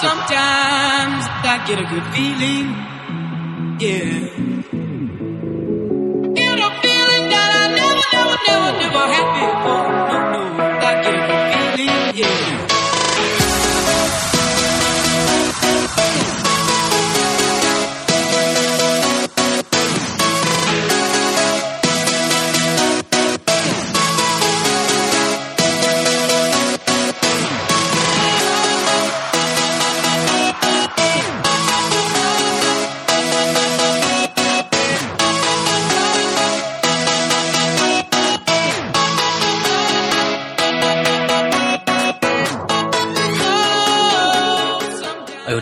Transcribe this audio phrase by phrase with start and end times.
[0.00, 2.66] Sometimes I get a good feeling,
[3.80, 4.47] yeah.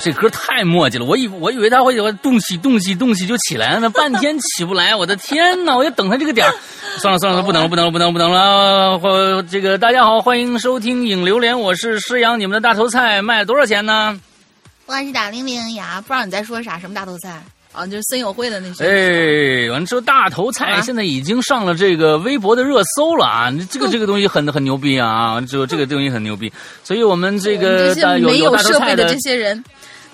[0.06, 1.04] 这歌太墨迹了！
[1.04, 5.76] 我以我以为他会有动起动起动起就起来了呢，半天起不来，我的天哪！
[5.76, 6.54] 我就等他这个点儿。
[6.98, 8.98] 算了算了，不等了，不等了，不等了，不等了。
[9.00, 14.20] 或这个大家好，欢迎收听影榴莲，我是施阳，你们的大头菜卖多少钱呢？
[14.86, 17.84] 我是打零零呀，不知道你在说啥，什么大头菜啊？
[17.84, 18.84] 就是森友会的那些。
[18.84, 23.52] 哎，完了之后，大头菜啊现在已经上了这个微博的热搜了啊！
[23.72, 25.32] 这个这个东西很很牛逼啊！
[25.34, 26.52] 完了之后，这个东西很牛逼，
[26.84, 29.62] 所以我们这个们这些大有有没有大头菜设备的这些人，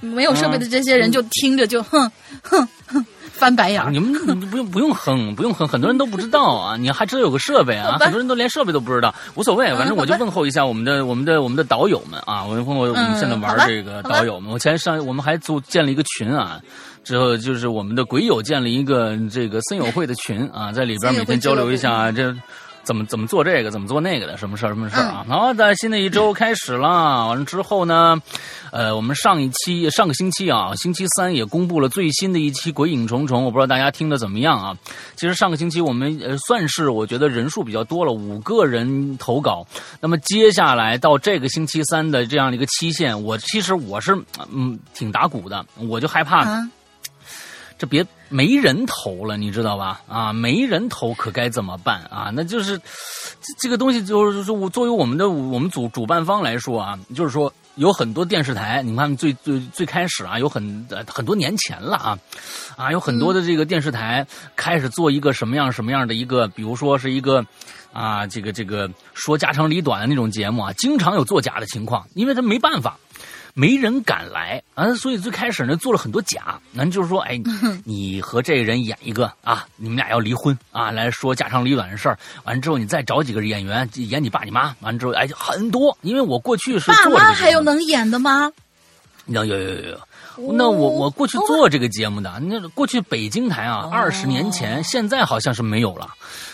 [0.03, 2.11] 没有设备的这些人就听着就哼
[2.42, 3.91] 哼哼翻白眼儿。
[3.91, 4.12] 你们
[4.50, 16.61] 不用不用哼，不用哼，很多人都不知道啊，你还知道有个设备啊很多人都连设备都不知道，无所谓，嗯反正我就问候一下我们的我们的我们的导友们啊，我问候我们嗯现在玩这个导友们，我前上我们还组建了一个群啊。
[17.05, 22.33] 之后就是我们的鬼友建了一个这个森友会的群啊，在里边每天交流一下这
[22.85, 25.25] 怎么怎么做这个，怎么做那个的，什么事儿什么事儿啊。
[25.29, 28.21] 然后在新的一周开始了，完了之后呢，
[28.71, 34.77] 呃，我们上一期上个星期啊，星期三也公布了最新的一期《鬼影重重》，我不知道大家听的怎么样啊。
[35.15, 39.67] 其实上个星期我们呃算是我觉得人数比较多了，五个人投稿。
[40.01, 44.17] 那么接下来到这个星期三的这样的一个期限，我其实我是
[44.53, 46.41] 嗯挺打鼓的，我就害怕。
[46.43, 46.69] 啊，
[47.83, 50.01] 这别没人投了，你知道吧？
[50.07, 52.31] 啊，没人投可该怎么办啊？
[52.33, 62.19] 那就是这这个东西，就是说我作为我们的我们主主办方来说啊，就是说有很多电视台，你看最最最开始啊，有很呃很多年前了啊，
[62.77, 67.45] 啊，有很多的这个电视台开始做一个什么样什么样的一个，比如说是一个。
[67.92, 72.98] 啊，这个这个说家长里短的那种节目啊，经常有作假的情况，因为他没办法，
[73.55, 74.63] 没人敢来。
[74.74, 77.40] 啊，所以最开始呢做了很多假，那就是说，哎，
[77.85, 88.51] 你和这个人演一个啊，你们俩要离婚啊，来说家长里短的事儿，完之后你再找几个演员演你爸你妈，完之后哎很多，因为我过去是爸妈还有能演的吗？
[89.27, 89.83] 有有有有。
[89.91, 89.98] 有。
[90.55, 96.08] 那我我过去做这个节目的，那过去北京台啊，二十年前，现在好像是没有了。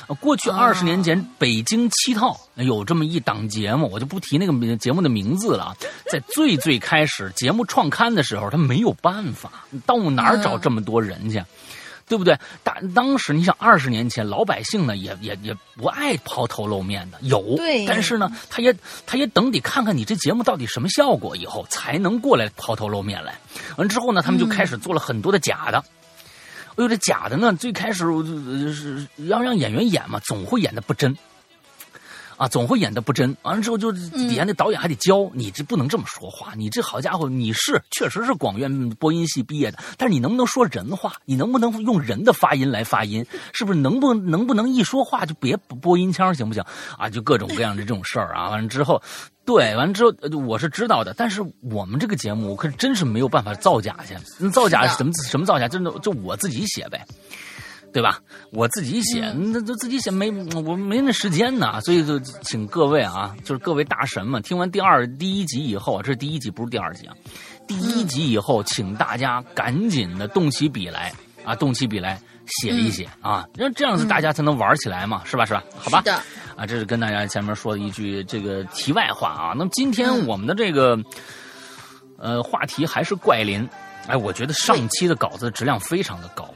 [0.09, 5.77] 呃过去二十年前，北京七套有这么一档节目，我就不提那个节目的名字了啊。
[6.11, 11.45] 在最最开始节目创刊的时候，他没有办法，到哪儿找这么多人去？
[12.09, 12.39] 对不对？
[12.65, 18.75] 当当时你想，二十年前老百姓呢，也也也不爱抛头露面的，有，但是呢，他也
[19.07, 23.39] 他也等得看看你这节目到底什么效果以后，才能过来抛头露面来。
[23.77, 25.85] 完之后呢，他们就开始做了很多的假的。
[26.79, 31.13] 哎呦，这假的呢，最开始我就是让让演员演嘛，总会演的不真。
[32.39, 36.55] 啊，总会演的不真，完了之后就底下那导演还得教、你，这不能这么说话。
[36.55, 41.13] 你这好家伙，你是确实是广院播音系毕业的，但是你能不能说人话？
[41.25, 43.27] 你能不能用人的发音来发音？
[43.53, 46.63] 是不是能不能不能一说话就别播音腔，行不行？
[46.97, 48.51] 啊，就各种各样的这种事儿啊。
[48.51, 49.03] 完了之后，
[49.45, 54.17] 对，完了之后呃我是知道的，但是我们这个节目，我可真是没有办法造假去。
[54.39, 55.67] 那造假什么什么造假？
[55.67, 57.05] 真的就我自己写呗。
[57.93, 58.21] 对吧？
[58.53, 67.15] 我自己写，那就自己写没我没那时间呢，所以就请各位啊，就是各位大神们，听完第二第一集以后，这是第一集，不是第二集啊。
[67.67, 71.13] 第一集以后，请大家赶紧的动起笔来
[71.45, 75.45] 啊，动起笔来写一写啊，让这样子大家才能玩起来嘛，是吧？
[75.45, 75.63] 是吧？
[75.77, 76.01] 好吧。
[76.03, 76.15] 的，
[76.57, 79.53] 啊，这是跟大家前面说的一句这个题外话啊。
[79.57, 80.99] 那么今天我们的这个、
[82.17, 83.69] 呃话题还是怪林，
[84.07, 86.49] 哎，我觉得上期的稿子质量非常的高。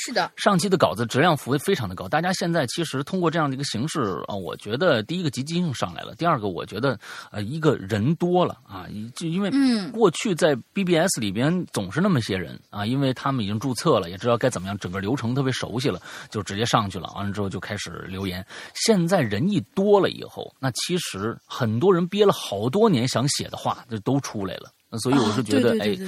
[0.00, 6.96] 是的，上期的稿子质量非非常的高，大家现在其实通过这样的一个形式啊，我觉得第一个积极性上来了，第二个我觉得
[7.32, 8.86] 呃一个人多了啊，
[9.16, 16.00] 就因为嗯过去在 BBS 里边总是那么些人啊，因为他们已经注册了，也知道该怎么样，整个流程特别熟悉了，
[16.30, 18.46] 就直接上去了，完了之后就开始留言。
[18.74, 24.70] 现在人一多了以后，那其实很多人憋了好多年想写的话，就都出来了。
[24.88, 25.98] 那所以我是觉得，哎，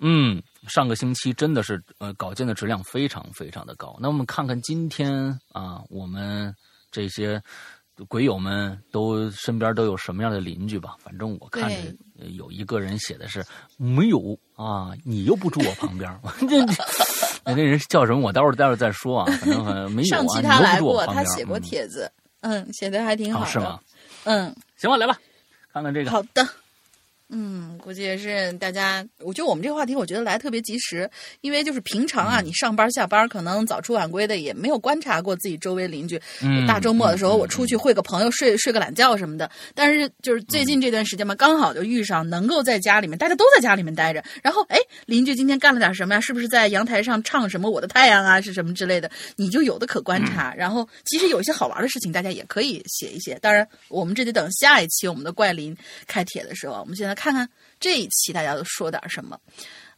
[0.00, 3.96] 嗯，上个星期真的是呃稿件的质量非常非常的高。
[4.00, 6.54] 那我们看看今天啊，我们
[6.90, 7.42] 这些
[8.08, 10.96] 鬼友们都身边都有什么样的邻居吧？
[10.98, 11.76] 反正我看着
[12.30, 13.44] 有一个人写的是
[13.76, 16.10] 没有啊，你又不住我旁边
[17.44, 18.20] 那那人叫什么？
[18.20, 19.26] 我待会儿待会儿再说啊。
[19.40, 21.04] 反正呃没有啊，上期他来过。
[21.06, 22.10] 他写过嗯帖子，
[22.40, 23.46] 嗯，写的还挺好的。
[23.46, 23.80] 哦是吗？
[24.24, 25.18] 嗯，行吧，来吧，
[25.72, 26.10] 看看这个。
[26.10, 26.46] 好的。
[27.34, 36.20] 嗯，估计也是大家，我觉得我们这个话题，我觉得来特别及时，因为就是平常嗯啊，你上班下班可能早出晚归的，也没有观察过自己周围邻居。
[36.42, 39.50] 嗯大周末的时候，嗯我出去会个朋友，睡睡个懒觉什么的。
[39.74, 44.22] 但是就是最近这段时间嘛，刚好就遇上能够在家里面，大家都在家里面待着。
[44.42, 44.76] 然后哎，
[45.06, 46.20] 邻居今天干了点什么呀？
[46.20, 49.10] 是不是在阳台上唱什么《我的太阳》啊，是什么之类的？
[49.36, 50.54] 你就有的可观察。
[50.54, 53.38] 然后其实有一些好玩的事情，大家也可以写一写。
[53.40, 55.74] 当然，我们这得等下一期我们的怪邻
[56.06, 57.48] 开帖的时候，我们现在看看
[57.78, 59.38] 这一期大家都说点什么。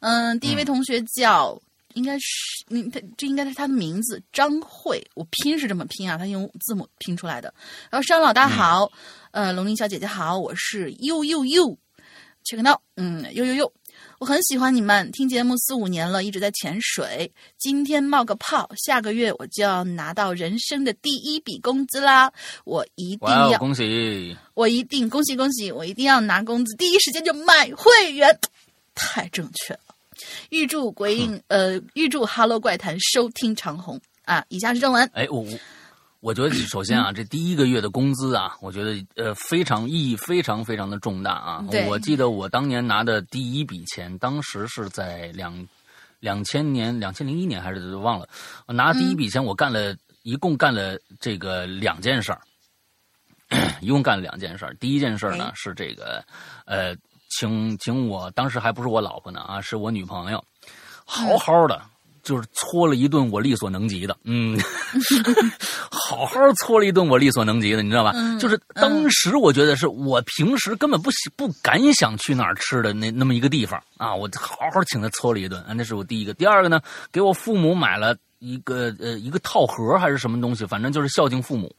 [0.00, 1.59] 嗯，第一位同学叫。
[1.94, 7.55] 应该是，嗯他这应该是他的名字张慧，我拼是这么拼啊，他用字母拼出来的。
[7.88, 8.91] 然后山老大好，
[9.31, 11.69] 呃，龙鳞小姐姐好，我是呦呦呦
[12.44, 13.73] ，check it out，嗯，呦呦呦，
[14.25, 22.32] 我很喜欢你们，听节目四五年了，一直在潜水，今天冒个泡，下个月我就要拿到人生的第一笔工资啦，
[22.65, 24.35] 我一定要，恭喜！
[24.55, 28.35] 我一定恭喜恭喜，我一定要拿工资，第一时间就买会员，
[28.94, 29.81] 太正确了。
[30.49, 34.43] 预祝鬼影呃，预祝 Hello 怪谈收听长虹啊！
[34.49, 35.06] 以下是正文。
[35.12, 35.59] 哎，我我
[36.25, 41.65] 我觉得 首先啊，这第一个月的工资啊，我觉得呃非常意义非常非常的重大啊。
[41.87, 45.55] 我记得我当年拿的第一笔钱，当时是在两
[46.21, 48.26] 两千年、两千零一年还是忘了，
[48.67, 52.41] 我拿第一笔钱，我干了一共干了这个两件事儿。
[53.82, 54.75] 一共干了两件事儿。
[54.77, 56.25] 第一件事儿呢哎是这个，
[56.65, 56.97] 呃，
[57.29, 60.43] 请请我当时还不是我老婆呢啊，是我女朋友，
[61.05, 61.82] 好好的。
[62.25, 64.59] 就是搓了一顿我力所能及的，嗯，
[65.91, 68.12] 好好搓了一顿我力所能及的，你知道吧？
[68.17, 76.35] 嗯就是当时我觉得是我平时根本不喜不敢想去哪儿吃的那那么一个地方啊，我好好请他搓了一顿啊，那是我第一个。
[76.35, 76.81] 第二个呢，
[77.12, 81.75] 给我父母买了一个呃一个套盒还是什么东西，反正就是孝敬父母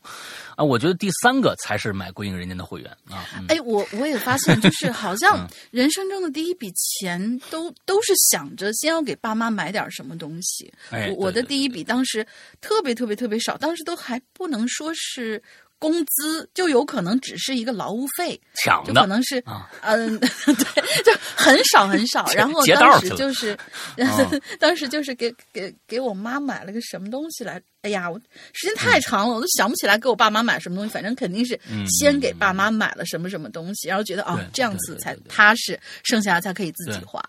[0.56, 0.64] 啊。
[0.64, 3.24] 我觉得第三个才是买归隐人家的会员啊。
[3.38, 10.74] 嗯、哎，我我也发现，就是 好像人生中的第一笔钱都都是想着先要给爸妈买点什么东西。
[10.90, 12.26] 哎我我的第一笔当时
[12.60, 15.42] 特别特别特别少，当时都还不能说是
[15.90, 22.26] 工资，就有可能只是一个劳务费，抢的就可能是啊嗯， 对，就很少很少。
[22.36, 23.58] 然后当时就是，
[23.98, 27.62] 哦 当时就是给给给我妈买了个什么东西来。
[27.82, 28.20] 哎呀，我
[28.52, 30.92] 时间太长了，我都想不起来给我爸妈买什么东西。
[30.92, 37.24] 反正肯定是嗯先给爸妈买了什么什么东西，然后觉得哦这样子才踏实，剩下的才可以自己花。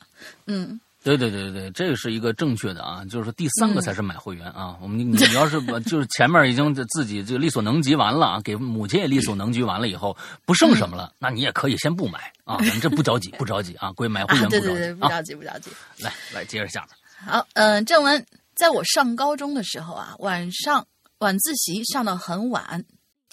[0.47, 0.81] 嗯，
[1.15, 4.77] 对对对对，这个是一个正确的啊，就是说第三个才是买会员啊。
[4.83, 15.09] 我们你你要是把就是前面已经自己就力所能及完了啊，给母亲也力所能及完了以后，不剩什么了，那你也可以先不买啊，咱们这不着急，不着急啊，归买会啊，员不着急对对对，不啊。
[15.11, 15.71] 着急不着急。
[15.99, 16.91] 来来，接着下面。
[17.33, 18.27] 好，嗯、正文，
[18.57, 20.85] 在我上高中的时候啊，晚上
[21.19, 22.85] 晚自习上到很晚，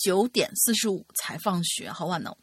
[0.04, 2.36] 九点四十五才放学，好晚哦。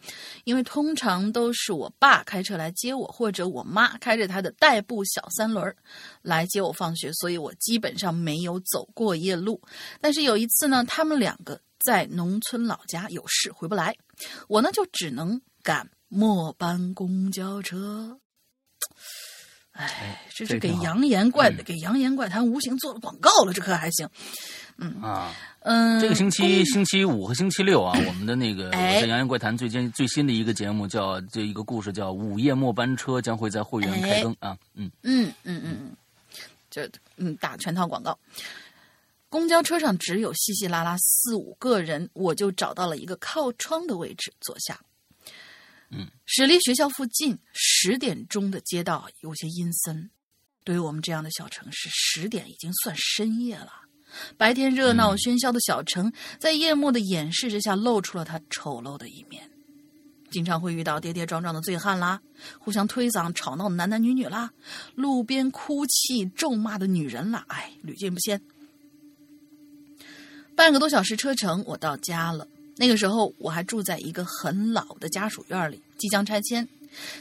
[0.45, 5.77] 因为通常都是我爸开车来接我，或者我妈开着她的代步小三轮
[6.23, 9.61] 来接我放学，所以我基本上没有走过夜路。
[10.01, 13.95] 但是有一次呢，他们两个在农村老家有事回不来，
[14.49, 18.19] 我呢就只能赶末班公交车。
[19.73, 24.09] 哎，这是给扬言怪、嗯给扬言怪谈无形做了广告了，这可还行。
[25.03, 34.57] 啊，嗯，这个星期星期五和星期六啊，我们的那个我哎在《洋洋怪谈》最近最新的一个节目叫这一个故事叫《午夜末班车》，将会在会员开更啊。
[34.75, 35.97] 嗯，嗯嗯嗯嗯，
[36.71, 36.83] 就
[37.17, 38.19] 嗯打全套广告。
[39.29, 44.81] 公交车上只有稀稀拉拉四五个人，我就找到了一个靠窗的位置坐下。
[45.91, 50.11] 嗯，驶离学校附近，十点钟的街道有些阴森。
[50.65, 53.73] 对于我们这样的小城市，十点已经算深夜了。
[54.37, 59.43] 白天热闹嗯喧嚣的小城，在夜幕的掩饰之下，露出了他丑陋的一面。
[60.31, 62.21] 经常会遇到跌跌撞撞的醉汉啦，
[62.59, 64.53] 互相推搡吵闹的男男女女啦，
[64.95, 68.41] 路边哭泣咒骂的女人啦，哎，屡见不鲜。
[70.55, 72.47] 半个多小时车程，我到家了。
[72.77, 76.69] 那个时候我还住在一个很老的家属院里，即将拆迁。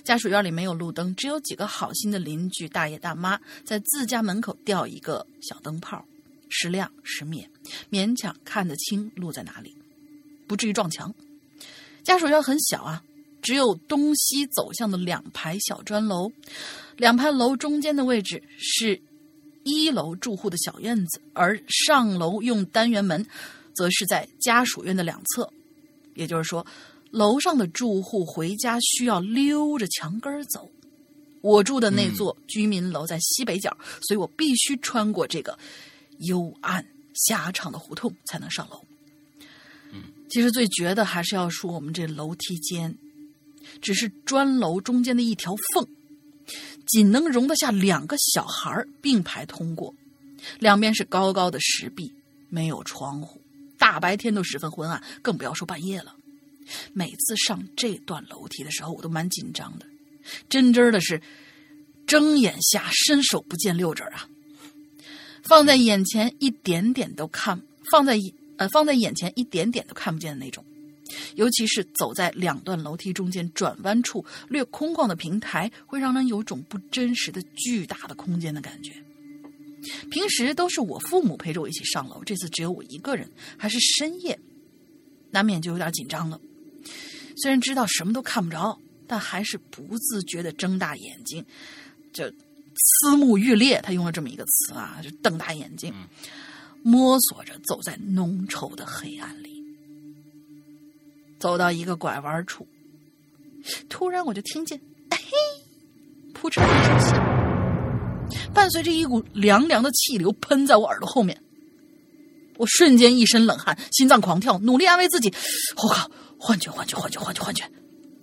[0.04, 6.06] 家属院里没有路灯，只有几个好心的邻居大爷大妈在自家门口吊一个小灯泡，
[6.50, 7.50] 时亮时灭，
[7.90, 9.76] 勉强看得清路在哪里，
[10.48, 11.14] 不至于撞墙。
[12.04, 13.04] 家属院很小啊，
[13.42, 16.32] 只有东西走向的两排小砖楼，
[16.98, 19.00] 两排楼中间的位置是
[19.64, 23.26] 一楼住户的小院子，而上楼用单元门，
[23.74, 25.52] 则是在家属院的两侧。
[26.16, 26.66] 也就是说，
[27.12, 30.70] 楼上的住户回家需要溜着墙根儿走。
[31.42, 35.58] 我住的那座居民楼在西北角，所以我必须穿过这个
[36.20, 38.86] 幽暗狭长的胡同才能上楼。
[40.30, 42.96] 其实最绝的还是要说我们这楼梯间，
[43.82, 45.88] 只是砖楼中间的一条缝，
[46.86, 49.94] 仅能容得下两个小孩并排通过，
[50.60, 52.14] 两边是高高的石壁，
[52.48, 53.42] 没有窗户，
[53.78, 56.16] 大白天都十分昏暗，更不要说半夜了。
[56.94, 59.88] 每次上这段楼梯的时候，我都蛮紧张的，
[60.48, 61.20] 真真的是
[62.06, 64.30] 睁眼瞎伸手不见六指啊！
[65.44, 70.64] 放在眼前一点点都看，放在一呃放在眼前一点点都看不见的那种。
[71.36, 78.94] 尤其是走在两段楼梯中间转弯处略空旷的平台，会让人有种不真实的巨大的空间的感觉。
[80.12, 83.28] 平时都是我父母陪着我一起上楼，这次只有我一个人，
[83.58, 84.38] 还是深夜，
[85.32, 86.40] 难免就有点紧张了。
[87.38, 88.78] 虽然知道什么都看不着，
[89.08, 91.44] 但还是不自觉的睁大眼睛，
[92.14, 92.32] 就
[92.80, 93.80] 思慕欲裂。
[93.84, 95.94] 他用了这么一个词啊，就瞪大眼睛，
[96.82, 99.64] 摸索着走在浓稠的黑暗里。
[101.40, 102.68] 走到一个拐弯处，
[103.88, 105.32] 突然我就听见“哎嘿”，
[106.34, 111.42] 扑哧一声响，伴随着一股凉凉的气流喷在我耳朵后面。
[112.58, 115.34] 我瞬间一身冷汗，心脏狂跳，努力安慰自己
[115.82, 117.64] ：“我靠，幻觉，幻觉，幻觉，幻觉，幻觉！”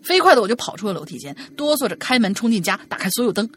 [0.04, 3.48] 飞快的我就跑出了楼梯间，哆嗦着开门冲进家，打开所有灯。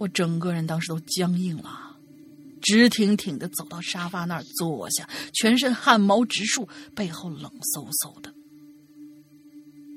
[0.00, 1.94] 我整个人当时都僵硬了，
[2.62, 8.32] 直挺挺的走到沙发那儿坐下，全身汗毛直竖，背后冷飕飕的。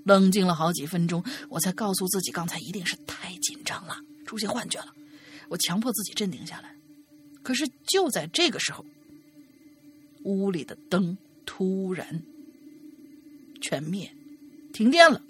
[0.04, 3.96] 冷静了好几分钟，我才告诉自己，刚才一定是太紧张了，
[4.26, 4.94] 出现幻觉了。
[5.48, 6.76] 我强迫自己镇定下来。
[7.42, 8.86] 可是就在这个时候，
[10.26, 12.22] 屋里的灯突然
[13.62, 14.14] 全灭，
[14.74, 15.22] 停电了。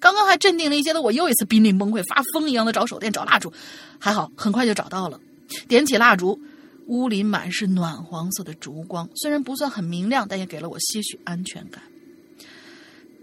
[0.00, 3.52] 刚刚还镇定了一些的我，又一次濒临崩溃，发疯一样的找手电、找蜡烛。
[3.98, 5.20] 还好，很快就找到了。
[5.68, 6.40] 点起蜡烛，
[6.86, 11.82] 屋里满是暖黄色的烛光，虽然不算很明亮，但也给了我些许安全感。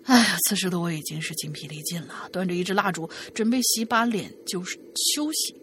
[0.06, 4.78] 哎呀，此时的我已经是精疲力尽了，端着一支蜡烛，准备洗把脸就是
[5.16, 5.56] 休息。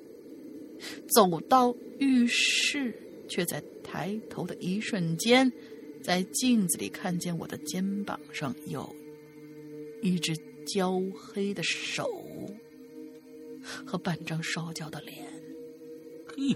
[1.15, 2.95] 走到浴室，
[3.29, 5.53] 却在抬头的一瞬间，
[6.03, 8.89] 在镜子里看见我的肩膀上有
[10.01, 10.35] 一只
[10.73, 12.09] 焦黑的手
[13.85, 15.19] 和半张烧焦的脸。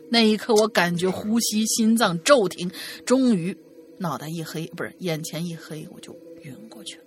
[0.08, 2.70] 那一刻，我感觉呼吸、心脏骤停，
[3.04, 3.56] 终于
[3.98, 7.04] 脑袋一黑，不是眼前一黑，我就晕过去了。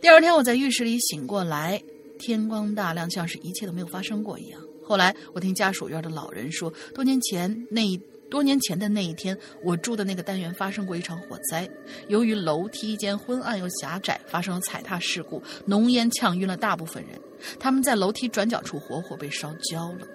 [0.00, 1.82] 第二天，我在浴室里醒过来，
[2.18, 4.60] 天光大亮，像是一切都没有发生过一样。
[4.84, 7.98] 后来，我听家属院的老人说，多年前那一
[8.34, 11.70] 多年前的那一天，我住的那个单元发生过一场火灾。
[12.08, 17.16] 由于楼梯间昏暗又狭窄，发生了踩踏事故，浓烟呛晕了大部分人。
[17.60, 20.08] 他们在楼梯转角处活活被烧焦了。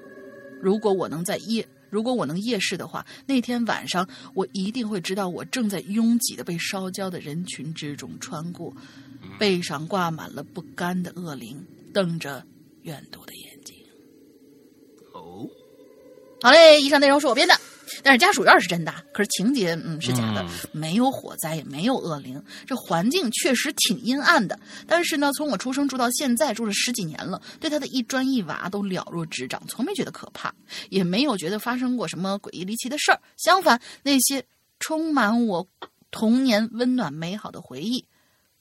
[0.62, 8.74] 如果我能在夜，如果我能夜视的话，那天晚上我一定会知道，我正在拥挤的被烧焦的人群之中穿过，
[9.40, 12.44] 背上挂满了不甘的恶灵，瞪着
[12.82, 13.78] 怨毒的眼睛。
[15.14, 15.48] 哦，
[16.42, 17.54] 好嘞，以上内容是我编的，
[18.04, 24.60] 但是家属院是真的，可是情节嗯是假的，没有火灾，也没有恶灵，这环境确实挺阴暗的。
[24.88, 30.54] 但是呢，从我出生住到现在，住了十几年了，对他的一砖一瓦都了如指掌，从没觉得可怕，
[30.90, 33.20] 也没有觉得发生过什么诡异离奇的事儿。
[33.38, 34.44] 相反，那些
[34.80, 35.68] 充满我
[36.12, 38.04] 童年温暖美好的回忆，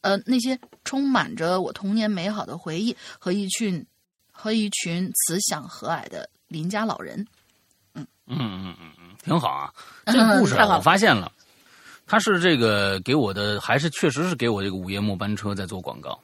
[0.01, 3.85] 呃，那些充满着我童年美好的回忆和一群
[4.31, 7.27] 和一群慈祥和蔼的邻家老人。
[7.95, 8.98] 嗯嗯嗯嗯，
[9.29, 9.73] 挺好啊。
[10.07, 11.31] 这个故事我发现了，
[12.07, 16.19] 他是这个给我的，还是确实是给我这个午夜末班车在做广告。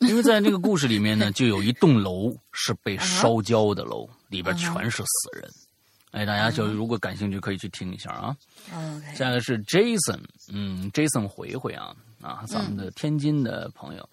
[0.00, 5.50] 因为在这个故事里面呢， 就有一栋楼是被烧焦的楼，里边全是死人。
[6.10, 8.36] 哎，大家就如果感兴趣，可以去听一下啊。
[9.16, 10.20] 下一个是 Jason，
[10.52, 14.08] 嗯，Jason 回回啊啊，咱们的天津的朋友，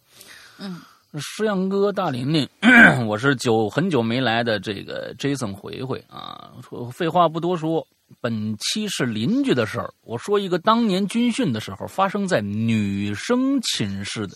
[0.58, 0.82] 嗯，
[1.20, 2.48] 诗阳哥大玲玲，
[3.08, 6.52] 我是久很久没来的这个 Jason 回回啊。
[6.68, 7.86] 说废话不多说，
[8.20, 9.94] 本期是邻居的事儿。
[10.02, 14.36] 我说一个当年军训的时候发生在女生寝室的。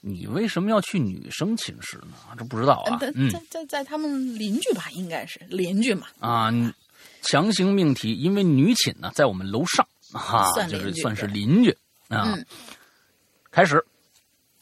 [0.00, 2.14] 你为什么要去女生寝室呢？
[2.38, 3.12] 这不知道啊在。
[3.14, 6.06] 嗯在在在他们邻居吧，应该是邻居嘛。
[6.20, 6.52] 啊，
[7.22, 11.70] 强行命题，因为女寝呢在我们楼上啊，算就是算是邻居
[12.08, 12.32] 啊。
[12.32, 12.46] 嗯
[13.50, 13.84] 开始，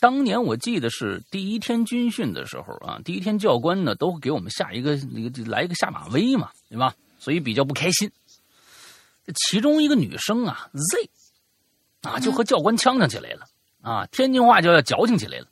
[0.00, 6.94] 当年我记得是第一天军训的时候啊，第一天教官呢都会给我们下一个那个来一个下马威嘛，对吧？
[7.26, 8.08] 所以比较不开心。
[9.24, 11.10] 这其中一个女生啊，Z
[12.08, 13.44] 啊，就和教官呛呛起来了
[13.82, 15.48] 啊，天津话就要矫情起来了。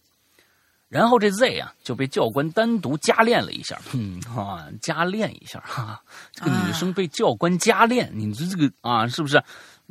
[0.88, 6.00] 然后这 Z 啊就被教官单独加练了一下，嗯啊，加练一下哈、
[6.30, 9.42] 这个女生被教官加练，你说这个啊是不是？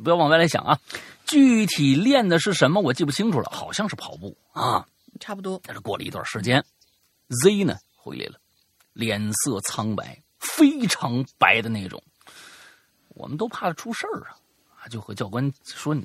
[0.02, 0.80] 不要往外来想啊，
[1.26, 4.88] 具体练的是什么我记不清楚了，好像是跑步啊。
[5.20, 5.60] 差不多。
[5.64, 6.64] 但是过了一段时间
[7.42, 8.40] ，Z 呢回来了，
[8.94, 12.02] 脸色苍白，非常白的那种。
[13.08, 14.36] 我们都怕他出事儿啊，
[14.80, 16.04] 啊，就和教官说：“你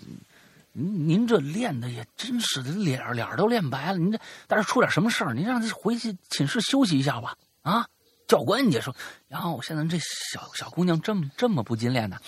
[0.74, 3.98] 您您这练的也真是的，脸脸都练白了。
[3.98, 7.88] 您这但是出点什么事儿，您让他回去寝室休息一下吧。”啊，
[8.28, 8.96] 教官也说
[9.28, 12.22] ：“然后现在这小小姑娘这么这么不禁练的，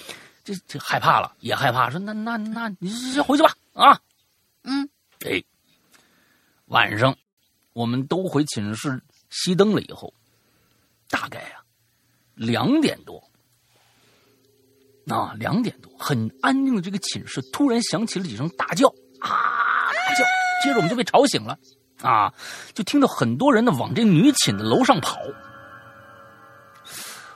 [0.44, 4.02] 这这害怕了，也害怕，说那那那你先回去吧。”啊，
[4.64, 4.90] 嗯，
[5.26, 5.42] 哎，
[6.66, 7.16] 晚上
[7.74, 9.02] 我们都回寝室
[9.32, 10.14] 熄灯了以后，
[11.08, 11.61] 大概啊
[12.36, 13.22] 两点多，
[15.08, 18.88] 啊两点多，很安静的这个寝室突然响起了几声大叫
[19.20, 19.30] 啊
[19.94, 20.24] 大叫，
[20.64, 21.58] 接着我们就被吵醒了
[22.02, 22.34] 啊，
[22.74, 25.18] 就听到很多人呢往这女寝的楼上跑。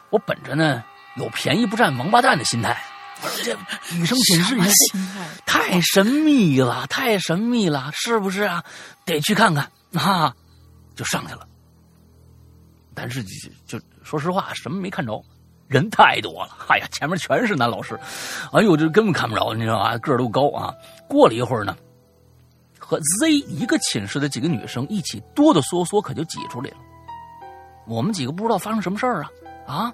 [0.09, 0.83] 我本着呢
[1.17, 2.81] 有便宜不占王八蛋的心态，
[3.21, 3.55] 我说这
[3.95, 5.27] 女生寝室什么也心态？
[5.45, 8.63] 太神秘了，太神秘了，是不是啊？
[9.05, 10.35] 得去看看啊！
[10.95, 11.47] 就上去了。
[12.93, 13.23] 但是
[13.65, 15.19] 就说实话，什么没看着，
[15.67, 16.55] 人太多了。
[16.67, 17.99] 哎呀，前面全是男老师，
[18.53, 19.97] 哎呦，这根本看不着，你知道吧？
[19.97, 20.71] 个儿都高啊。
[21.09, 21.75] 过了一会儿呢，
[22.77, 26.77] 和 Z 一个寝室的几个女生一起哆哆嗦嗦，可就挤出来了。
[27.87, 29.31] 我们几个不知道发生什么事儿啊
[29.65, 29.93] 啊！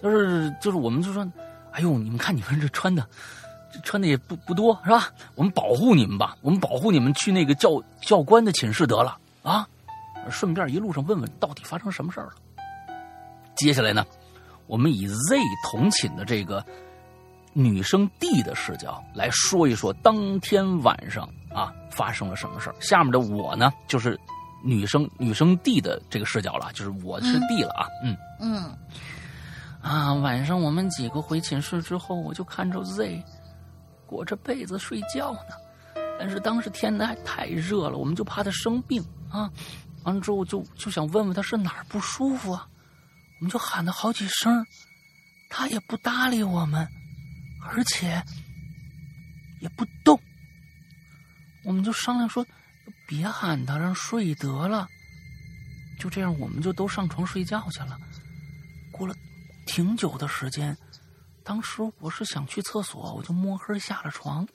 [0.00, 1.28] 就是就是，我们就说，
[1.72, 3.04] 哎呦，你们看你们这穿的，
[3.72, 5.08] 这穿的也不不多是吧？
[5.34, 9.68] 我们保护你们吧，我们保护你们去那个教教官的寝室得了啊！
[10.30, 12.32] 顺便一路上问问到底发生什么事儿了。
[13.58, 14.06] 接下来呢，
[14.66, 16.64] 我们以 Z 同寝的这个
[17.52, 22.76] 女生 D 的视角来说一说当天晚上啊发生了什么事儿。
[22.78, 24.18] 下面的我呢，就是
[24.62, 28.78] 女生女生 D 的这个视角了，就是我是 D 了啊，嗯嗯，
[29.82, 33.20] 啊，晚上我们几个回寝室之后，我就看着 Z
[34.06, 36.00] 裹着被子睡觉呢。
[36.20, 39.50] 但是当时天还太热了，我们就怕他生病啊。
[40.04, 42.66] 完了之后就就想问问他是哪儿不舒服啊，
[43.38, 44.66] 我们就喊了好几声，
[45.48, 46.88] 他也不搭理我们，
[47.62, 48.22] 而且
[49.60, 50.20] 也不动。
[51.64, 52.46] 我们就商量说，
[53.06, 54.88] 别喊他，让睡得了。
[56.00, 57.98] 就这样，我们就都上床睡觉去了。
[58.92, 59.14] 过了
[59.66, 60.76] 挺久的时间，
[61.44, 64.46] 当时我是想去厕所，我就摸黑下了床。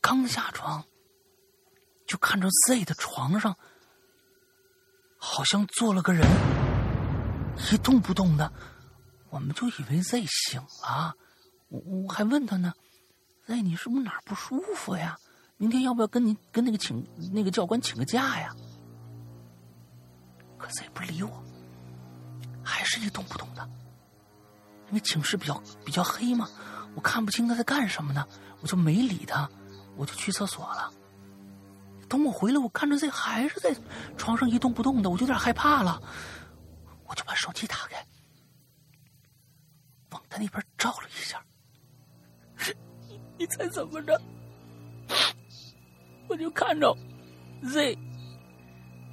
[0.00, 0.84] 刚下床，
[2.06, 3.56] 就看着 Z 的床上
[5.18, 6.26] 好像坐了个人，
[7.72, 8.52] 一动不动的。
[9.30, 11.14] 我们就以为 Z 醒了，
[11.68, 12.72] 我我还问他呢
[13.46, 15.18] ，Z 你是不是哪儿不舒服呀？
[15.56, 18.54] 明天要不要跟你跟那个请那个教官请个假呀？
[20.56, 21.42] 可 Z 不理我。
[22.62, 23.66] 还是一动不动的，
[24.88, 26.48] 因为寝室比较比较黑嘛，
[26.94, 28.26] 我看不清他在干什么呢，
[28.60, 29.48] 我就没理他，
[29.96, 30.92] 我就去厕所了。
[32.08, 33.74] 等我回来，我看着 Z 还是在
[34.16, 36.00] 床上一动不动的，我就有点害怕了，
[37.08, 38.04] 我就把手机打开，
[40.10, 41.42] 往他那边照了一下。
[43.08, 44.20] 你 你猜怎么着？
[46.28, 46.94] 我就看着
[47.64, 47.96] Z。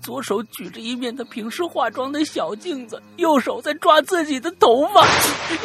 [0.02, 5.04] 左手举着一面他平时化妆的小镜子，右手在抓自己的头发，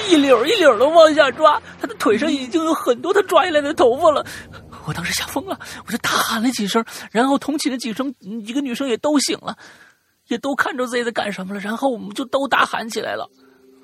[0.08, 1.60] 一绺一绺的往下抓。
[1.78, 4.24] 他的腿上已经有很多他抓下来的头发了。
[4.86, 9.58] 我当时吓疯了，我就大喊了几声，然后同寝的几声几个女生也都醒了，
[10.30, 11.60] 也都看着 Z 在干什么了。
[11.60, 13.28] 然后我们就都大喊起来了。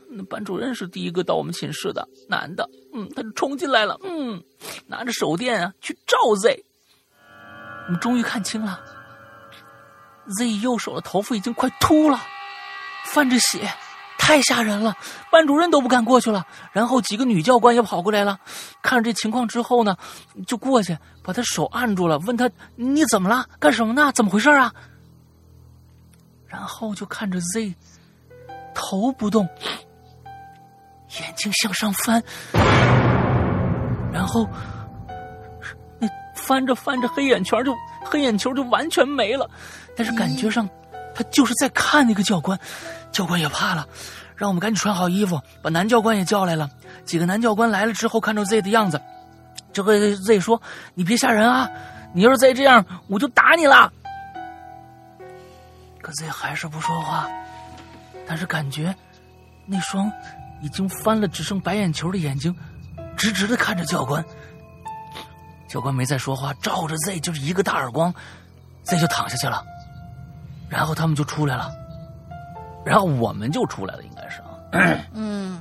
[0.08, 4.40] 那班主任是第一个到我们寝室的男的，嗯，他就冲进来了，嗯，
[4.86, 6.64] 拿着手电啊去照 Z。
[7.86, 8.80] 我们终于看清了。
[10.38, 12.20] Z 右手的头发已经快秃了，
[13.04, 13.68] 泛着血，
[14.16, 14.96] 太吓人了。
[15.30, 16.44] 班主任都不敢过去了。
[16.72, 18.38] 然后几个女教官也跑过来了，
[18.82, 19.96] 看着这情况之后呢，
[20.46, 23.44] 就过去把他手按住了，问他：“你怎么了？
[23.58, 24.12] 干什么呢？
[24.12, 24.72] 怎么回事啊？”
[26.56, 27.74] 然后就看着 Z
[28.74, 29.46] 头不动，
[31.20, 32.22] 眼睛向上翻，
[34.10, 34.48] 然后
[35.98, 39.48] 那翻着翻着，黑眼圈就黑眼球就完全没了。
[39.94, 40.66] 但是感觉上，
[41.14, 42.58] 他就是在看那个教官，
[43.12, 43.86] 教官也怕了，
[44.34, 46.70] 让我们赶紧穿好衣服，把男教官也叫来了。
[47.04, 48.98] 几个男教官来了之后，看着 Z 的样子，
[49.74, 50.60] 就和 Z 说
[50.94, 51.68] ：“你别吓人啊，
[52.14, 53.92] 你要是再这样，我就打你了。”
[56.06, 57.28] 可 Z 还是不说话，
[58.28, 58.94] 但是感觉
[59.66, 60.08] 那双
[60.62, 62.54] 已经翻了只剩白眼球的眼睛，
[63.16, 64.24] 直直的看着教官。
[65.66, 68.14] 教官没再说话，照着 Z 就是一个大耳光
[68.84, 69.64] ，Z 就躺下去了。
[70.68, 71.74] 然后他们就出来了，
[72.84, 75.02] 然后我们就出来了，应该是啊。
[75.12, 75.58] 嗯，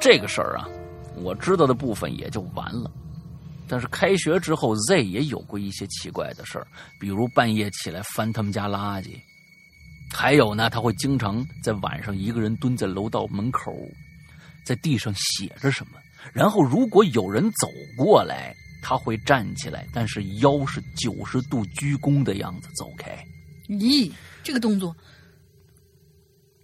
[0.00, 0.66] 这个事儿啊，
[1.16, 2.90] 我知道的部分也就完了。
[3.68, 6.66] 但是开学之后，Z 也有过一些奇怪的事儿，
[7.00, 9.18] 比如半夜起来翻他们家垃圾，
[10.12, 13.76] 还有呢，他会经常在晚上一个人蹲在楼道门口，
[14.64, 15.98] 在地上写着什么。
[16.32, 23.16] 然后如果有人走过来，他会站起来，但是腰是九十度鞠躬的样子走开。
[23.68, 24.12] 咦，
[24.44, 24.94] 这个动作，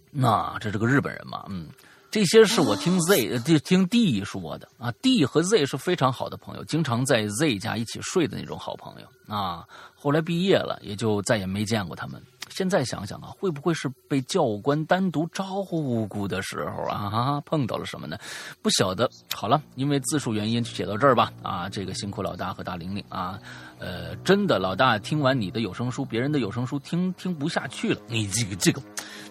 [0.09, 1.45] 那这是个日本人嘛？
[1.49, 1.67] 嗯，
[2.13, 4.91] 这些是我听 Z 听听 D 说的啊。
[5.01, 9.65] D 和 Z 是非常好的朋友，经常在 Z 家一起睡的那种好朋友啊。
[9.95, 12.21] 后来毕业了，也就再也没见过他们。
[12.49, 18.17] 现在想想啊，会不会是被教官单独招呼的时候啊，碰到了什么呢？
[18.61, 19.09] 不晓得。
[19.33, 21.31] 好了，因为字数原因就写到这儿吧。
[21.41, 23.39] 啊，这个辛苦老大和大玲玲啊，
[23.79, 27.99] 呃，真的老大听完你的有声书，别人的有声书听听不下去了。
[28.07, 28.81] 你这个这个，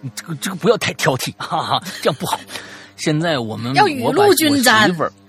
[0.00, 2.38] 你这个这个不要太挑剔，哈哈，这样不好。
[2.96, 5.21] 现在我们要雨露均沾我媳妇儿呃要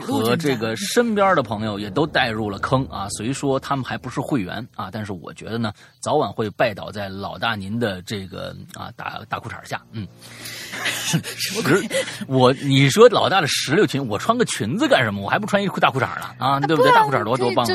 [0.00, 3.08] 和这个身边的朋友也都带入了坑啊。
[3.10, 9.82] 虽说他们还不是会员啊，但是我觉得呢，早晚会拜倒在老大您的这个啊大大裤衩下。
[9.92, 10.06] 嗯，
[10.74, 11.60] 十
[12.26, 15.22] 我你说老大的石榴裙，我穿个裙子干什么？
[15.22, 16.92] 我还不穿一裤大裤衩呢啊，对不对？
[16.92, 17.68] 大裤衩多多棒啊！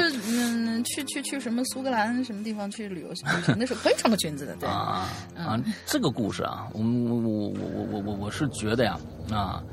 [0.84, 3.16] 去去去什么苏格兰什么地方去旅游旅
[3.46, 4.68] 行的时候可以穿个裙子的，对。
[4.68, 9.00] 啊啊，这个故事啊，我我我我我我我是觉得呀
[9.32, 9.64] 啊，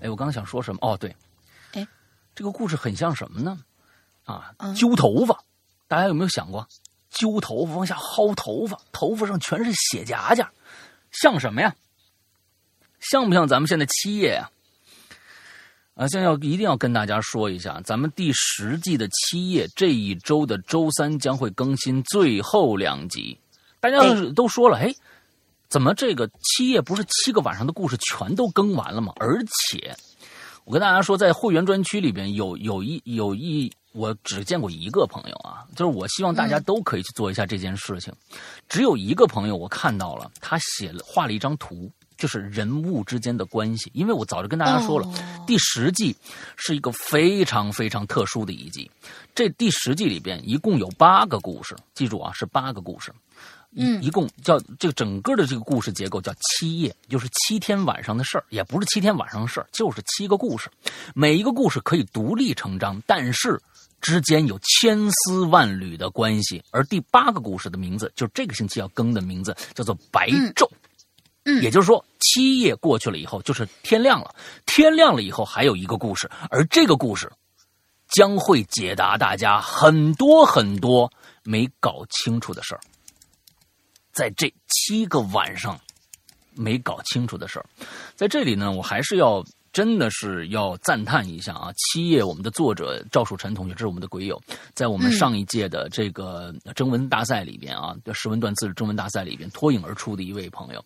[0.00, 0.78] 哎，我刚刚想说什么？
[0.80, 1.14] 哦，对，哎，
[2.34, 3.58] 这个故事很像什么呢？
[4.24, 5.42] 啊嗯，揪头发，
[5.88, 6.66] 大家有没有想过？
[7.10, 10.50] 揪头发往下薅头发，头发上全是血夹夹，
[11.10, 11.74] 像什么呀？
[13.00, 14.50] 像不像咱们现在七夜呀、
[15.94, 16.08] 啊？
[16.08, 23.38] 现在要一定要跟大家说一下，咱们第十季的七夜这一周的周三将会更新最后两集。
[23.80, 23.98] 大家
[24.34, 24.94] 都说了，哎，
[25.68, 29.12] 怎么这个七夜不是七个晚上的故事全都更完了吗？
[29.16, 29.94] 而且，
[30.64, 38.12] 我跟大家说，在会员专区里边有有一有一，我只见过一个朋友啊，就是我希望大家都可以去做一下这件事情。
[38.68, 43.90] 只有一个朋友我看到了，他写了画了一张图，就是人物之间的关系。
[43.92, 45.14] 因为我早就跟大家说了，哦
[45.46, 46.14] 第十季
[46.56, 48.88] 是一个非常非常特殊的一季。
[49.34, 53.12] 这第十季里边一共有八个故事，记住啊，是八个故事。
[53.74, 60.70] 一嗯一共叫这个整个的这个故事结构叫七夜，就是七天晚上的事儿，也不是七天晚上的事儿，就是七个故事。
[61.14, 63.60] 每一个故事可以独立成章，但是
[64.00, 66.62] 之间有千丝万缕的关系。
[66.70, 70.68] 而第八个故事的名字，就是这个星期要更的名字，叫做白昼。
[71.44, 74.32] 嗯也就是说，七夜过去了以后，就是天亮了。
[74.64, 77.28] 天亮了以后，还有一个故事，而这个故事
[78.10, 81.10] 将会解答大家很多很多
[81.42, 82.80] 没搞清楚的事儿。
[84.12, 85.78] 在这七个晚上
[86.54, 87.66] 没搞清楚的事儿，
[88.14, 91.72] 在这里呢，我还是要真的是要赞叹一下啊！
[91.76, 94.38] 七夜我们的作者赵树臣同学，这是我们的鬼友，
[94.74, 100.84] 在我们上一届的这个征文大赛里边啊，诗文断字征文大赛里边脱颖而出的一位朋友。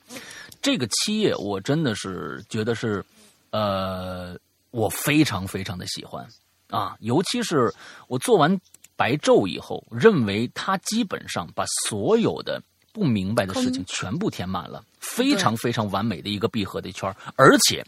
[0.62, 3.04] 这个七夜我真的是觉得是，
[3.50, 4.38] 呃，
[4.70, 6.24] 我非常非常的喜欢
[6.70, 7.74] 啊，尤其是
[8.06, 8.56] 我做完
[8.94, 12.62] 白昼以后，认为他基本上把所有的
[12.96, 17.84] 不明白的事情全部填满了，非常非常完美的一个闭合的圈而且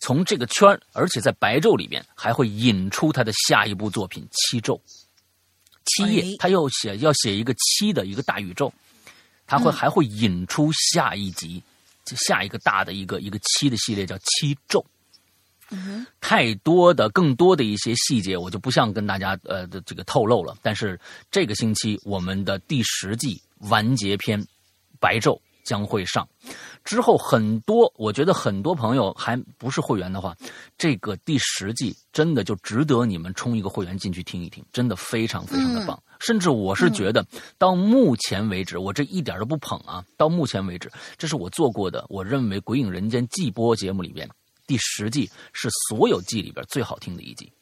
[0.00, 4.74] 从这个圈，而且在白昼里边还会引出他的下一部作品《七昼》。
[5.84, 8.72] 七哎夜，他又写要写一个七的一个大宇宙，
[9.46, 11.62] 他会还会引出下一集，
[12.04, 14.82] 就下一个大的一个一个七的系列叫《七昼》。
[16.20, 20.56] 太多的、更多的一些细节，我就不想跟大家呃的这个透露了。
[20.62, 20.98] 但是
[21.30, 23.40] 这个星期我们的第十季
[23.70, 24.40] 完结篇
[25.00, 26.26] 《白昼》将会上，
[26.82, 30.34] 之后很多，我觉得很多朋友还不是会员的话，
[30.78, 36.02] 这个第十季真的就值得你们充一个会员进去听一听，真的非常非常的棒。
[36.20, 37.22] 甚至我是觉得，
[37.58, 40.02] 到目前为止，我这一点都不捧啊。
[40.16, 44.26] 到目前为止，这是我做过的，我认为《鬼影人间》季播节目里边
[44.66, 47.52] 第十季是所有季里边最好听的一季。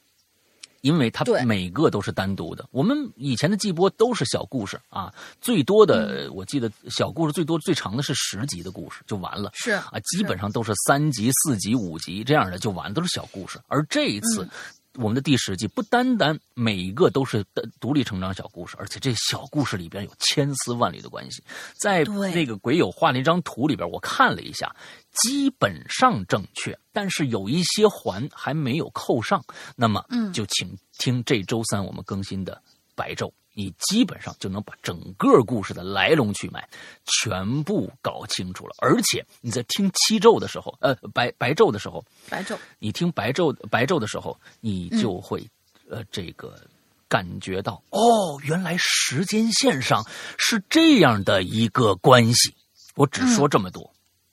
[0.87, 2.65] 因为它每个都是单独的。
[2.71, 9.51] 我们以前的季播都是小故事啊，最多的、我记得小故事最多最长的是十集的故事就完了。
[9.53, 13.59] 是啊，基本上都是三集、四集、五集这样的就完，都是小故事。
[13.67, 14.49] 而这一次，
[14.99, 21.43] 我们的第十季不单单每一个都是的独立成长小故事，而且这小故事里边有千丝万缕的关系。
[21.79, 24.75] 在那个鬼友画那张图里边，我看了一下，
[25.13, 29.45] 基本上正确，但是有一些环还没有扣上。
[29.77, 32.63] 那么，嗯就请听这周三我们更新的
[32.97, 33.31] 白昼。
[33.59, 36.69] 你基本上就能把整个故事的来龙去脉
[37.07, 45.43] 全部搞清楚了，而且你在听七昼的时候，呃，白白昼的时候，白昼，你听白昼白昼的时候，你嗯就会、
[45.89, 46.61] 呃这个
[47.09, 50.05] 感觉到哦，原来时间线上
[50.37, 52.55] 是这样的一个关系。
[52.95, 53.91] 我只说这么多。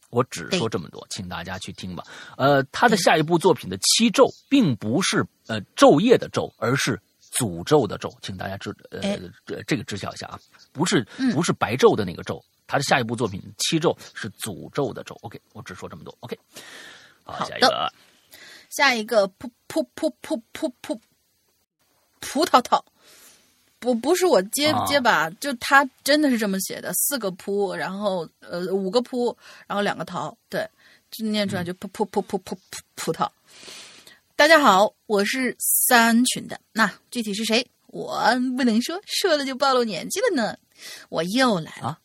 [0.09, 2.03] 我只说这么多，请大家去听吧。
[2.37, 7.01] 呃，他的下一部作品的七昼，并不是呃昼夜的昼，而是
[7.37, 10.39] 诅咒的咒，请大家知呃哎这这个知晓一下啊，
[10.71, 15.17] 不是嗯不是白昼的那个咒，他的下一部作品七咒是诅咒的咒。
[15.21, 16.17] OK，我只说这么多。
[16.21, 16.37] OK，
[17.47, 17.91] 下一个。
[18.69, 20.99] 下一个噗噗噗噗噗噗
[22.19, 22.81] 葡萄萄，
[23.77, 30.67] 不不是我结啊结巴，就他真的是这么写的，四个扑，然后呃五个扑，然后两个桃，对，
[31.11, 33.29] 就念出来就噗噗噗噗噗噗葡萄。
[34.35, 38.19] 大家好，我是三群的，那具体是谁，我
[38.57, 40.57] 不能说，说了就暴露年纪了呢。
[41.09, 42.01] 我又来了，啊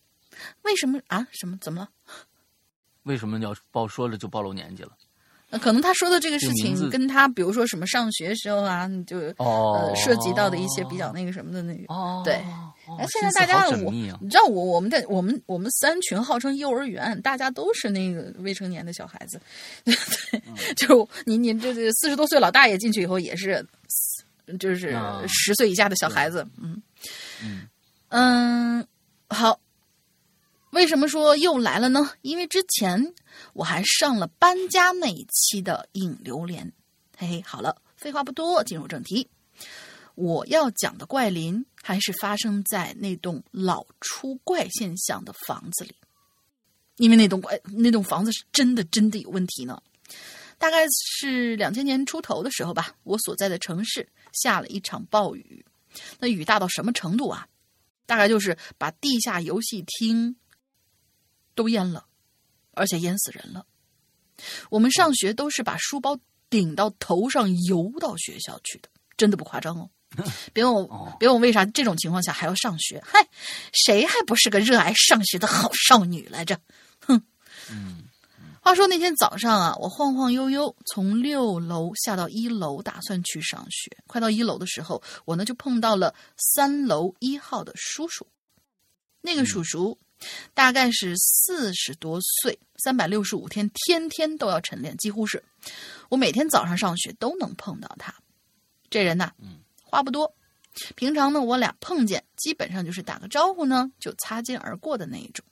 [0.62, 1.26] 为什么啊？
[1.32, 1.56] 什么？
[1.58, 1.88] 怎么了？
[3.04, 4.92] 为什么要暴说了就暴露年纪了？
[5.50, 11.92] 呃可能他说的这个事情跟他，比如说什么上学时候啊，你就哦呃涉及到的一些比较那个什么的那个。
[11.92, 12.42] 哦，对
[13.10, 19.40] 现在大家我，你知道我我们在我们我们三群号称幼儿园，大家都是那个未成年的小孩子，
[19.84, 23.64] 对，嗯就是你你这这四十多岁老大爷进去以后也是，
[24.58, 26.82] 就是啊十岁以下的小孩子，嗯
[27.42, 27.68] 嗯
[28.08, 28.86] 嗯，
[29.28, 29.58] 好。
[30.70, 32.10] 为什么说又来了呢？
[32.22, 33.14] 因为之前
[33.54, 36.72] 我还上了搬家那一期的影榴莲。
[37.16, 39.28] 嘿嘿，好了，废话不多，进入正题。
[40.14, 45.94] 我要讲的怪林还是发生在那栋老出怪现象的房子里，
[46.96, 49.80] 因为那栋怪那栋房子是真的真的有问题呢。
[50.58, 55.64] 大概是两千年出头的时候吧，我所在的城市下了一场暴雨，
[56.18, 57.46] 那雨大到什么程度啊？
[58.04, 60.34] 大概就是把地下游戏厅
[61.58, 62.06] 都淹了，
[62.74, 63.66] 而且淹死人了。
[64.70, 66.16] 我们上学都是把书包
[66.48, 69.90] 顶到头上游到学校去的，真的不夸张哦。
[70.54, 73.02] 别问我，别问我为啥这种情况下还要上学？
[73.04, 73.28] 嗨，
[73.72, 76.60] 谁还不是个热爱上学的好少女来着？
[77.00, 77.20] 哼。
[78.60, 83.90] 话说那天早上啊，我晃晃悠悠从六楼下到一楼，打算去上学。
[84.06, 88.26] 快到一楼的时候，我呢就碰到了三楼一号的叔叔。
[89.20, 89.98] 那个叔叔
[90.54, 95.42] 大概是四十多岁，三百六十五天，天天都要晨练，几乎是
[96.08, 98.14] 我每天早上上学都能碰到他。
[98.90, 100.34] 这人呐，嗯，话不多，
[100.96, 105.44] 平常呢我俩碰见，基本上就是打个招呼呢就擦肩而过的那一种。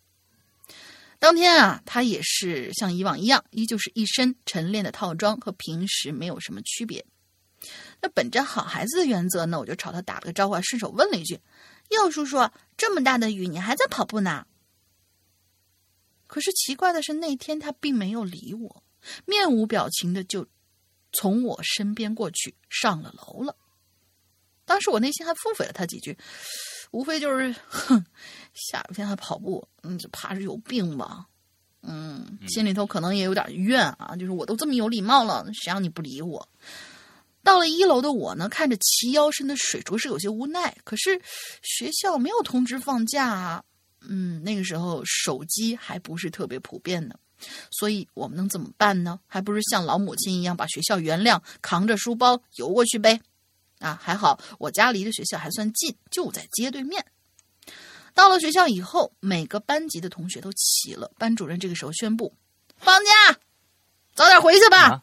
[1.18, 7.04] 当天啊，他也是像以往一样，依旧是一身晨练的套装，和平时没有什么区别。
[8.00, 11.40] 那本着好孩子的原则呢，我就朝他打了个招呼，还顺手问了一句
[11.90, 14.46] ：“哟，叔叔，这么大的雨，你还在跑步呢？”
[16.26, 18.82] 可是奇怪的是，那天他并没有理我，
[19.24, 20.46] 面无表情的就
[21.12, 23.56] 从我身边过去，上了楼了。
[24.64, 26.16] 当时我内心还腹诽了他几句，
[26.90, 28.04] 无非就是，哼，
[28.52, 31.26] 下雨天还跑步，嗯，这怕是有病吧？
[31.82, 36.48] 嗯，心里头可能也有点怨啊，就是我都这么有礼貌了，谁让你不理我？
[37.44, 40.76] 到了一楼的我呢，看着齐腰深的水，着实有些无奈。
[40.82, 41.22] 可是
[41.62, 43.64] 学校没有通知放假啊，
[44.08, 47.14] 嗯，那个时候手机还不是特别普遍呢，
[47.70, 49.20] 所以我们能怎么办呢？
[49.26, 53.20] 还不是像老母亲一样把学校原谅，扛着书包游过去呗。
[53.78, 57.04] 啊，还好我家离的学校还算近，就在街对面。
[58.14, 61.12] 到了学校以后，每个班级的同学都齐了。
[61.18, 62.32] 班主任这个时候宣布：
[62.78, 63.38] 放假，
[64.14, 65.02] 早点回去吧。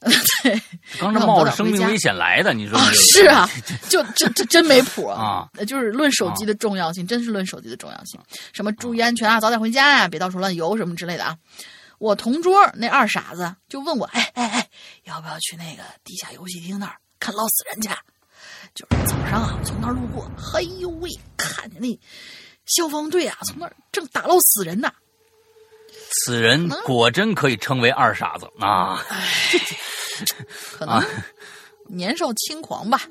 [0.42, 0.62] 对，
[0.98, 3.48] 刚才冒着生命危险来的，你说是啊，
[3.88, 5.48] 就这这真没谱 啊！
[5.58, 8.18] 呃就是论手机的重要性，真是论手机的重要性。
[8.52, 11.36] 什么注意安全啊，早点回家呀、别到处乱游什么之类的啊。
[11.98, 14.68] 我同桌那二傻子就问我，哎哎哎，
[15.04, 17.90] 要不要去那个地下游戏厅那儿看捞死人去？
[18.74, 21.88] 就是早上啊，从那儿路过，嘿呦喂，看见那
[22.64, 24.90] 消防队啊，从那儿正打捞死人呢。
[26.24, 29.04] 此人果真可以称为二傻子啊！
[30.78, 31.02] 可能
[31.88, 33.02] 年少轻狂吧，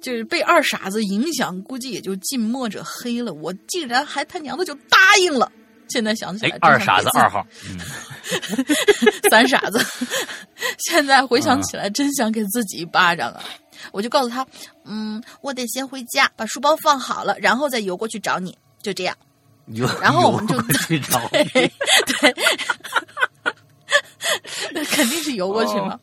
[0.00, 3.32] 就是被二傻子影响，估计也就近墨者黑了。
[3.32, 5.50] 我竟然还他娘的就答应了，
[5.88, 7.46] 现在想起来，，哎二傻子二号。
[7.68, 7.78] 嗯，
[9.30, 9.80] 三傻子，
[10.78, 13.42] 现在回想起来，真想给自己一巴掌啊！
[13.90, 14.46] 我就告诉他，
[14.84, 19.16] 嗯，我得先回家把书包放好了，然后再游过去找你，就这样。
[20.00, 22.34] 然后我们就去找对，对，
[24.72, 25.98] 那肯定是游过去嘛。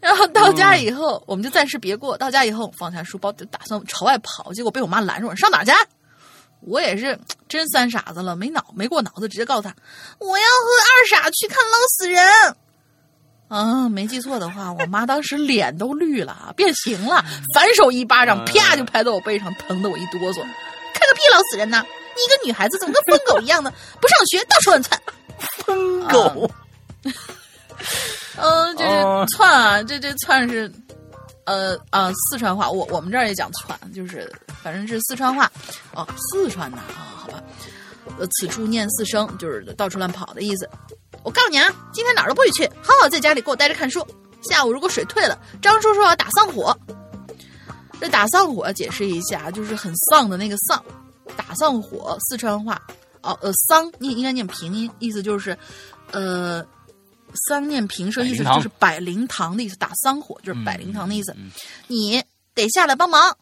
[0.00, 2.16] 然后到家以后，我们就暂时别过。
[2.16, 5.72] 到家以后，放下书包就打算朝外跑，结果被我妈拦住了，上哪儿去？
[6.60, 7.18] 我也是
[7.48, 9.74] 真三傻子了，没脑没过脑子，直接告诉他
[10.18, 12.56] 我要和二傻去看捞死人。
[13.48, 20.36] 啊，没记错的话，我妈当时脸都绿了，变形了，反手一巴掌，啪就拍到我背上，疼得我一哆嗦。
[20.94, 21.84] 看个屁老死人呐！
[22.14, 23.72] 你一个女孩子怎么跟疯狗一样呢？
[24.00, 25.00] 不上学到处乱窜。
[25.64, 26.50] 疯狗，
[28.36, 28.84] 嗯，这
[29.36, 30.70] 窜啊，这这窜是，
[31.44, 34.30] 呃啊，四川话，我我们这儿也讲窜，就是
[34.62, 35.50] 反正是四川话，
[35.94, 37.42] 哦，四川的啊、好吧，
[38.18, 40.68] 呃，此处念四声，就是到处乱跑的意思。
[41.22, 44.06] 我告诉你啊，今天哪儿都不许去，好好在家里给我待着看书。
[44.50, 46.76] 下午如果水退了，张叔叔要打丧火。
[48.00, 50.84] 这打丧火解释一下，就是很丧的那个丧，
[51.36, 52.82] 打丧火，四川话
[53.20, 55.56] 哦，呃，丧念应该念平音，意思就是，
[56.10, 56.66] 呃，
[57.48, 61.34] 丧念平声，意思就是摆灵堂的意思，打丧火就是摆灵堂的意思。
[61.86, 62.22] 你
[62.54, 63.38] 得下来帮忙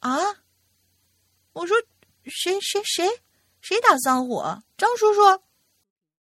[0.00, 0.18] 啊！
[1.52, 1.76] 我说
[2.24, 3.08] 谁谁谁
[3.60, 4.62] 谁打丧火？
[4.76, 5.42] 张叔叔，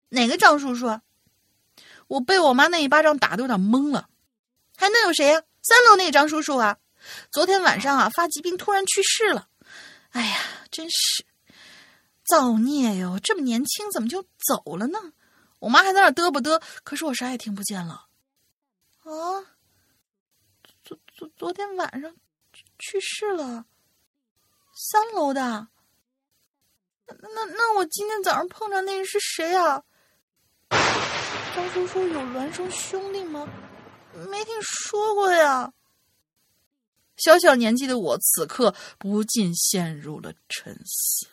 [0.08, 1.00] 哪个张叔叔？
[2.08, 4.08] 我被我妈那一巴掌打的有点懵了，
[4.76, 6.76] 还能有谁呀、三楼那个张叔叔啊！
[7.30, 9.48] 昨天晚上啊发疾病突然去世了，
[10.10, 10.38] 哎呀，
[10.70, 11.24] 真是
[12.24, 13.18] 造孽哟！
[13.22, 14.98] 这么年轻怎么就走了呢？
[15.60, 18.06] 我妈还在那儿嘚啵嘚，可是我啥也听不见了。
[19.04, 19.40] 啊，
[20.82, 22.12] 昨昨昨天晚上
[22.52, 23.64] 去去世了，
[24.74, 25.68] 三楼的。
[27.06, 29.82] 那那那我今天早上碰着那人是谁啊？
[31.54, 33.48] 张叔说有孪生兄弟吗？
[34.28, 35.72] 没听说过呀。
[37.16, 41.26] 小小年纪的我，此刻不禁陷入了沉思。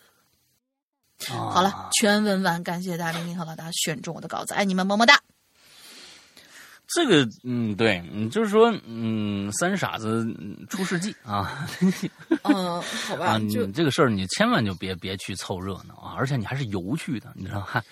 [1.26, 5.20] 好好了，全文完，感谢大玲玲和老大选中我的稿子，爱你们，么么哒。
[6.90, 11.68] 这个，嗯，对，嗯，就是说，嗯，三傻子嗯出事迹啊，
[12.44, 17.84] 嗯，好吧你这个事儿你千万就别别去凑热闹啊，而且你还是游去的，你知道吧？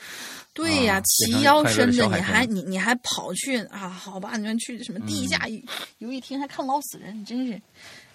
[0.54, 3.90] 对呀，啊齐腰深的，你还你你还跑去啊？
[3.90, 5.60] 好吧，你们去什么地下游
[5.98, 7.62] 游一厅还看老死人，你真是，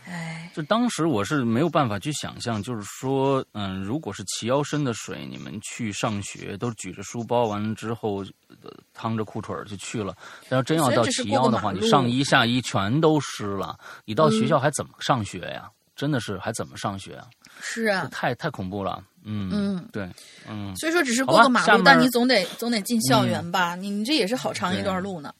[0.06, 8.24] 哎，就当时我是没有办法去想象，就是说，嗯，如果是齐腰深的水，你们去上学都举着书包，完了之后，
[8.62, 10.16] 呃趟着裤腿儿就去了。
[10.48, 15.70] 但要真要到齐腰的话，你上衣下衣全都湿了，你到学嗯校还怎么上学呀？
[15.94, 17.26] 真的是还怎么上学啊？
[17.60, 19.04] 是啊，太太恐怖了。
[19.22, 20.08] 嗯嗯，对，
[20.48, 23.76] 嗯，所以说只是过个马路，但你总得总得进校园吧？
[23.76, 25.30] 你你这也是好长一段路呢，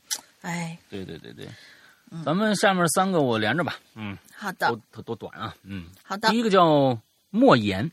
[0.43, 1.49] 哎，对对对对，
[2.25, 3.79] 咱们下面三个我连着吧。
[3.95, 5.55] 嗯，好的，都都短啊。
[5.63, 6.99] 嗯，好的第，一个叫
[7.31, 7.91] 莫言。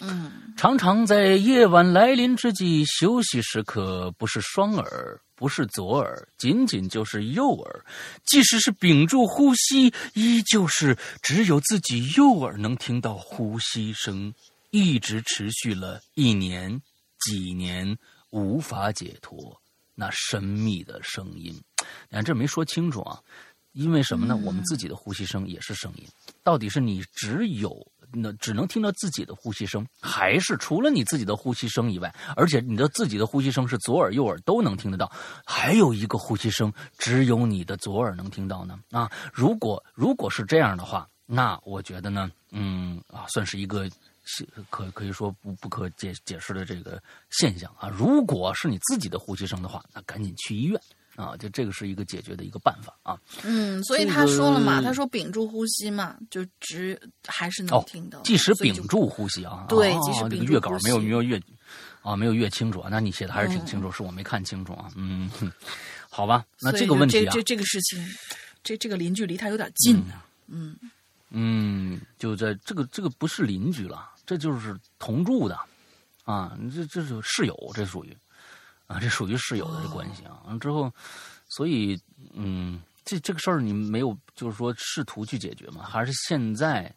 [0.00, 7.84] 嗯，常常在夜晚来临之际，休息时刻不是双耳，不是左耳，仅仅就是右耳。
[8.24, 14.32] 即使是屏住呼吸，依旧是只有自己右耳能听到呼吸声，
[14.70, 16.80] 一直持续了一年、
[17.18, 17.98] 几年，
[18.30, 19.60] 无法解脱
[19.96, 21.60] 那神秘的声音。
[22.08, 23.20] 你看这没说清楚啊，
[23.72, 24.36] 因为什么呢？
[24.36, 26.06] 我们自己的呼吸声也是声音，
[26.42, 35.10] 到底是你只有那只能听到自己的呼吸声，还是除了你自己的呼吸声以外，而且你的自己的呼吸声是左耳右耳都能听得到，
[35.44, 38.78] 还有一个呼吸声只有你的左耳能听到呢？
[38.90, 43.88] 啊，如果如果是这样的话，那我觉得呢，嗯啊，算是一个。
[44.68, 50.78] 可可以说不不可解解释的这个现象啊，如果是你自己的呼吸声的话，那赶紧去医院
[51.18, 53.18] 啊，就这个是一个解决的一个办法啊。
[53.42, 61.42] 嗯，所以他说了嘛，个他说屏住呼吸嘛，就只还是能哦听到，即使屏住呼吸啊，啊对即使这屏住呼个月稿没有没有月
[62.02, 65.28] 啊没有越清楚啊，那你写的还是挺清楚，是我没看清楚啊，嗯，
[66.08, 68.06] 好吧，那这个问题啊，这这这个事情，
[68.62, 70.76] 这这个邻居离他有点近啊，嗯
[71.30, 75.58] 嗯，就在这个这个不是邻居了，这就是同住的
[76.24, 78.16] 啊，这这是室友，这属于
[78.88, 80.42] 啊，这属于室友的这关系啊。
[80.60, 80.92] 之后，
[81.46, 81.96] 所以
[82.34, 85.84] 嗯，这这个事儿你没有就是说试图去解决吗？
[85.84, 86.92] 还是现在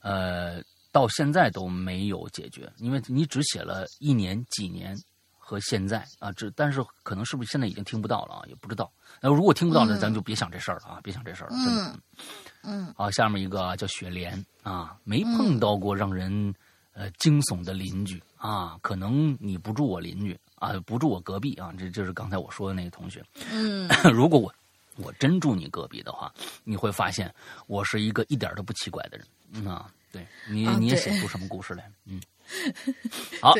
[0.00, 0.60] 呃
[0.90, 2.68] 到现在都没有解决？
[2.78, 4.96] 因为你只写了一年、几年
[5.36, 8.42] 和现在啊，这但是可能是不是现在已经听不到了啊？
[8.48, 8.90] 也不知道。
[9.20, 11.82] 那如果听不到了，嗯咱就别想这事儿了啊，别想这事儿了，真的。
[11.82, 12.00] 嗯
[12.62, 16.52] 嗯好，下面一个啊叫雪莲啊，没碰到过让人、
[16.94, 23.24] 呃惊悚的邻居啊，可能你不住我邻居啊，不住我隔壁啊，这就是刚才我说的那个同学。
[23.52, 24.52] 嗯， 如果我
[24.96, 26.32] 我真住你隔壁的话，
[26.64, 27.32] 你会发现
[27.66, 29.26] 我是一个一点都不奇怪的人。
[29.52, 31.90] 嗯啊，对你、你也写出什么故事来？
[32.06, 32.20] 嗯，
[33.40, 33.54] 好，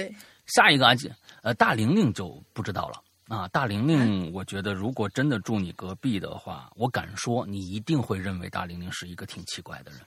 [0.46, 0.94] 下一个啊，
[1.42, 3.46] 呃，大玲玲就不知道了啊。
[3.48, 10.00] 大玲玲，我觉得如果真的住你隔壁的话，我敢说你一定会认为大玲玲是一个挺奇怪的人，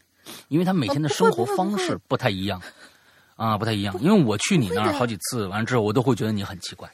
[0.49, 2.61] 因为她每天的生活方式不太一样
[3.39, 3.95] 啊，不太一样。
[4.01, 6.89] 因为我去你那儿好几次，完了之后我都会觉得你很奇怪。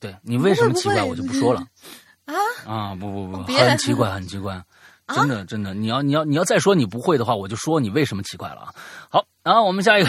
[0.00, 1.62] 对你为什么奇怪，我就不说了。
[2.24, 2.34] 啊？
[2.66, 4.60] 啊，不不不，很奇怪， 很奇怪，
[5.08, 8.74] 真的真的，你要你要你要再说你不会的话，我就说你为什么奇怪了啊。
[9.10, 10.08] 好，然后我们下一个。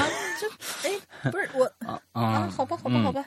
[0.83, 3.25] 哎，不是我啊 啊，啊，好吧，好吧，嗯好吧，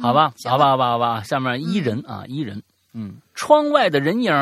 [0.00, 4.32] 好吧，行好吧，好吧，好吧，下面伊人啊，伊人，嗯，窗外的人影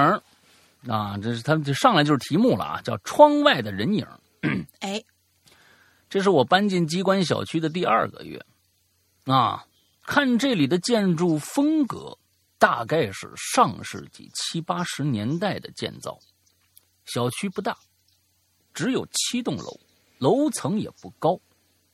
[0.88, 4.12] 啊，这是他们就上来就是题目了啊，叫窗外的人影儿。
[4.80, 5.02] 哎，
[6.16, 8.42] 这是我搬进机关小区的第二个月，
[9.26, 9.66] 啊，
[10.02, 12.16] 看这里的建筑风格，
[12.58, 16.18] 大概是上世纪七八十年代的建造。
[17.04, 17.76] 小区不大，
[18.72, 19.78] 只有七栋楼，
[20.16, 21.38] 楼层也不高。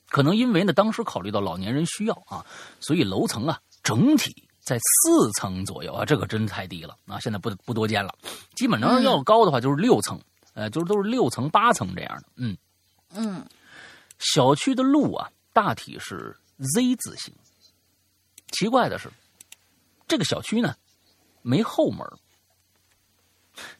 [0.08, 2.46] 可能因为呢，当时考虑到老年人需要啊，
[2.78, 7.18] 所以楼层啊整体在四层左右啊，这可真太低了啊！
[7.18, 8.14] 现在不不多见了，
[8.54, 10.16] 基本上要高的话就是六层，
[10.54, 12.56] 呃，就是都是六层八层这样的，嗯。
[13.14, 13.44] 嗯，
[14.22, 17.34] 小区的路啊，大体是 Z 字形。
[18.52, 19.10] 奇怪的是，
[20.06, 20.74] 这个小区呢
[21.42, 22.06] 没后门。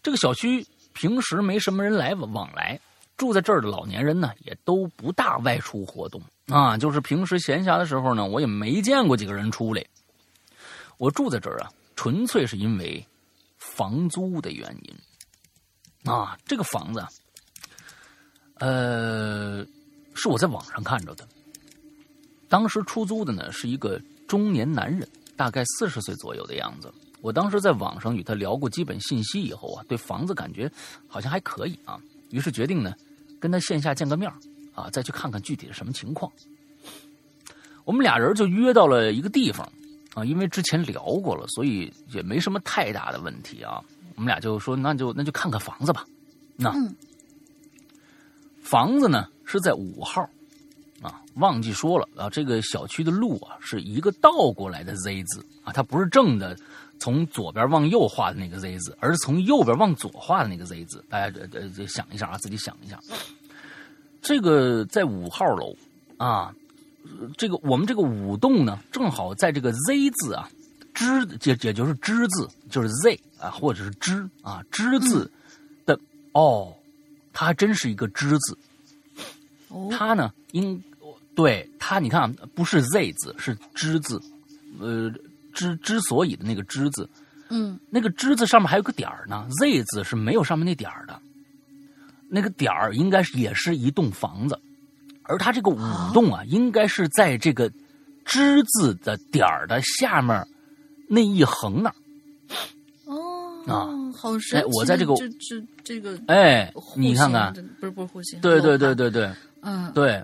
[0.02, 2.78] 这个小区平时没什么人来往往来，
[3.16, 6.76] 住在这儿的老年人呢也都不大外出活动啊。
[6.76, 9.84] 就是平时闲暇的时候呢，我也没见过几个人出来。
[10.98, 13.06] 我住在这儿啊，纯粹是因为
[13.58, 16.36] 房租的原因啊。
[16.46, 17.08] 这个房子啊，
[18.56, 19.64] 呃，
[20.14, 21.26] 是我在网上看着的。
[22.48, 26.92] 当时出租的呢是一个中年男人，大概四十岁左右的样子。
[27.20, 30.70] 我当时在网上与他聊过基本信息以后啊，对房子感觉
[31.06, 31.98] 好像还可以啊，
[32.30, 32.94] 于是决定呢
[33.40, 34.36] 跟他线下见个面儿
[34.74, 36.30] 啊，再去看看具体是什么情况。
[37.84, 39.66] 我们俩人就约到了一个地方
[40.14, 43.82] 啊，因为之前聊过了，所以也没什么太大的问题啊。
[44.14, 46.04] 我们俩就说那就那就看看房子吧。
[46.56, 46.94] 那、嗯
[48.62, 50.22] 房子呢是在五号，
[51.00, 56.56] 啊，忘记说了啊，这个小区的路啊是一个倒过来的 Z 字啊，它不是正的
[56.98, 61.04] 从左边往右画的那个 Z 字，而是从右边往左画的那个 Z 字。
[61.08, 62.98] 大家呃呃想一下啊，自己想一下。
[64.20, 65.76] 这个在五号楼
[66.16, 66.54] 啊，
[67.04, 70.48] 呃这个我们这个五栋呢，正好在这个 Z 字啊，
[70.94, 75.28] 之也也就是之字，就是 Z 啊，或者是之啊之字
[75.84, 75.98] 的、
[76.30, 76.72] 哦，
[77.32, 78.56] 它还真是一个之字。
[79.72, 80.82] 哦，它呢，应
[81.34, 84.20] 对它，你看啊不是 Z 字，是之字，
[84.78, 85.10] 呃，
[85.54, 87.08] 之之所以的那个之字，
[87.48, 87.80] 嗯。
[87.88, 91.18] 那个之字上面还有个点儿呢，Z 字是没有上面那点儿的，
[92.28, 94.58] 那个点儿应该是也是一栋房子，
[95.22, 95.78] 而它这个五
[96.12, 97.72] 栋啊，应该是在这个
[98.26, 100.46] 之字的点儿的下面
[101.08, 101.94] 那一横那儿。
[103.06, 103.88] 哦啊。
[104.14, 104.56] 好神奇！
[104.58, 107.50] 哎我在这个这这这个哎，你看看，
[107.80, 109.32] 不是不是户型，对对，对对对，
[109.62, 110.22] 嗯对，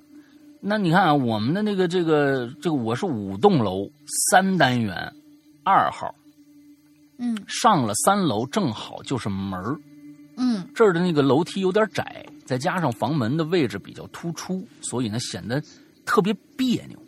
[0.61, 3.89] 那你看啊，我们的那个这个这个，我是五栋楼
[4.31, 5.13] 三单元
[5.63, 6.15] 二号，
[7.19, 9.79] 嗯上了三楼正好就是门儿
[10.37, 15.63] 嗯这儿的那个楼梯有点窄，再加上房门的位置比较突出，所以呢显得
[16.05, 16.99] 特别别扭。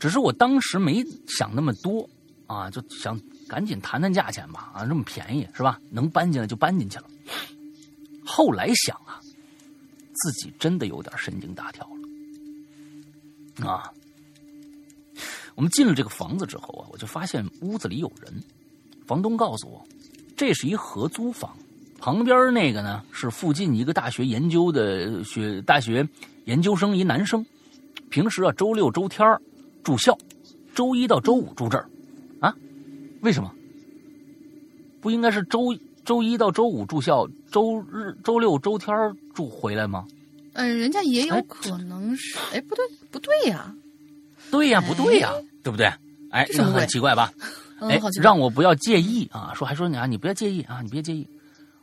[0.00, 2.08] 只是我当时没想那么多
[2.46, 5.78] 啊，就想赶紧谈谈价钱吧，啊，这么便宜是吧？
[5.90, 7.04] 能搬进来就搬进去了。
[8.24, 9.20] 后来想啊，
[10.24, 11.86] 自己真的有点神经大条
[13.60, 13.92] 了啊。
[15.54, 18.42] 我们进了这个房子之后啊，我就发现屋子里有人。
[19.06, 19.86] 房东告诉我，
[20.34, 21.54] 这是一合租房，
[21.98, 26.08] 旁边那个呢是附近一个大学研究的学大学
[26.46, 27.44] 研究生，一男生，
[28.08, 29.38] 平时啊周六周天
[29.82, 30.16] 住校，
[30.74, 31.86] 周一到周五住这儿，
[32.40, 32.56] 啊，
[33.20, 33.54] 为什么？
[35.02, 40.04] 不应该是周周一到周五住校，周日周六周天儿住回来吗？
[40.54, 43.72] 呃，人家也有哎可能是，哎，不对不对呀，
[44.50, 45.30] 对呀，哎不对呀，
[45.62, 45.86] 对不对？
[46.32, 47.32] 哎，这很奇怪吧？
[47.78, 49.52] 哎让我不要介意啊！
[49.54, 51.24] 说还说你啊，你不要介意啊，你别介意。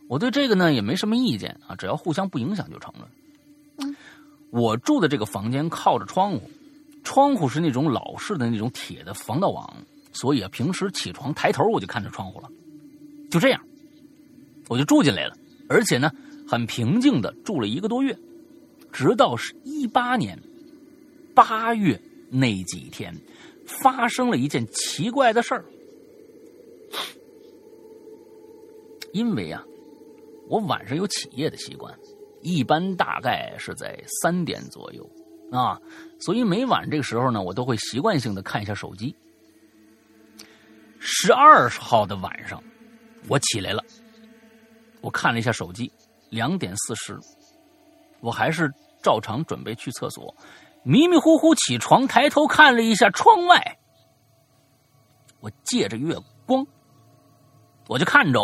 [0.09, 3.07] 我对这个呢也没什么意见啊，只要互相不影响就成了。
[3.77, 3.95] 嗯，
[4.49, 6.51] 我住的这个房间靠着窗户，
[7.05, 9.73] 窗户是那种老式的那种铁的防盗网，
[10.11, 12.49] 所以啊，平时起床抬头我就看着窗户了。
[13.29, 13.61] 就这样，
[14.67, 15.37] 我就住进来了，
[15.71, 16.11] 而且呢，
[16.45, 18.13] 很平静的住了一个多月，
[18.91, 20.37] 直到是一八年
[21.33, 21.97] 八月
[22.29, 23.15] 那几天，
[23.65, 25.63] 发生了一件奇怪的事儿。
[29.13, 29.63] 因为啊，
[30.49, 31.97] 我晚上有起夜的习惯，
[32.41, 35.09] 一般大概是在三点左右
[35.51, 35.79] 啊，
[36.19, 39.15] 所以每晚这个时候呢，我都会习惯性的看一下手机。
[40.99, 42.61] 十二号的晚上，
[43.29, 43.83] 我起来了，
[45.01, 45.91] 我看了一下手机，
[46.29, 47.19] 两点四十，
[48.19, 48.71] 我还是
[49.01, 50.33] 照常准备去厕所，
[50.83, 53.77] 迷迷糊糊起床，抬头看了一下窗外，
[55.39, 56.65] 我借着月光，
[57.87, 58.39] 我就看着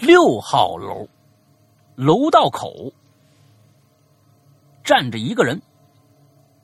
[0.00, 1.08] 六号楼
[1.96, 2.92] 楼道口
[4.84, 5.60] 站着一个人。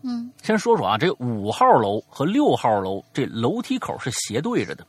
[0.06, 4.86] 嗯先说说啊，这五号楼和六号楼这楼梯口是斜对着的，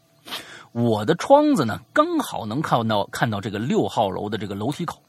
[0.76, 5.01] 我的窗子呢刚好能看到看到这个六号楼的这个楼梯口。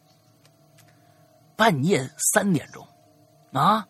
[1.56, 2.86] 半夜三点钟，
[3.52, 3.84] 啊，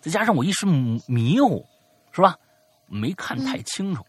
[0.00, 1.66] 再加上我一时迷糊，
[2.10, 2.38] 是吧？
[2.86, 4.02] 没看太清楚，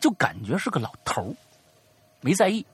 [0.00, 1.36] 就感觉是个老头儿
[2.22, 2.64] 没在意。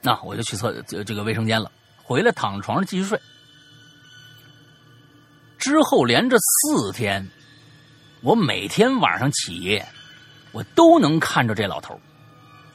[0.00, 1.70] 那我就去厕这这个卫生间了，
[2.02, 3.20] 回来躺床上继续睡。
[5.58, 7.24] 之后连着四天，
[8.20, 9.86] 我每天晚上起夜，
[10.52, 11.98] 我都能看着这老头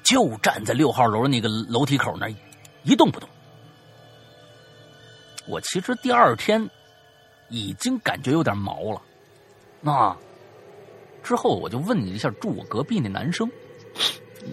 [0.03, 2.27] 就站在六号楼那个楼梯口那
[2.83, 3.29] 一动不动。
[5.47, 6.69] 我其实第二天
[7.49, 10.17] 已经感觉有点毛了，啊，
[11.23, 13.49] 之后我就问你一下住我隔壁那男生，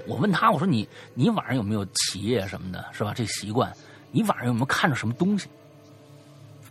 [0.07, 3.13] 我问他我说你你晚上有没有起夜什么的，是吧？
[3.13, 3.73] 这习惯，
[4.13, 5.49] 你晚上有没有看着什么东西？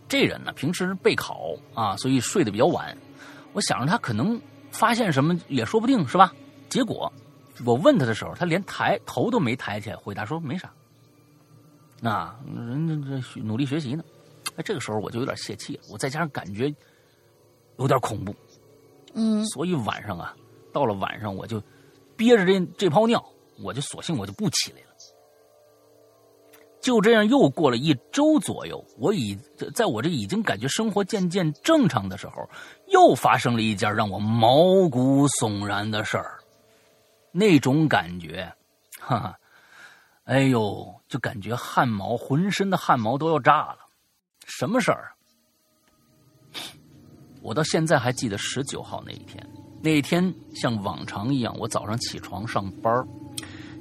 [0.08, 2.96] 这人呢，平时备考啊，所以睡得比较晚。
[3.52, 4.40] 我想着他可能
[4.74, 6.34] 发现什么也说不定，是吧？
[6.68, 7.12] 结果
[7.64, 10.74] 我问他的时候，他连抬头都没抬起来，回答说没啥。
[12.02, 14.04] 那人家这努力学习呢。
[14.58, 16.74] 哎，这个时候我就有点泄气了，我再加上感觉
[17.78, 18.36] 有点恐怖，
[19.14, 20.36] 嗯所以晚上啊，
[20.72, 21.62] 到了晚上我就
[22.18, 23.24] 憋着这这泡尿，
[23.62, 24.93] 我就索性我就不起来了。
[26.84, 29.34] 就这样又过了一周左右，我已
[29.74, 32.48] 在我这已经感觉生活渐渐正常的时候，
[32.90, 36.42] 又发生了一件让我毛骨悚然的事儿。
[37.32, 38.54] 那种感觉，
[39.00, 39.40] 哈哈，
[40.26, 43.78] 哎呦，就感觉汗毛，浑身的汗毛都要炸了。
[44.46, 45.14] 什么事儿？
[47.42, 49.42] 我到现在还记得十九号那一天。
[49.82, 52.94] 那一天像往常一样，我早上起床上班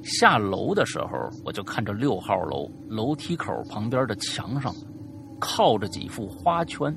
[0.03, 4.73] 下楼的时候，我就看着六号楼楼梯口旁边的墙上
[5.39, 6.95] 靠着几幅花圈。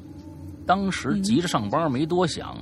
[0.66, 2.56] 当时急着上班，没多想。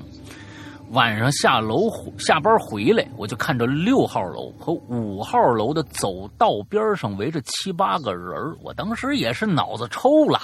[0.91, 10.39] 晚上下楼下班回来，我就看着六号楼和五号楼的走道边上围着七八个人儿我当时也是脑子抽了，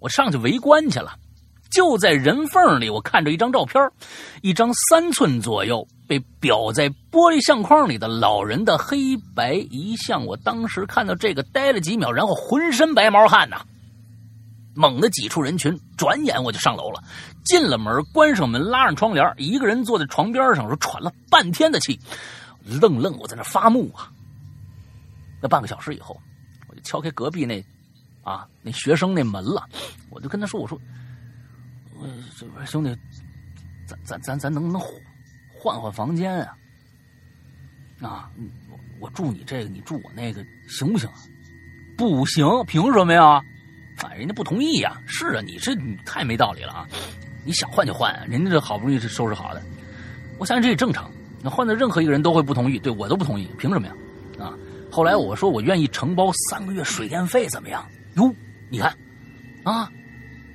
[0.00, 1.12] 我上去围观去了。
[1.70, 3.80] 就在人缝里，我看着一张照片，
[4.42, 10.24] 一张三寸左右被裱在玻璃相框里的老人的黑白遗像。
[10.24, 13.60] 我当时看到这个，呆了几秒，然后浑身白毛汗呐，
[14.74, 17.02] 猛地挤出人群，转眼我就上楼了。
[17.44, 22.00] 进了门，关上门，拉上窗帘，一个人坐在床边上，说喘了半天的气，
[22.64, 24.10] 愣愣我在那发木啊。
[25.40, 26.18] 那半个小时以后，
[26.68, 27.64] 我就敲开隔壁那
[28.24, 29.62] 啊那学生那门了，
[30.10, 30.80] 我就跟他说：“我说。”
[32.00, 32.06] 我
[32.38, 32.96] 这兄弟，
[33.88, 34.80] 咱咱咱咱能不能
[35.58, 36.56] 换换房间啊？
[38.00, 38.30] 啊，
[38.70, 41.10] 我我住你这个，你住我那个，行不行？
[41.96, 43.42] 不行，凭什么呀？
[44.04, 45.00] 啊，人家不同意呀。
[45.06, 46.86] 是啊，你这你太没道理了啊！
[47.44, 49.60] 你想换就换，人家这好不容易是收拾好的，
[50.38, 51.10] 我相信这也正常。
[51.42, 53.94] 那换的任何一个人都会不同意，对我都不同意，凭什么呀？
[54.38, 54.54] 啊！
[54.92, 57.84] 后来我说我愿意承包三个月水电费，怎么样？
[58.14, 58.32] 哟，
[58.70, 58.96] 你看，
[59.64, 59.90] 啊。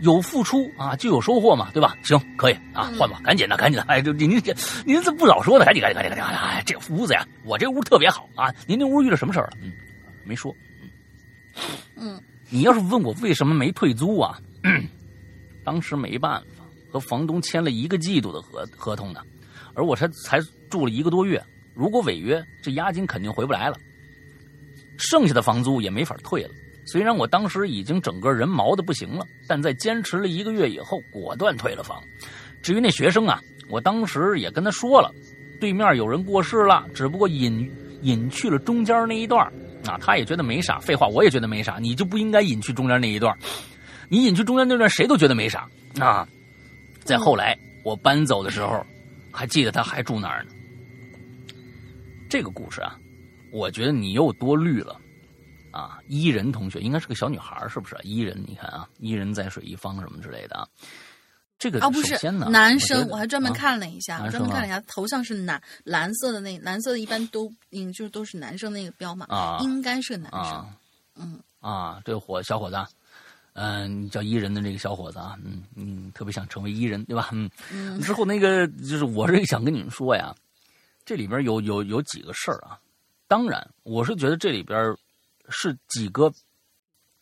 [0.03, 1.97] 有付出啊，就有收获嘛，对吧？
[2.03, 3.83] 行，可以啊，换吧，赶紧的，赶紧的。
[3.87, 4.53] 哎，就您您这
[4.85, 6.37] 您这不早说呢，赶紧赶紧赶紧赶紧！
[6.37, 8.53] 哎，这屋子呀，我这屋特别好啊。
[8.67, 9.57] 您这屋遇到什么事儿了？
[9.61, 9.71] 嗯，
[10.25, 10.53] 没说。
[11.95, 14.37] 嗯，你要是问我为什么没退租啊？
[15.63, 19.21] 当时没办法，和房东签了一个季度的合合同呢，
[19.73, 20.39] 而我才才
[20.69, 21.41] 住了一个多月，
[21.73, 23.77] 如果违约，这押金肯定回不来了，
[24.97, 26.49] 剩下的房租也没法退了。
[26.85, 32.03] 虽然我当时已经整个人毛的不行了，但在坚持了一个月以后，果断退了房。
[32.61, 35.11] 至于那学生啊，我当时也跟他说了，
[35.59, 37.71] 对面有人过世了，只不过隐
[38.01, 39.45] 隐去了中间那一段
[39.85, 40.79] 啊，他也觉得没啥。
[40.79, 43.37] 废话，我也觉得没啥，你就不应该隐去中间那一段，
[44.09, 45.67] 你隐去中间那段，谁都觉得没啥
[45.99, 46.27] 啊。
[47.03, 48.85] 再后来我搬走的时候，
[49.31, 50.51] 还记得他还住那儿呢。
[52.29, 52.97] 这个故事啊，
[53.51, 54.99] 我觉得你又多虑了。
[55.73, 57.97] 啊，伊人同学应该是个小女孩，是不是？
[58.03, 60.67] 伊人，你看啊，伊人在水一方什么之类的啊。
[61.59, 70.41] 这个啊，不是男生，我还专门啊看了一下，专门看了一下，头像是蓝蓝色的那蓝色的，一般都嗯，就是都是男生那个标嘛，啊应该是男生。
[70.41, 70.67] 啊，
[71.15, 72.87] 嗯啊，这个伙小伙子啊，
[73.53, 77.29] 嗯、叫伊人的这个小伙子啊，嗯嗯，特别想成为伊人，对吧？
[77.31, 80.35] 嗯，嗯之后那个就是我是想跟你们说呀，
[81.05, 82.77] 这里边有有有几个事儿啊，
[83.27, 84.93] 当然我是觉得这里边
[85.49, 86.33] 是几个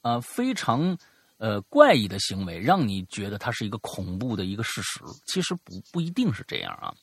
[0.02, 0.98] 呃非常
[1.38, 6.94] 呃怪异的行为，让你觉得它是一个恐怖的一个事实，其实不不一定是这样啊。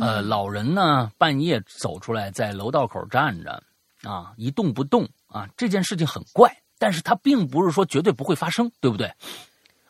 [0.00, 3.62] 呃，嗯老人呢半夜走出来，在楼道口站着，
[4.02, 9.12] 啊，一动不动啊，这件事情很怪，但是它并不是说绝对不会发生，对不对？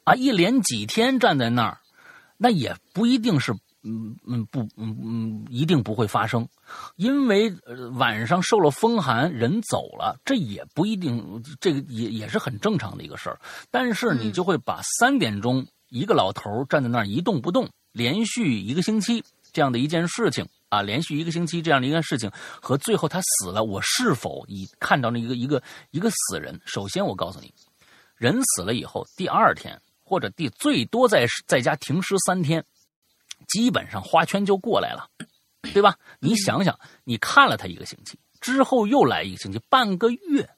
[0.04, 1.80] 啊，一连几天站在那儿，
[2.36, 3.56] 那也不一定是，
[3.86, 6.46] 嗯嗯不嗯嗯，一定不会发生，
[6.96, 13.38] 因为、呃、晚上受了风寒，人走了，这也不一定，这个也也是很正常的一个事儿。
[13.70, 19.22] 但是你嗯就会把三点钟一个老头站在那儿一动不动，连续一个星期
[19.52, 22.30] 这样的一件事情啊，连续一个星期这样的一件事情，
[22.60, 25.62] 和最后他死了，我是否以看到了一个一个
[25.92, 26.60] 一个死人？
[26.66, 27.54] 首先，我告诉你，
[28.16, 32.64] 人死了以后，第二天或者第最多在在家停尸三天，
[33.46, 35.08] 基本上花圈就过来了，
[35.72, 35.96] 对吧？
[36.20, 40.48] 你想想，你看了他一个星期之后又来一个星期，半个月。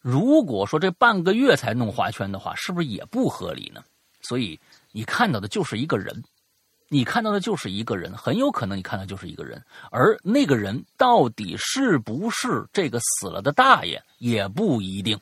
[0.00, 3.82] 如果说这半个月才弄花圈的话，是不是也不合理呢？
[4.20, 4.58] 所以
[4.92, 6.22] 你看到的就是一个人，
[6.88, 15.18] 你看到的就是一个人，很有可能你看到就是一个人，而那个人到底是不是这个死了的大爷也不一定，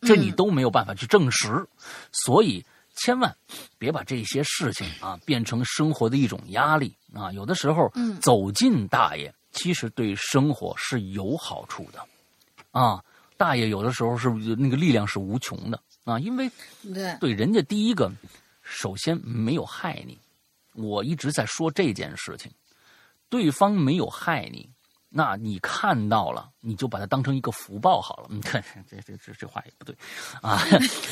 [0.00, 1.66] 这你嗯都没有办法去证实。
[2.12, 2.64] 所以
[2.94, 3.34] 千万
[3.78, 7.32] 别把这些事情啊变成生活的一种压力啊！
[7.32, 12.06] 有的时候，嗯走进大爷其实对生活是有好处的
[12.70, 13.02] 啊。
[13.36, 16.48] 大爷有的时候是那个力量是无穷的啊，因为
[16.94, 18.12] 对，对人家第一个，
[18.62, 20.16] 首先没有害你，
[20.74, 22.52] 我一直在说这件事情，
[23.28, 24.70] 对方没有害你，
[25.12, 28.26] 那你看到了，你就把它当成一个福报好了。
[28.30, 29.94] 嗯， 对，这这这这话也不对
[30.40, 30.58] 啊，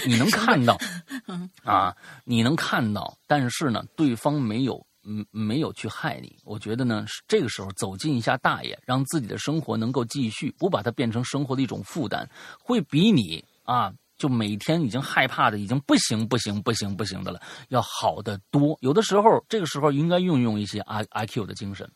[0.06, 0.78] 你能看到
[1.62, 1.94] 啊，
[2.24, 4.84] 你能看到，但是呢，对方没有。
[5.02, 12.28] 嗯，没有去害你，我觉得呢，这个时候走进一下大爷，让自己的生活能够继续，不把它变成生活的一种负担，
[12.62, 17.40] 会比你啊，就每天已经害怕的已经不行不行不行不行的了，
[17.70, 18.76] 要好得多。
[18.82, 21.90] 有的时候，这个时候应该运用一些阿阿 Q 的精神，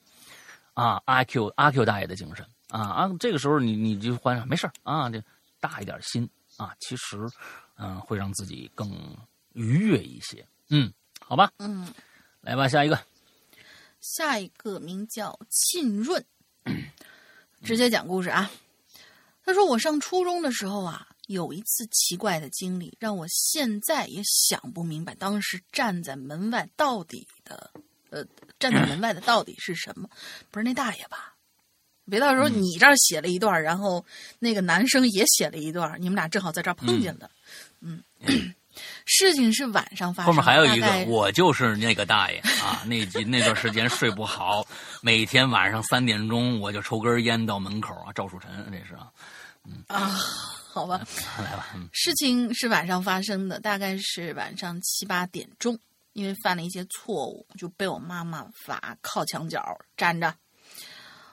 [0.75, 5.22] 啊，阿 Q 阿 Q 大爷的精神啊啊，这个时候你你就换上没事儿啊，这
[5.59, 7.16] 大一点心啊，其实
[7.77, 8.89] 嗯、会让自己更
[9.55, 10.47] 愉悦一些。
[10.70, 11.93] 嗯，好吧，嗯，
[12.41, 12.99] 来吧，下一个。
[14.01, 16.25] 下一个名叫沁润，
[17.62, 18.51] 直接讲故事啊。
[19.43, 27.70] 他说我上初中的时候啊，有一次奇怪的经历，让我现在也想不明白，当时站在门外到底的，
[28.15, 28.25] 呃，
[28.59, 30.09] 站在门外的到底是什么？
[30.53, 31.35] 不是那大爷吧？
[32.09, 34.05] 别到时候你这儿写了一段，然后
[34.39, 37.31] 那个男生也写了一段，你们俩正好在这儿碰见了。
[37.81, 38.03] 嗯，
[39.07, 42.83] 事情是晚上发生的，后面还有一个，我就是那个大爷啊！
[42.87, 44.67] 那集那段时间睡不好，
[45.01, 49.11] 每天晚上三点钟我就抽根烟到门口啊，赵树臣这是啊，
[49.89, 50.09] 啊，
[50.71, 51.01] 好吧。
[51.39, 55.79] 来吧，嗯事情是晚上发生的，大概是晚上七八点钟，
[56.15, 59.62] 因为犯了一些错误，就被我妈妈罚靠墙角
[59.97, 60.35] 站着。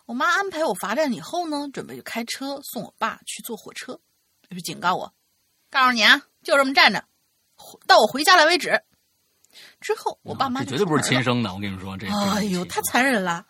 [0.06, 3.94] 我妈安排我罚站以后呢，准备就开车送我爸去坐火车，
[4.50, 5.14] 就是警告我，
[5.70, 7.06] 告诉你啊，就这么站着，
[7.88, 8.84] 到我回家来为止。
[9.80, 12.08] 之后我爸妈绝对不是亲生的，我跟你说这。
[12.08, 13.46] 这哎呦，太残忍了！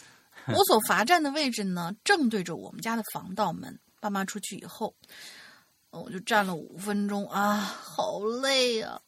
[0.48, 3.78] 我所罚站的位置呢，正对着我们家的防盗门。
[4.00, 4.94] 爸妈出去以后，
[5.90, 9.00] 呃我就站了五分钟啊，好累啊！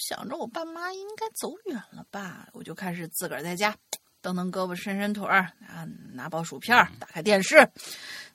[0.00, 3.76] 想着我爸妈应该走远了吧，我就开始自个儿在家
[4.20, 7.70] 蹬蹬胳膊、伸伸腿儿啊，拿包薯片，打开电视。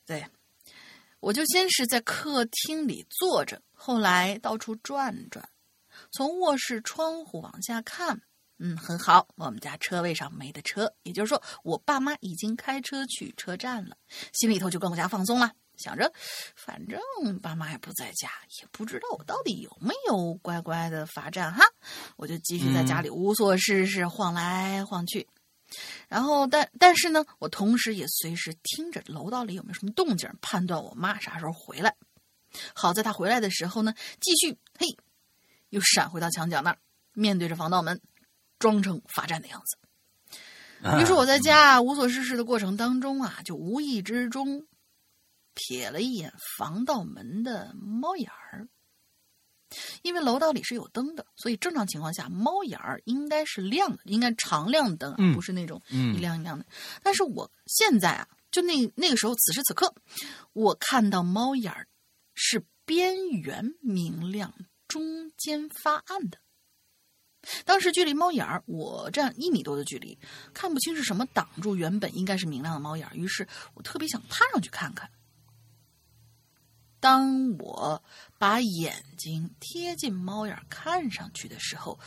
[0.06, 0.26] 对，
[1.20, 5.48] 我就先是在客厅里坐着，后来到处转转，
[6.12, 8.22] 从卧室窗户往下看。
[8.58, 13.98] 嗯，很好，我们家车位上没的车，也就是说，我爸妈已经开车去车站了，
[14.32, 15.52] 心里头就更加放松了。
[15.78, 16.12] 想着，
[16.56, 17.00] 反正
[17.40, 18.30] 爸妈也不在家，
[18.62, 21.64] 也不知道我到底有没有乖乖的罚站哈，
[22.16, 25.28] 我就继续在家里无所事事，晃来晃去。
[26.08, 31.96] 然后，但但是呢，我同时也随时听着楼道里有没有什么动静，判断我妈啥时候回来。
[32.74, 34.96] 好在她回来的时候呢，继续嘿，
[35.70, 36.78] 又闪回到墙角那儿，
[37.14, 38.00] 面对着防盗门，
[38.60, 39.78] 装成罚站的样子。
[40.84, 44.66] 啊于是我在家无所事事的过程当中啊，就无意之中
[45.56, 48.68] 瞥了一眼防盗门的猫眼儿。
[50.04, 56.66] 因为楼道里是有灯的，所以正常情况下猫眼儿应该是亮的，应该常亮灯不是那种嗯一亮一亮的。
[57.02, 59.94] 但是我现在啊，就那那个时候，此时此刻，
[60.54, 61.88] 我看到猫眼儿
[62.36, 64.54] 是边缘明亮，
[64.88, 66.38] 中间发暗的。
[67.66, 70.18] 当时距离猫眼儿我这样一米多的距离，
[70.54, 75.10] 看不清是什么挡住原本应该是明亮的猫眼儿，于是我特别想趴上去看看。
[77.06, 78.02] 当我
[78.40, 82.00] 把眼睛贴近猫眼看上去的时候，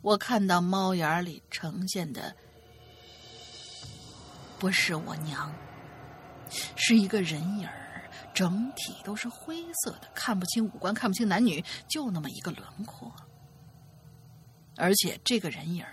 [0.00, 2.34] 我看到猫眼里呈现的
[4.58, 5.54] 不是我娘，
[6.74, 7.68] 是一个人影，
[8.32, 13.14] 整体都是灰色的，看不清五官，看不清男女，就那么一个轮廓。
[14.74, 15.84] 而且这个人影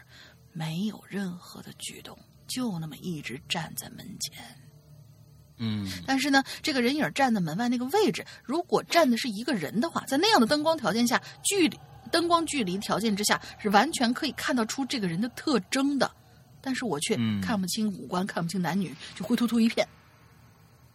[0.54, 4.63] 没有任何的举动，就那么一直站在门前。
[5.58, 5.92] 嗯。
[6.06, 11.80] 但是呢，这个人影站在门外那个位置，如果站的是一个人的话，在那样的灯光条件下，距离
[12.12, 16.12] 灯光距离条件之下，是完全可以看得出这个人的特征的。
[16.62, 17.42] 但是我却嗯。
[17.42, 19.88] 看不清五官，看不清男女，就灰秃秃一片。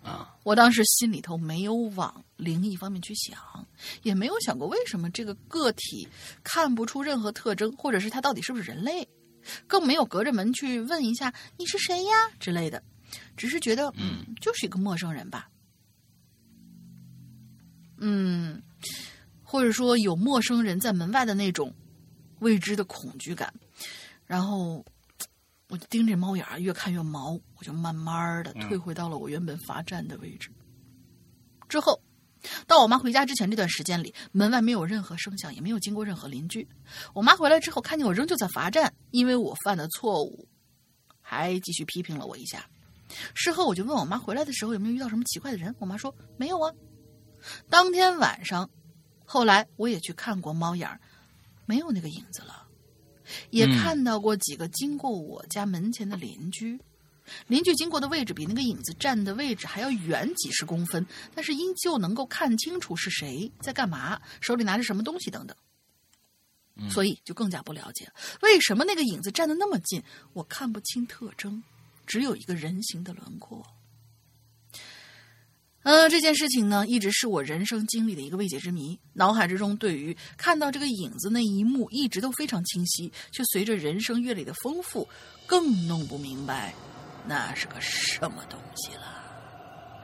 [0.05, 3.37] 啊，我当时心里头没有往灵异方面去想，
[4.03, 6.09] 也没有想过为什么这个个体
[6.43, 9.07] 看不出任何特征，或者是他到底是不是人类，
[9.67, 12.13] 更没有隔着门去问一下你是谁呀？
[12.39, 12.83] 之类的，
[13.37, 15.51] 只是觉得嗯，就是一个陌生人吧，
[17.99, 18.63] 嗯，
[19.43, 21.75] 或者说有陌生人在门外的那种
[22.41, 23.53] 未知的恐惧感，
[24.27, 24.85] 然后
[25.69, 30.51] 我就盯着猫眼儿，越看越毛，我就慢慢的退回到了我原本罚站的位置。
[31.69, 32.01] 之后，
[32.67, 36.67] 到我妈回家之前这段时间里，门外没有任何声响，也没有经过任何邻居。
[37.13, 40.49] 我妈回来之后，看见我仍旧在罚站，因为我犯的错误，
[41.21, 42.65] 还继续批评了我一下。
[43.35, 46.73] 事后我就问我妈回来的时候有没有遇到什么奇怪的人，我妈说没有啊。
[47.71, 48.69] 当天晚上，
[49.25, 51.01] 后来我也去看过猫眼儿，
[51.67, 52.67] 没有那个影子了。
[53.51, 56.81] 也嗯看到过几个经过我家门前的邻居，
[57.47, 65.57] 邻居经过的位置比那个影子站的位置还要远几十公分，但是依旧能够看清楚是谁在干嘛，手里拿着什么东西等等。
[66.89, 68.09] 所以就更加不了解
[68.41, 70.03] 为什么那个影子站得那么近，
[70.33, 71.63] 我看不清特征，
[72.09, 73.65] 只有一个人形的轮廓。
[75.83, 78.99] 呃，这件事情呢，一直是我人生经历的一个未解之谜。
[79.13, 85.09] 脑海之中对于看到这个影子那一幕，一直都非常清晰，却随着人生阅历的丰富，
[85.47, 86.75] 更弄不明白
[87.27, 89.15] 那是个什么东西了。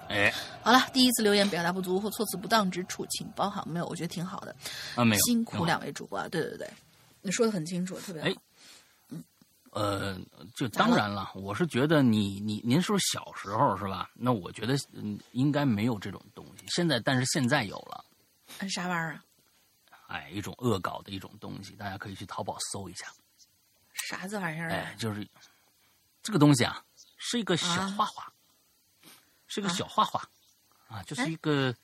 [0.08, 0.32] 哎
[0.62, 3.66] 好了，第一次留言表达不足或措辞不当之处，请包涵。
[3.68, 4.54] 没有，我觉得挺好的，
[4.94, 6.28] 啊没有，辛苦两位主播啊！
[6.28, 6.70] 对对对，
[7.20, 8.28] 你说的很清楚，特别好。
[8.28, 8.34] 哎
[9.74, 10.16] 呃，
[10.54, 14.08] 就当然了，我是觉得你你您说小时候是吧？
[14.14, 16.64] 那我觉得嗯应该没有这种东西。
[16.68, 18.04] 现在但是现在有了，
[18.60, 19.24] 嗯啥玩意儿啊？
[20.06, 23.06] 哎，一种恶搞的一种东西，大家可以去淘宝搜一下。
[23.92, 24.76] 啥子玩意儿啊？
[24.76, 25.26] 哎，就是
[26.22, 26.80] 这个东西啊，
[27.16, 28.32] 是一个小啊画画，
[29.48, 30.22] 是一个小画画
[30.86, 31.74] 啊，就是一个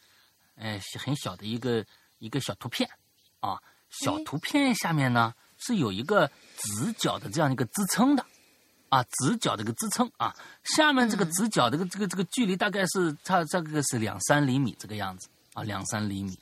[0.54, 1.84] 哎很小的一个
[2.20, 2.88] 一个小图片
[3.40, 8.24] 啊，小哎图片下面呢是有一个直角的这样一个支撑的。
[8.88, 10.34] 啊，直角的一个支撑啊，
[10.64, 16.36] 下面这个嗯直角的这个这个这个距离大概是差这个是两三厘米这个样子啊，两三厘米。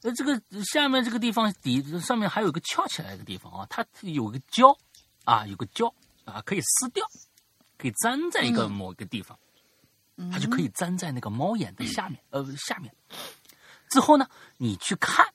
[0.00, 0.40] 那这个
[0.72, 4.74] 下面这个地方底上面还有一个翘起来的地方啊，它有个胶
[5.24, 5.92] 啊，有个胶
[6.24, 7.06] 啊，可以撕掉，
[7.76, 9.38] 可以粘在一个嗯某一个地方，
[10.32, 12.90] 它就可以粘在那个猫眼的下面，呃，下面。
[13.90, 15.26] 之后呢，你去看，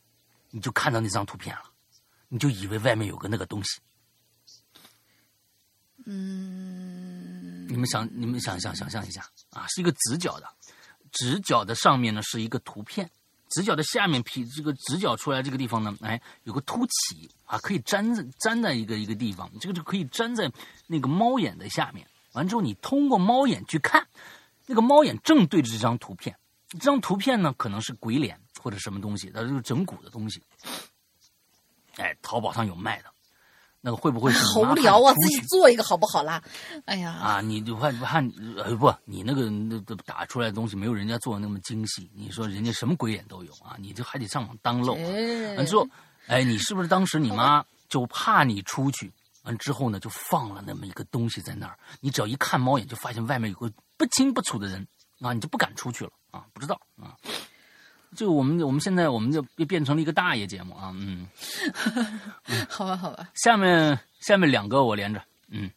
[0.49, 1.61] 你就看到那张图片了，
[2.29, 3.79] 你就以为外面有个那个东西。
[6.05, 10.47] 嗯，你们想，你们想想想象一下啊，是一个直角的，
[11.11, 13.09] 直角的上面呢是一个图片，
[13.49, 20.49] 直角的下面皮这个直角出来这个地方呢，哎，有个凸起啊，可以粘在粘在一个一个地方，这个就可以粘在
[20.85, 22.07] 那个猫眼的下面。
[22.33, 24.07] 完之后，你通过猫眼去看，
[24.65, 26.37] 那个猫眼正对着这张图片，
[26.69, 30.41] 这张图片呢可能是鬼脸或者什么东西，它就是整蛊的东西。
[31.97, 33.05] 哎，淘宝上有卖的，
[33.81, 36.41] 那个会不会是你好无聊啊，自己做一个好不好啦？
[36.85, 38.21] 哎呀，啊，你就怕怕
[38.57, 42.09] 呃不，你那个那那打出来的东西没有人家做的那么精细。
[42.15, 44.99] 你说人家什么鬼眼都有啊，你就还得上网当漏、啊。
[45.01, 45.87] 哎完之后，
[46.27, 49.11] 哎，你是不是当时你妈就怕你出去？
[49.43, 51.79] 完之后呢，就放了那么一个东西在那儿。
[52.01, 54.85] 你只要一看猫眼，就发现外面有个不清不楚的人
[55.21, 57.15] 啊，你就不敢出去了啊，不知道啊。
[58.17, 61.25] 就我们我们现在我们就变成了一个大爷节目啊，嗯。
[62.67, 65.69] 好吧，好吧，下面下面两个我连着，嗯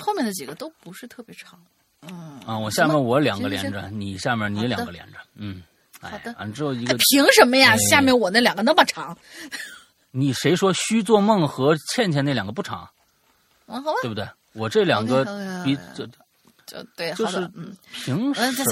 [0.00, 1.60] 后面的几个都不是特别长。
[2.08, 5.62] 嗯啊，我下面我两个连着，你下面你两个连着，嗯。
[6.00, 7.72] 哎好的完了之后一个凭什么呀？
[7.72, 9.16] 哎下面我那两个那么长，
[10.12, 12.88] 你谁说虚做梦和倩倩那两个不长，
[13.66, 14.26] 嗯，好吧，对不对？
[14.54, 15.24] 我这两个
[15.64, 16.06] 比这
[16.66, 18.64] 就对，就是好的，嗯，凭什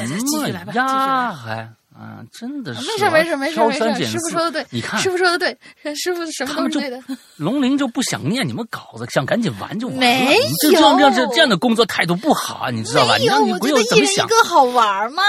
[0.64, 1.32] 么呀？
[1.32, 1.68] 还
[1.98, 5.56] 啊，真的是没事没事没事没事，师傅说的对，你看师傅说的对，
[5.96, 7.02] 师傅什么都是对的。
[7.36, 10.00] 龙鳞就不想念你们稿子，想赶紧完就完了。
[10.00, 13.16] 没你就这样这样这这样的工作态度不好啊，你知道吧？
[13.18, 15.22] 没有，你让你不我觉得一要怎么想，人一个好玩嘛。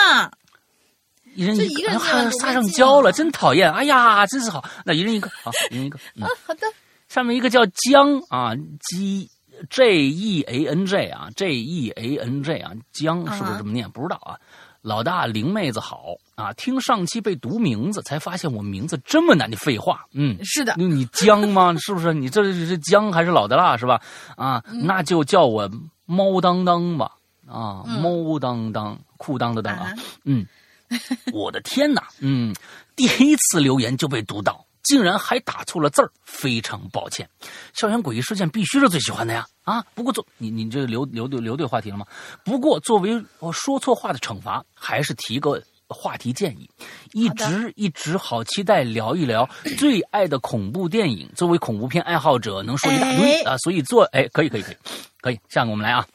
[1.35, 3.71] 一人一个还撒上没劲胶了，啊真讨厌。
[3.71, 5.99] 哎呀，真是好，那一人一个，好，一人一个。
[6.19, 6.61] 嗯啊，好的，
[7.07, 8.55] 上面一个叫江啊
[8.89, 9.29] ，G
[9.69, 13.89] J E A N J 啊，J E A N J 啊，江是不是这么念？
[13.91, 14.35] 不知道啊。
[14.81, 21.75] 老大灵妹子好啊，听上期被读名字才发现我名字这么难的废话，嗯，是的，你你江吗？
[21.81, 22.13] 是不是？
[22.13, 24.01] 你这是江还是老的辣是吧？
[24.35, 25.69] 啊，嗯那就叫我
[26.05, 27.11] 猫当当吧。
[27.47, 29.93] 啊，嗯猫当当，裤裆的裆啊啊，
[30.25, 30.45] 嗯，
[31.33, 32.53] 我的天哪，嗯，
[32.95, 37.29] 第一次留言就被读到，竟然还打错了字儿，非常抱歉。
[37.73, 42.05] 校园诡异事件必须是最喜欢的呀，啊，不过做你你这留留对留对话题了吗？
[42.45, 46.69] 不过作为我说错话的惩罚，还是提个话题建议，
[47.11, 49.47] 一直一直好期待聊一聊
[49.77, 51.29] 最爱的恐怖电影。
[51.35, 54.77] 作为恐怖片爱好者，能说一大堆、哎啊，所以做哎可以可以可以
[55.19, 56.07] 可以，下个我们来啊。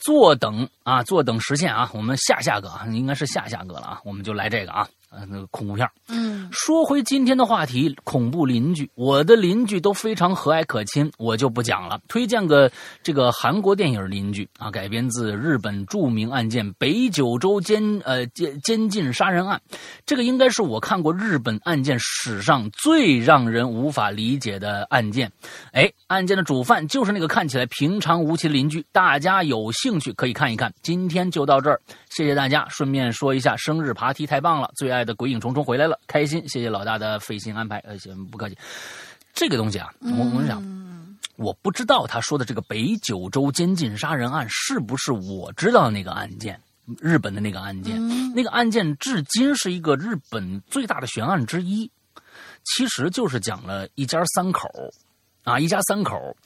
[0.00, 8.90] 坐等啊，坐等实现啊，我们下下个啊，应该是下下个了啊，我们就来这个啊，呃，那个恐怖片儿嗯，说回今天的话题，恐怖邻居。
[8.94, 12.00] 我的邻居都非常和蔼可亲，我就不讲了。
[12.08, 12.70] 推荐个
[13.02, 19.60] 这个韩国电影《邻居》啊，改编自日本著名案件北九州监呃监监禁杀人案。
[20.06, 25.30] 这个应该是我看过日本案件史上最让人无法理解的案件。
[25.72, 28.84] 哎，案件的主犯就是那个看起来平常无奇的邻居。
[28.92, 30.72] 大家有兴趣可以看一看。
[30.82, 31.80] 今天就到这儿，
[32.14, 32.66] 谢谢大家。
[32.68, 36.46] 顺便说一下，生日爬梯太棒了，最爱的鬼影重重回来了，开心。
[36.46, 38.58] 谢谢老大的费心安排，呃，行不客气。
[39.32, 40.62] 这个东西啊，我我跟你讲，
[41.36, 46.60] 我不知道他说的这个北九州监禁杀人案是不是我知道的那个案件，
[47.00, 47.98] 日本的那个案件。
[48.34, 51.90] 那个案件至今是一个日本最大的悬案之一。
[52.64, 54.68] 其实就是讲了一家三口，
[55.44, 56.36] 啊，一家三口，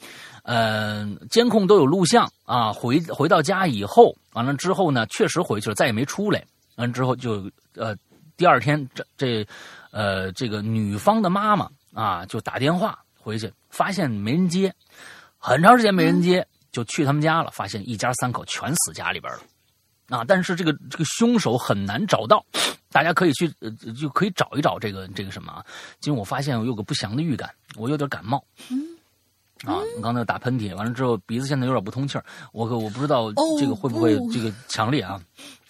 [0.46, 2.72] 呃，监控都有录像啊。
[2.72, 6.44] 回回到家以后，完了之后呢，确实回去了，再也没出来。
[6.76, 7.96] 完了之后就呃，
[8.36, 9.44] 第二天这这
[9.90, 14.72] 呃这个女方的妈妈啊，就打电话回去，发现没人接，
[15.36, 19.40] 很长时间没人接，就去他们家了，发现一家三口全死家里边了。
[20.16, 22.46] 啊，但是这个这个凶手很难找到，
[22.92, 25.66] 大家可以去呃就可以找一找这个这个什么啊。
[25.98, 28.44] 今天我发现我有个不祥的预感，我有点感冒。
[29.64, 35.20] 啊，你刚才打喷嚏，完了之后鼻子现在有点不通气儿，我可我不知道这个会不会这个强烈啊？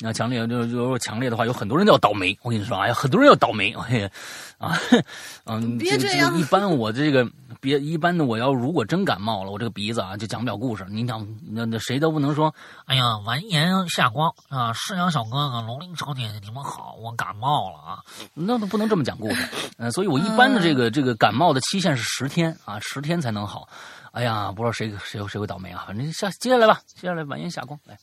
[0.01, 2.37] 那强烈就就如果强烈的话，有很多人都要倒霉。
[2.43, 3.72] 我跟你说，哎呀，很多人要倒霉。
[3.89, 4.11] 哎呀，
[4.59, 4.78] 啊，
[5.47, 7.24] 嗯，别这样个一般我这个
[7.61, 10.86] 别一般的，我要如果真感冒了，我这个鼻子啊就讲不了故事。
[10.88, 12.54] 你讲那那谁都不能说，
[12.86, 14.72] 哎呀，完颜下光啊！
[14.72, 17.98] 世阳小哥哥、龙鳞小姐姐，你们好，我感冒了啊！
[18.34, 19.48] 那都不能这么讲故事。
[19.78, 23.68] 嗯、所以我一般的这个这个感冒的期限是十天啊，十天才能好。
[24.12, 25.84] 哎呀，不知道谁谁谁会倒霉啊！
[25.86, 27.98] 反正下接下来吧，接下来完颜下光来。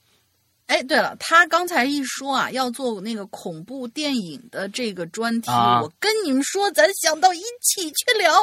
[0.68, 8.34] 哎，对了，他刚才一说啊，要做那个恐怖电影的这个专题，啊我跟你们说，咱想到一起去聊。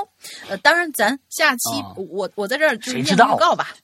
[0.49, 3.75] 呃，当然，咱下期、啊我我在这儿就是念预告吧。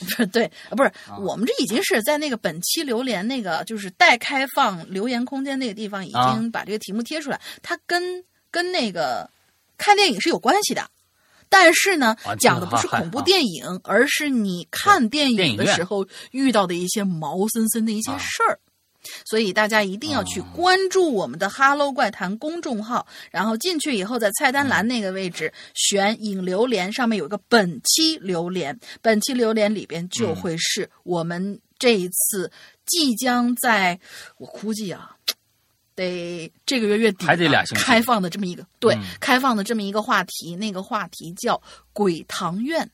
[0.00, 9.28] 不是对，啊不是、我们这已经是在那个本期榴莲那个就是待开放留言空间那个地方已啊经把这个题目贴出来，它跟跟那个
[9.78, 10.86] 看电影是有关系的。
[11.58, 18.18] 但是呢啊，讲的不是恐怖啊电影，而是你看电影的时候遇到的一些毛森森的一些啊。
[18.18, 18.60] 事儿。
[19.24, 24.68] 所以大家一定要去哦关注我们的“哈喽怪谈”公众号，然后进去以后，在菜单嗯。
[24.68, 30.36] 栏那个位置选“影榴莲”，上面有个“本期榴莲”，本期榴莲里边就嗯。
[30.36, 32.50] 会是我们这一次
[32.84, 33.98] 即将在，
[34.38, 35.15] 我估计啊，
[35.96, 41.60] 得这个月月底还得啊俩星期开放的这么一个对、嗯开放的这么一个话题，那个话题叫
[41.92, 42.88] “鬼堂院”，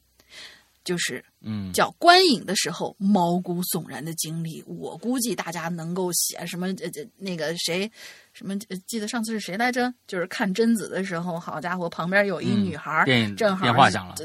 [0.82, 4.62] 就是嗯，叫观影的时候毛骨悚然的经历。
[4.66, 7.90] 我估计大家能够写什么呃呃那个谁
[8.32, 9.92] 什么呃记得上次是谁来着？
[10.06, 14.24] 就是看贞子的时候，好家伙，旁边有一嗯女孩儿、电影正好是电话响了这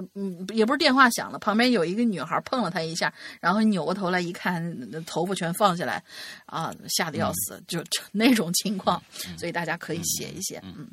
[0.00, 6.02] 呃嗯，也不是电话响了，旁边有一个女孩碰了他一下，然后扭过头来一看，呃头发全放下来，
[6.46, 9.02] 啊，吓得要死，嗯 就就那种情况，
[9.38, 10.88] 所以大家可以写一写，嗯。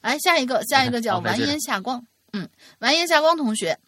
[0.00, 3.78] 来下一个，下一个叫完颜夏光，嗯，完颜夏光同学，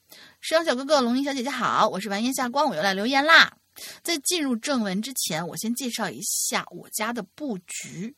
[0.40, 3.57] 石阳小哥哥、龙吟小姐姐好，我是完颜夏光，我又来留言啦。
[4.03, 8.14] 在进入正文之前，我先介绍一下我家的布局。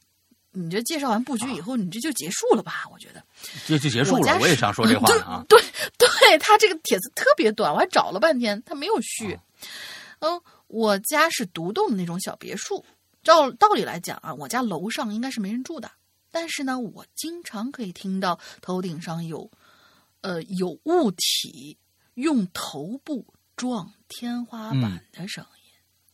[0.54, 2.84] 你这介绍完布局以后，你这就结束了吧？
[2.92, 3.22] 我觉得。
[3.66, 4.38] 这就结束了。
[4.40, 5.44] 我也想说这话呢啊。
[5.48, 5.60] 对
[5.98, 9.38] 对，他这个帖子特别短，我还找了半天，他没有续。
[10.20, 12.84] 嗯，我家是独栋的那种小别墅，
[13.22, 15.90] 照道理来讲啊，我家楼上应该是没人住的，
[16.30, 19.50] 但是呢，我经常可以听到头顶上有，
[20.22, 21.76] 呃，有物体
[22.14, 23.26] 用头部
[23.56, 25.50] 撞天花板的声音。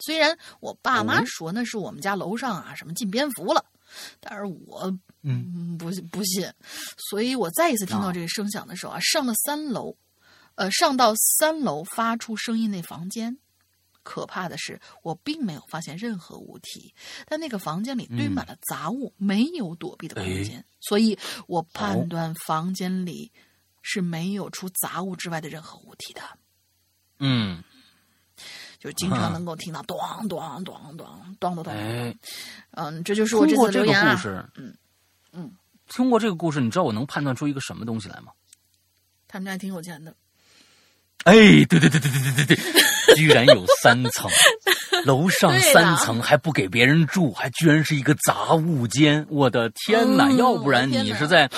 [0.01, 3.65] 虽然我爸妈哦说那是我们家楼上啊什么进蝙蝠了，
[4.21, 4.87] 但是我
[5.23, 5.53] 嗯。
[5.55, 6.53] 嗯不不信，
[7.11, 8.13] 所以我再一次听到啊。
[8.13, 9.97] 这个声响的时候啊，上了三楼，
[10.57, 13.39] 呃，上到三楼发出声音那房间。
[14.03, 16.95] 可怕的是，我并没有发现任何物体，
[17.27, 23.31] 但那个房间里堆满了杂物，没有躲避的空间，所以我判断房间里
[23.83, 26.23] 是没有除杂物之外的任何物体的。
[27.19, 27.63] 嗯，
[28.81, 31.07] 就经常能够听到咚咚咚咚
[31.39, 31.73] 咚咚咚。
[31.73, 32.13] 哎，
[32.71, 34.15] 嗯，这就是我这通过这个次留言啊。
[34.15, 34.75] 故事，嗯
[35.33, 35.53] 嗯，
[35.89, 38.33] 通过这个故事，你知道我能判断出一个什么东西来吗？
[39.29, 40.13] 他们家挺有钱的，
[41.25, 41.35] 哎，
[41.67, 44.29] 对对对对对对对对，居然有三层，
[45.05, 49.27] 楼上三层还不给别人住，还居然是一个杂物间！
[49.29, 50.25] 我的天哪！
[50.29, 51.49] 嗯要不然你是在，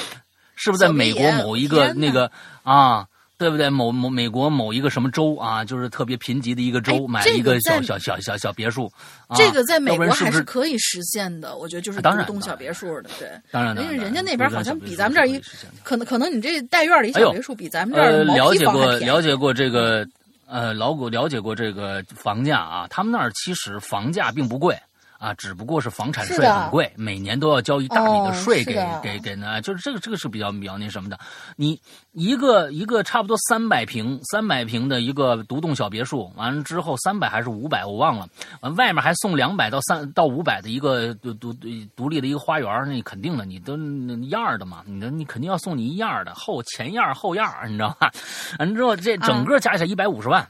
[0.56, 2.30] 是不是在美国某一个那个
[2.64, 3.06] 啊？
[3.42, 3.68] 对不对？
[3.68, 8.86] 某某美国某一个什么州啊，就是特别贫瘠的一个州，哎买了一个这个小小小小小别墅。
[9.26, 11.56] 啊、这个在美国还是可以实现的。
[11.56, 13.28] 我觉得就是啊当然独栋小别墅的，对。
[13.50, 15.36] 当然，当因为人家那边好像比咱们这儿一，
[15.82, 18.96] 可可能可能你这带院里小别墅比咱们这了解过。
[18.98, 20.06] 了解过这个，
[20.46, 24.78] 呃，老古了解过这个房价啊，他们那儿其实房价并不贵
[25.22, 31.16] 啊，只不过是房产税很贵，每年都要交一大笔的哦税给、给给呢，就是这个这个是比较比较那什么的。
[31.54, 38.28] 你一个一个差不多三百平三百平的一个独栋小别墅，完了之后三百还是五百我忘了，
[38.62, 48.10] 完外面还送两百到三到五百的一个独独独独立的一个花园，那肯定的，你都那样儿的嘛，你的你肯定要送你一样儿的后前样儿后样儿，你知道吧？
[48.58, 50.44] 完了之后这整个加起来一百五十万。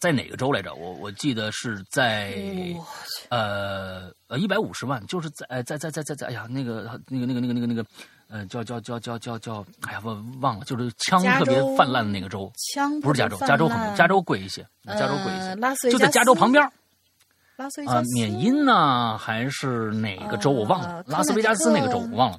[0.00, 0.74] 在哪个州来着？
[0.74, 2.34] 我我记得是在
[3.28, 7.84] 呃呃一百五十万，就是在呃在在在在在哎呀那个那个那个那个那个那个
[8.28, 16.72] 呃叫叫叫叫叫叫哎呀我忘了，就是枪特别泛滥的那个州，枪不是加州，加州很加州贵一些，加州贵一些就在加州旁边啊
[17.56, 22.38] 拉斯维加，斯缅因呢还是哪个州我忘了呃，拉斯维加斯那个州我忘了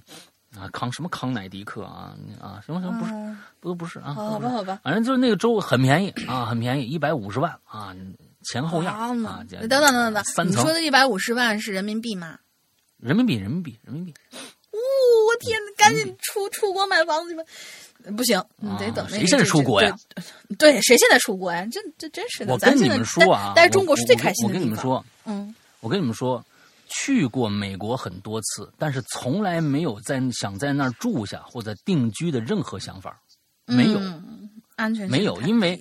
[0.57, 7.95] 啊康什么康乃迪克啊啊什么什么不是嗯不不是啊，好吧好吧，反正就是那个州很便宜啊，很便宜，一百五十万啊，
[8.43, 12.37] 前后样啊，等等等等等，三你说的一百五十万是人民币吗？
[12.97, 14.13] 人民币，人民币，人民币，
[14.71, 14.77] 哦，
[15.27, 17.43] 我天哪，赶紧出出国买房子去吧！
[18.17, 19.17] 不行，你得等那个。
[19.17, 19.95] 啊谁现在出国呀？
[20.57, 21.67] 对，谁现在出国呀？
[21.71, 22.53] 这这真是的。
[22.53, 24.53] 我跟你们说啊，待待我中国是最开心的我。
[24.53, 26.43] 跟你们说，嗯，我跟你们说，
[26.93, 33.19] 去过美国很多次，但是从来没有在想在那儿住下或者定居的任何想法，
[33.65, 33.99] 没有。
[33.99, 35.79] 嗯安全没有，因为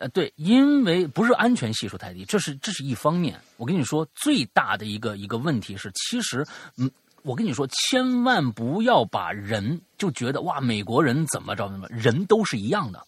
[0.00, 3.38] 呃对，因为不是安全系数太低，这是这是一方面。
[3.58, 6.44] 我跟你说，最大的一个一个问题是，其实
[6.76, 6.90] 嗯，
[7.22, 13.06] 我跟你说，千万不要把人就觉得哇，美国人怎么着怎么，人都是一样的。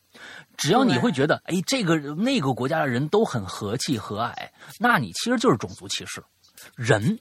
[0.56, 4.32] 只要你会觉得，哎，这个那个国家的人都很和气和蔼，
[4.78, 6.22] 那你其实就是种族歧视。
[6.76, 7.18] 人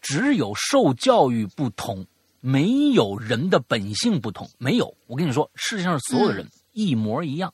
[0.00, 2.06] 只有受教育不同，
[2.40, 4.48] 没有人的本性不同。
[4.58, 7.52] 没有，我跟你说，世界上所有的人一模一样。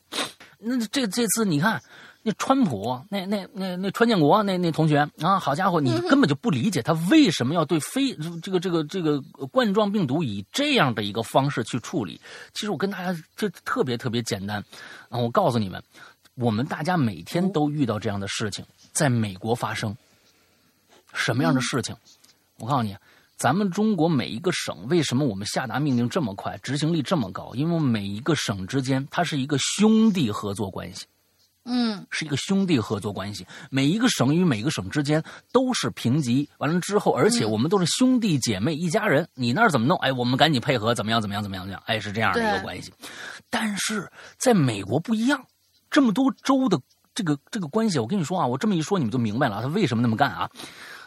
[0.58, 1.82] 那这这次你看，
[2.22, 12.18] 那川普，那那那那川建国那那同学啊，好家伙，你根本就不理解他为什么要对非这个这个这个冠状病毒以这样的一个方式去处理。
[12.54, 14.64] 其实我跟大家这特别特别简单
[15.10, 15.82] 啊，我告诉你们，
[16.34, 19.94] 我们大家每天都遇到这样的事情，在美国发生
[21.12, 21.94] 什么样的事情？
[22.64, 22.96] 我告诉你。
[23.36, 27.52] 咱们中国每一个省，为什么我们下达命令这么快，执行力这么高？
[27.54, 31.04] 因为每一个省之间，它是一个兄弟合作关系，
[31.64, 33.44] 嗯是一个兄弟合作关系。
[33.70, 39.28] 每一个省与每个省之间都是平级，完了之后，而且我们都是兄弟姐妹一家人。
[39.34, 39.98] 你那儿怎么弄？
[39.98, 41.20] 哎，我们赶紧配合，怎么样？
[41.20, 41.42] 怎么样？
[41.42, 41.64] 怎么样？
[41.66, 41.82] 怎么样？
[41.86, 42.92] 哎，是这样的一个关系。
[43.50, 44.08] 但是
[44.38, 45.44] 在美国不一样，
[45.90, 46.80] 这么多州的
[47.12, 50.48] 这个这个关系，我跟你说啊，我这么一说你们就明白了，他为什么那么干啊？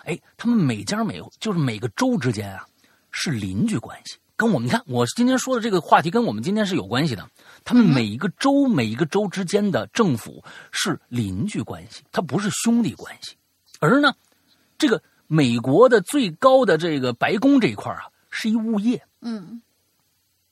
[0.08, 2.66] 哎，他们每家每就是每个州之间啊
[3.12, 7.30] 是邻居关系，跟我们你看我今天说的这个话题跟我们今天是有关系的。
[7.66, 10.42] 他们每一个州每一个州之间的政府
[10.72, 13.36] 是邻居关系，它不是兄弟关系。
[13.82, 14.16] 而呢，
[14.78, 19.62] 这个美国的最高的这个白宫这一块啊，是一物业，嗯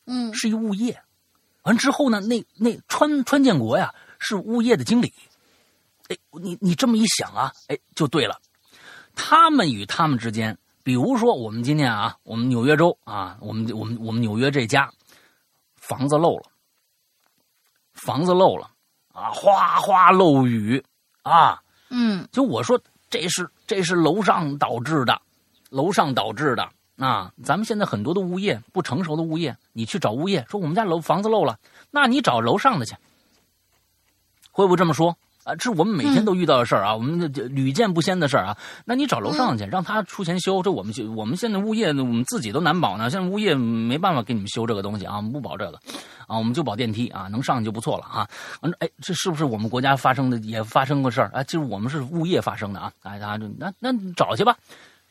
[0.06, 1.02] 嗯是一物业。
[1.64, 5.14] 完之后呢，那那川川建国呀是物业的经理。
[6.10, 8.38] 哎，你你这么一想啊，哎，就对了。
[9.16, 14.92] 他们与他们之间比如说我们今天啊，我们纽约州啊，我们我们我们纽约这家
[15.76, 16.44] 房子漏了，
[17.94, 18.70] 房子漏了
[19.12, 20.84] 啊，哗哗漏雨
[21.24, 21.60] 啊，
[21.90, 22.28] 嗯。
[22.32, 25.20] 就我说这是这是楼上导致的，
[25.70, 27.32] 楼上导致的啊！
[27.44, 31.60] 咱们现在很多的物业不成熟的物业，你去找物业说我们家楼房子漏了，
[31.90, 32.96] 那你找楼上的去，
[34.52, 35.56] 会不会这么说啊？
[35.56, 38.58] 这是我们每天都遇到的事儿啊，我们这屡见不鲜的事儿啊。
[38.84, 45.80] 那你找楼上去，让他出钱修，这我们就我们现在物业我们自己都难保呢，现在物业没办法给你们修这个东西啊，我们不保这个
[46.28, 48.28] 啊，我们就保电梯啊，能上去就不错了啊。
[48.62, 51.44] 完了，哎，这是不是我们国家发生的也发生过事儿啊？
[51.44, 54.58] 就是我们是物业发生的啊，大家就那那找去吧，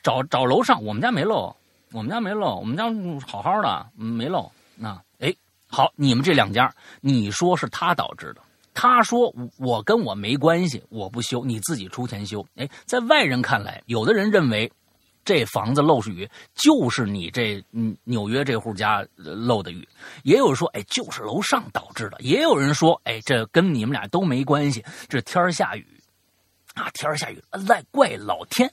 [0.03, 1.55] 找找楼上，我们家没漏，
[1.93, 2.85] 我们家没漏，我们家
[3.27, 4.51] 好好的，嗯没漏。
[4.77, 5.33] 那哎，
[5.69, 8.41] 好，你们这两家，你说是他导致的，
[8.75, 12.45] 他说我跟我没关系，我不修，你自己出钱修。
[12.57, 14.71] 哎，在外人看来，有的人认为
[15.25, 17.65] 这房子漏雨就是你这
[18.03, 19.89] 纽约这户家漏的雨，
[20.25, 25.87] 也有人说哎就是楼上导致的，也有人说哎这跟你们俩都没关系，这天下雨
[26.75, 28.71] 啊天下雨赖怪老天，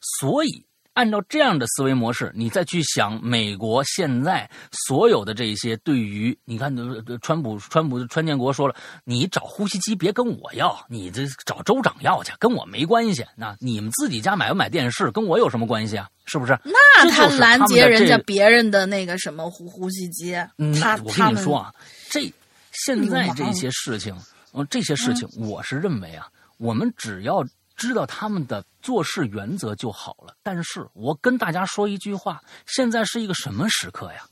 [0.00, 0.64] 所以。
[0.94, 4.48] 按照这样的思维模式，你再去想美国现在
[4.86, 6.74] 所有的这些对于你看，
[7.22, 8.74] 川普川普川建国说了，
[9.04, 13.24] 你找呼吸机别跟我要，你这找州长要去，跟我没关系。
[13.36, 16.08] 那你们自己家买不买电视，跟我有什么关系啊？
[16.26, 16.56] 是不是？
[16.64, 21.74] 那他拦截人家别人的那个什么呼呼吸机，嗯，他我跟你说啊，
[22.10, 22.32] 这
[22.70, 24.14] 现在这些事情，
[24.52, 26.28] 嗯，这些事情，我是认为啊，
[26.58, 27.44] 我们只要
[27.88, 30.36] 知道他们的做事原则就好了。
[30.42, 34.26] 但是我跟大家说一句话，现在是一个什么时刻呀？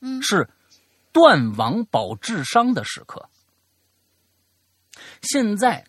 [0.00, 0.48] 嗯是
[1.12, 3.28] 断网保智商的时刻。
[5.22, 5.84] 现在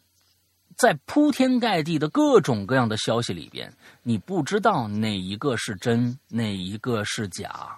[0.76, 3.74] 在铺天盖地的各种各样的消息里边，
[4.04, 7.78] 你不知道哪一个是真，哪一个是假，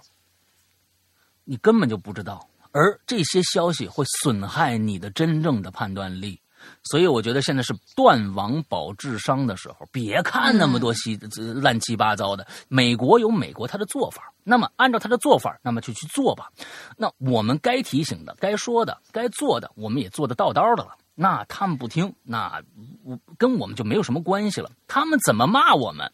[1.43, 2.47] 你根本就不知道。
[2.71, 6.39] 而这些消息会损害你的真正的判断力，
[6.83, 12.45] 所以我觉得现在是断网保智商的时候，别看那么多稀、呃乱七八糟的。
[12.67, 16.51] 美国有美国他的做法，那么按照他的做法，那么就去做吧。
[16.97, 20.97] 那我们该提醒的、该说的、该做的，我们也做的到道的了。
[21.15, 22.61] 那他们不听，那
[23.03, 24.71] 我跟我们就没有什么关系了。
[24.87, 26.11] 他们怎么骂我们？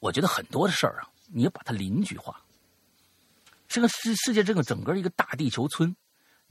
[0.00, 2.40] 我觉得很多的事儿啊，你要把它邻居化。
[3.68, 5.94] 这个世世界这个整个一个大地球村，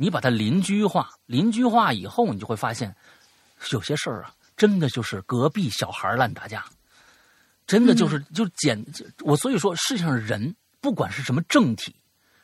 [0.02, 2.96] 你把它邻居化，邻居化以后，你就会发现，
[3.70, 6.66] 有些事儿啊，真的就是隔壁小孩乱打架，
[7.68, 8.84] 真的就是、就简
[9.20, 11.96] 我所以说，世界上人不管是什么政体，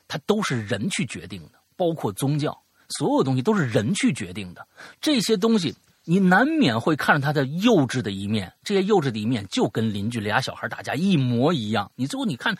[0.07, 2.55] 它都是人去决定的，包括宗教，
[2.89, 4.67] 所有东西都是人去决定的。
[5.01, 11.91] 这些东西你难免会看着他的幼稚的一面，这些幼稚的一面就跟邻居俩小孩打架一模一样。
[11.95, 12.55] 你最后你看。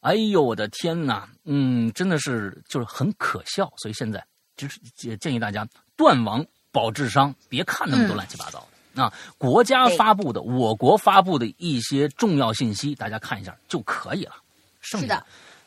[0.00, 1.28] 哎呦，我的天哪！
[1.44, 4.24] 嗯，真的是就是很可笑，所以现在
[4.56, 9.12] 就是建建议大家断网保智商，别看那么多乱七八糟的、啊。
[9.36, 14.36] 国家发布的、我国发布的一些重要信息，大家看一下就可以了。
[14.80, 15.26] 剩下是的，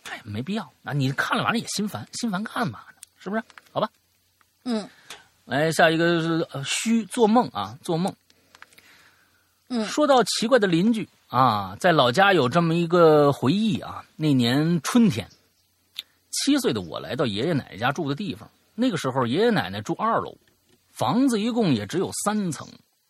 [0.09, 0.63] 哎，没必要。
[0.83, 3.01] 啊，你看了完了也心烦，心烦干嘛呢？
[3.19, 3.43] 是不是？
[3.71, 3.87] 好吧。
[4.65, 4.89] 嗯
[5.45, 8.15] 来，下一个是呃虚做梦啊，做梦。
[9.69, 14.05] 嗯说到奇怪的邻居啊，在老家有这么一个回忆啊。
[14.15, 15.27] 那年春天，
[16.29, 18.47] 七岁的我来到爷爷奶奶家住的地方。
[18.75, 20.37] 那个时候，爷爷奶奶住二楼，
[20.91, 22.67] 房子一共也只有三层。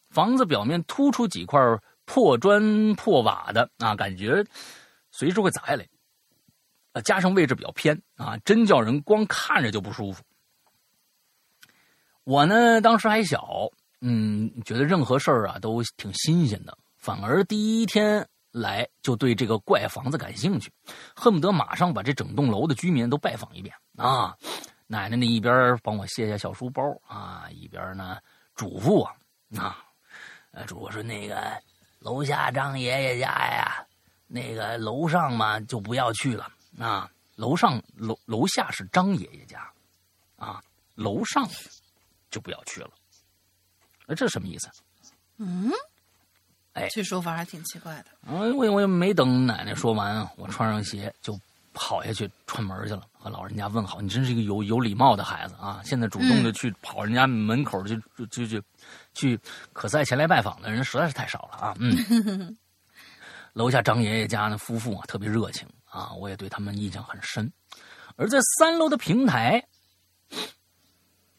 [0.09, 1.59] 房子表面突出几块
[2.05, 4.41] 破砖破瓦的啊，感觉
[5.11, 5.85] 随时会砸下来。
[6.93, 10.23] 啊，加上位置比较偏啊，真叫人光看着就不舒服。
[12.23, 13.69] 我呢，当时还小，
[13.99, 20.71] 嗯，觉得任何事儿啊都挺新鲜的，反而第一天来就对这个怪房子感兴趣，
[21.13, 24.33] 恨不得马上把这整栋楼的居民都拜访一遍啊。
[24.87, 28.19] 奶奶呢一边帮我卸下小书包啊，一边呢
[28.55, 29.83] 嘱咐我啊，
[30.51, 31.61] 呃，嘱咐说那个
[31.99, 33.85] 楼下张爷爷家呀，
[34.25, 36.49] 那个楼上嘛就不要去了
[36.79, 39.69] 啊，楼上楼楼下是张爷爷家，
[40.37, 40.63] 啊，
[40.95, 41.45] 楼上
[42.29, 42.91] 就不要去了。
[44.05, 44.69] 呃，这什么意思？
[45.37, 45.69] 嗯，
[46.73, 48.05] 哎这说法还挺奇怪的。
[48.27, 51.39] 嗯，我我也没等奶奶说完啊，我穿上鞋就
[51.73, 54.01] 跑下去串门去了，和老人家问好。
[54.01, 55.81] 你真是一个有有礼貌的孩子啊！
[55.83, 58.63] 现在主动的去跑人家门口去去去去
[59.13, 59.39] 去
[59.71, 61.75] 可赛前来拜访的人实在是太少了啊！
[61.79, 62.57] 嗯，
[63.53, 67.51] 楼下张爷爷家那夫妇啊特别热情啊，我也对他们印象很深。
[68.15, 69.63] 而在三楼的平台，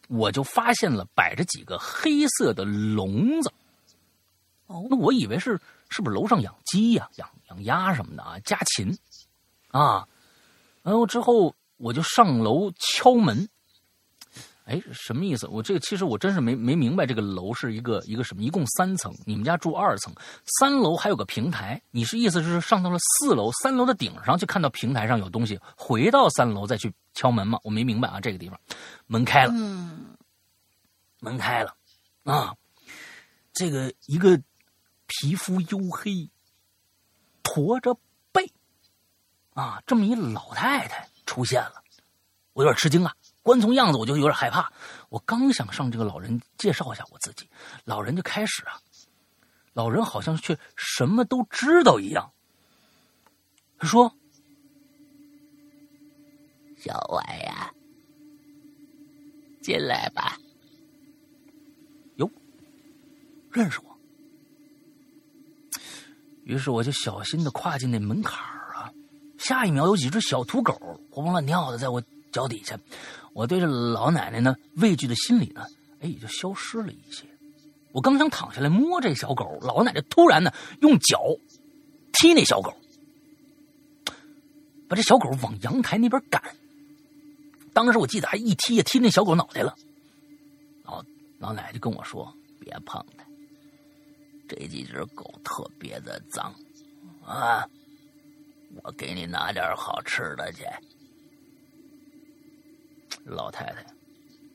[0.07, 3.51] 我就发现了摆着几个黑色的笼子。
[4.67, 5.59] 哦那我以为是
[5.89, 8.39] 是不是楼上养鸡呀、养养鸭什么的啊？
[8.39, 8.97] 家禽
[9.69, 10.07] 啊。
[10.81, 13.47] 然后之后我就上楼敲门，
[14.65, 15.47] 哎，什么意思？
[15.47, 18.43] 我这个其实我真是没没明白，这个楼是一个一个什么？
[18.43, 20.13] 一共三层，你们家住二层，
[20.59, 21.81] 三楼还有个平台。
[21.91, 27.59] 你是意思是上到了四楼，三楼的顶上就看到平台上有东西，回到三楼再去敲门吗？
[27.63, 28.59] 我没明白啊，这个地方
[29.07, 30.15] 门开了，嗯，
[31.19, 31.75] 门开了
[32.23, 32.55] 啊，
[33.53, 34.39] 这个一个
[35.07, 36.29] 皮肤黝黑、
[37.43, 37.97] 驼着
[38.31, 38.51] 背
[39.53, 41.83] 啊，这么一老太太出现了，
[42.53, 43.15] 我有点吃惊啊。
[43.41, 44.73] 光从样子我就有点害怕。
[45.09, 47.47] 我刚想上这个老人介绍一下我自己，
[47.83, 48.81] 老人就开始啊，
[49.73, 52.33] 老人好像却什么都知道一样。
[53.77, 54.11] 他说
[56.77, 57.71] ：“小歪呀，
[59.61, 60.39] 进来吧。
[62.15, 62.31] 哟
[63.51, 63.94] 认识我。
[66.45, 68.89] 于是我就小心的跨进那门槛儿啊。
[69.37, 70.73] 下一秒，有几只小土狗
[71.11, 72.01] 活蹦乱跳的在我
[72.31, 72.79] 脚底下。
[73.33, 75.65] 我对着老奶奶呢，畏惧的心理呢，
[75.99, 77.25] 哎，也就消失了一些。
[77.91, 81.19] 我刚想躺下来摸这小狗，老奶奶突然呢，用脚
[82.13, 82.73] 踢那小狗，
[84.87, 86.41] 把这小狗往阳台那边赶。
[87.73, 89.75] 当时我记得还一踢也踢那小狗脑袋了。
[90.83, 91.03] 老
[91.39, 93.24] 老奶奶就跟我说：“别碰它，
[94.47, 96.53] 这几只狗特别的脏
[97.23, 97.67] 啊！
[98.83, 100.65] 我给你拿点好吃的去。
[103.23, 103.85] 老太太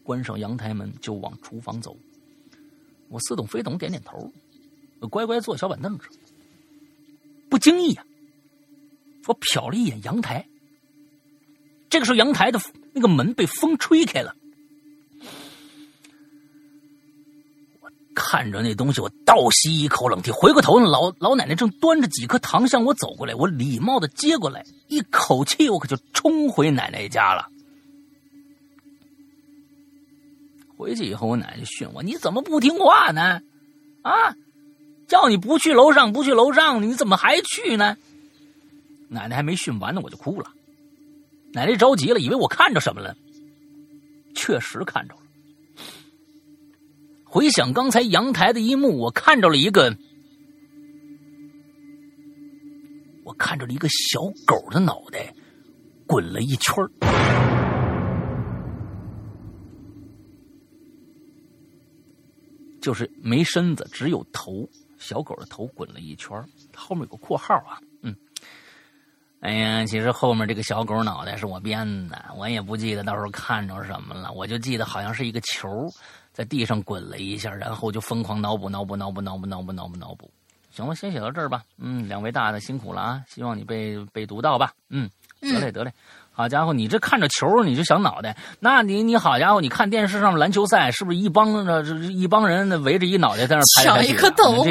[0.05, 1.97] 关上阳台门就往厨房走，
[3.09, 4.31] 我似懂非懂，点点头，
[5.09, 6.12] 乖乖坐小板凳上。
[7.49, 8.05] 不经意啊，
[9.27, 10.47] 我瞟了一眼阳台。
[11.89, 12.61] 这个时候，阳台的
[12.93, 14.37] 那个门被风吹开了。
[18.23, 20.31] 看着那东西，我倒吸一口冷气。
[20.31, 27.49] 回过头，老老奶奶正端着几颗糖向我走过来，我礼貌的接过来，一口气我可就冲回奶奶家了。
[30.77, 33.41] 回去以后，我奶奶训我：“你怎么不听话呢？
[34.03, 34.37] 啊，
[35.09, 37.97] 叫你不去楼上，不去楼上，你怎么还去呢？”
[39.09, 40.51] 奶奶还没训完呢，我就哭了。
[41.53, 43.17] 奶奶着急了，以为我看着什么了，
[44.35, 45.15] 确实看着。
[47.32, 49.97] 回想刚才阳台的一幕，我看着了一个，
[53.23, 55.32] 我看着了一个小狗的脑袋
[56.09, 56.90] 滚了一圈儿
[62.81, 64.69] 就是没身子，只有头。
[64.98, 66.36] 小狗的头滚了一圈
[66.74, 68.15] 后面有个括号啊，嗯，
[69.39, 75.89] 哎呀，其实后面这个小狗脑袋是我编的，我也不记得到时候看着什么了，我就记得好像是一个球
[76.32, 80.31] 在地上滚了一下，然后就疯狂脑补、脑补、脑补、脑补、脑补、脑补、脑补。
[80.70, 81.62] 行了，先写到这儿吧。
[81.78, 84.73] 嗯，两位大的辛苦了啊，希望你被被读到吧。
[84.89, 85.93] 嗯，得嘞，得嘞。
[86.32, 91.82] 好家伙，你这看着球你就想脑袋，那你你好家伙，你看电视上篮球赛是不是一帮这
[92.12, 93.85] 一帮人围着一脑袋在那拍？
[93.85, 94.65] 抢一颗头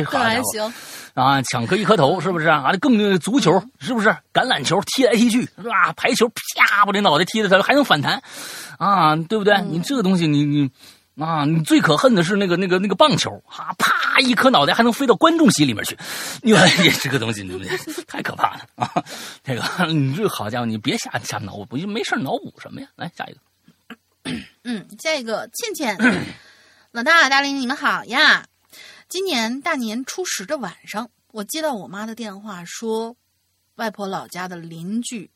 [1.14, 2.64] 啊，抢颗一颗头是不是啊？
[2.66, 4.08] 啊，更足球是不是？
[4.34, 5.92] 橄榄球踢来踢去是吧？
[5.98, 8.24] 排球啪把这脑袋踢的，它还能反弹，
[8.78, 9.62] 啊，对不对？
[9.64, 10.72] 你这个东西你你。
[11.20, 15.98] 啊，你最可恨的是那个、那个、那个棒球，哈，啪一颗脑袋还能飞到观众席里面去，
[16.42, 16.66] 你看
[17.02, 17.78] 这个东西对不对？
[18.06, 19.04] 太可怕了啊！
[19.44, 22.88] 这个 你这好家伙，你别瞎瞎脑补，没事脑补什么呀？
[22.96, 23.40] 来下一个，
[24.64, 25.98] 嗯，下一个倩倩，
[26.92, 28.48] 老大大林，你们好呀！
[29.10, 33.16] 今年大年初十的晚上，我接到我妈的电话，说
[33.76, 35.30] 外婆老家的邻居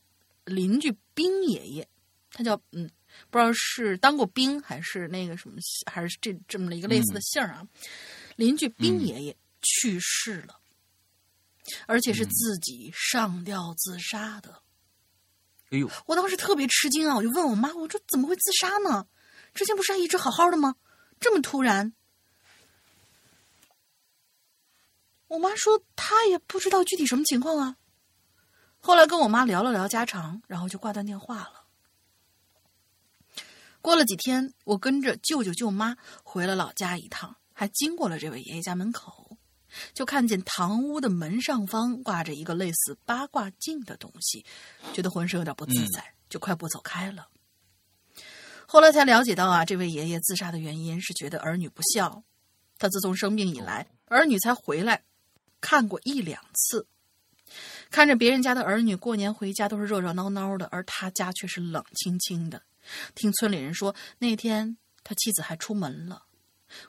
[0.45, 1.87] 邻居兵爷爷，
[2.31, 2.89] 他叫嗯，
[3.29, 5.57] 不知道是当过兵还是那个什么，
[5.91, 7.67] 还是这这么的一个类似的姓儿啊。
[8.35, 10.59] 邻居兵爷爷去世了，
[11.85, 14.61] 而且是自己上吊自杀的。
[15.69, 19.07] 哎呦，我当时特别吃惊啊，我就问我妈，我说怎么会自杀呢？
[19.53, 20.75] 之前不是还一直好好的吗？
[21.19, 21.93] 这么突然？
[25.27, 27.77] 我妈说她也不知道具体什么情况啊。
[28.79, 31.62] 后来跟我妈聊了聊家常，然后就挂断电话了。
[33.83, 39.37] 过了几天，我跟着舅舅舅妈回了老家一趟，还经过了这位爷爷家门口，
[39.93, 44.45] 就看见堂屋的门上方挂着一个类似八卦镜的东西，
[44.93, 47.27] 觉得浑身有点不自在，就快步走开了。
[48.65, 52.23] 后来才了解到啊，这位爷爷自杀的原因是觉得儿女不孝。
[52.79, 55.03] 他自从生病以来，儿女才回来
[55.59, 56.87] 看过一两次，
[57.91, 62.61] 看着别人家的儿女过年回家都是热热闹闹的，而他家却是冷清清的。
[63.15, 66.25] 听村里人说，那天他妻子还出门了，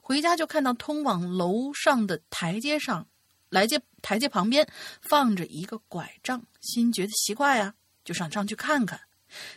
[0.01, 3.07] 回家就看到通往楼上的台阶上
[3.49, 4.69] 来阶台阶旁边
[5.01, 9.01] 放着一个拐杖，心觉得奇怪呀、就想上去看看。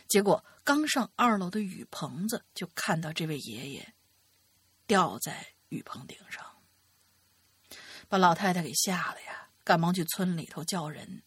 [0.08, 3.94] 结果刚上二楼的雨棚子，就看到这位爷爷
[4.86, 6.44] 吊在雨棚顶上，
[8.08, 11.22] 把老太太给吓了呀，赶忙去村里头叫人。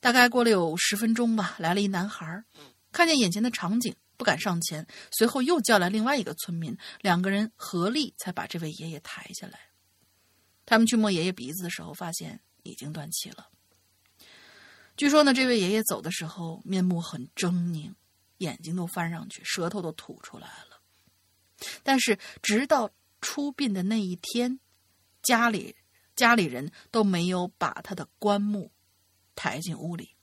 [0.00, 2.42] 大概过了有十分钟吧，来了一男孩，
[2.92, 9.58] 看见眼前的场景，不敢上前，随后又叫来另外一个村民，两个人合力才把这位爷爷抬下来。
[10.66, 13.48] 他们去摸爷爷鼻子的时候，发现已经断气了。
[14.94, 17.94] 据说呢，这位爷爷走的时候面目很狰狞，
[18.36, 20.82] 眼睛都翻上去，舌头都吐出来了。
[21.82, 22.90] 但是直到
[23.22, 24.60] 出殡的那一天，
[25.22, 25.74] 家里
[26.14, 28.70] 家里人都没有把他的棺木
[29.34, 30.14] 抬进屋里。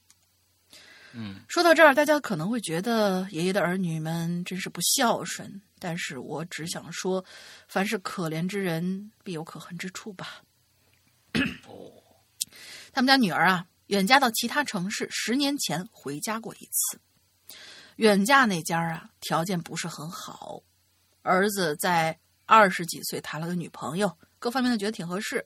[1.20, 7.26] 嗯，说到这儿，大家可能会觉得爷爷的儿女们真是不孝顺，但是我只想说，
[7.68, 10.44] 凡是可怜之人，必有可恨之处吧。
[12.94, 17.00] 他们家女儿啊，远嫁到其他城市，十年前回家过一次。
[17.96, 20.62] 远嫁那家啊，条件不是很好，
[21.24, 22.16] 儿子在
[22.46, 25.44] 二十几岁谈了个女朋友，各方面都觉得挺合适。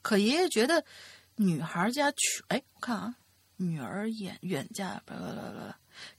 [0.00, 0.82] 可爷爷觉得
[1.36, 2.18] 女孩家穷，
[2.48, 3.14] 哎，我看啊，
[3.56, 5.00] 女儿远远嫁，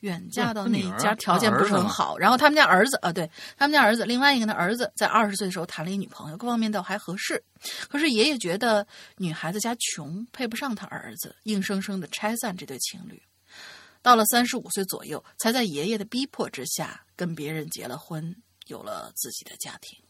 [0.02, 2.18] 远嫁到那一家条件不是很好。
[2.18, 7.44] 然后他们家儿子啊，对他们家儿子，另外一个呢，儿子在二十岁的时候谈了一女朋友，各方面都还合适。
[7.90, 8.86] 可是爷爷觉得
[9.18, 13.22] 女孩子家穷，配不上他儿子，硬生生的拆散这对情侣。
[14.02, 18.36] 到了三十五岁左右，才在爷爷的逼迫之下跟别人结了婚，
[18.68, 20.03] 有了自己的家庭。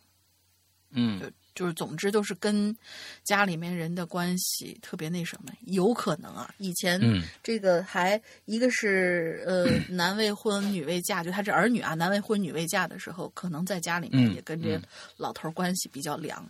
[0.93, 2.75] 嗯就就是总之都是跟
[3.23, 14.81] 家里面人的关系特别那什么，有可能啊，以前嗯这个还一个是呃男未婚女未嫁，就他这儿女啊男未婚女未嫁的时候，可能在家里面嗯也跟这嗯
[15.17, 16.43] 老头关系比较凉。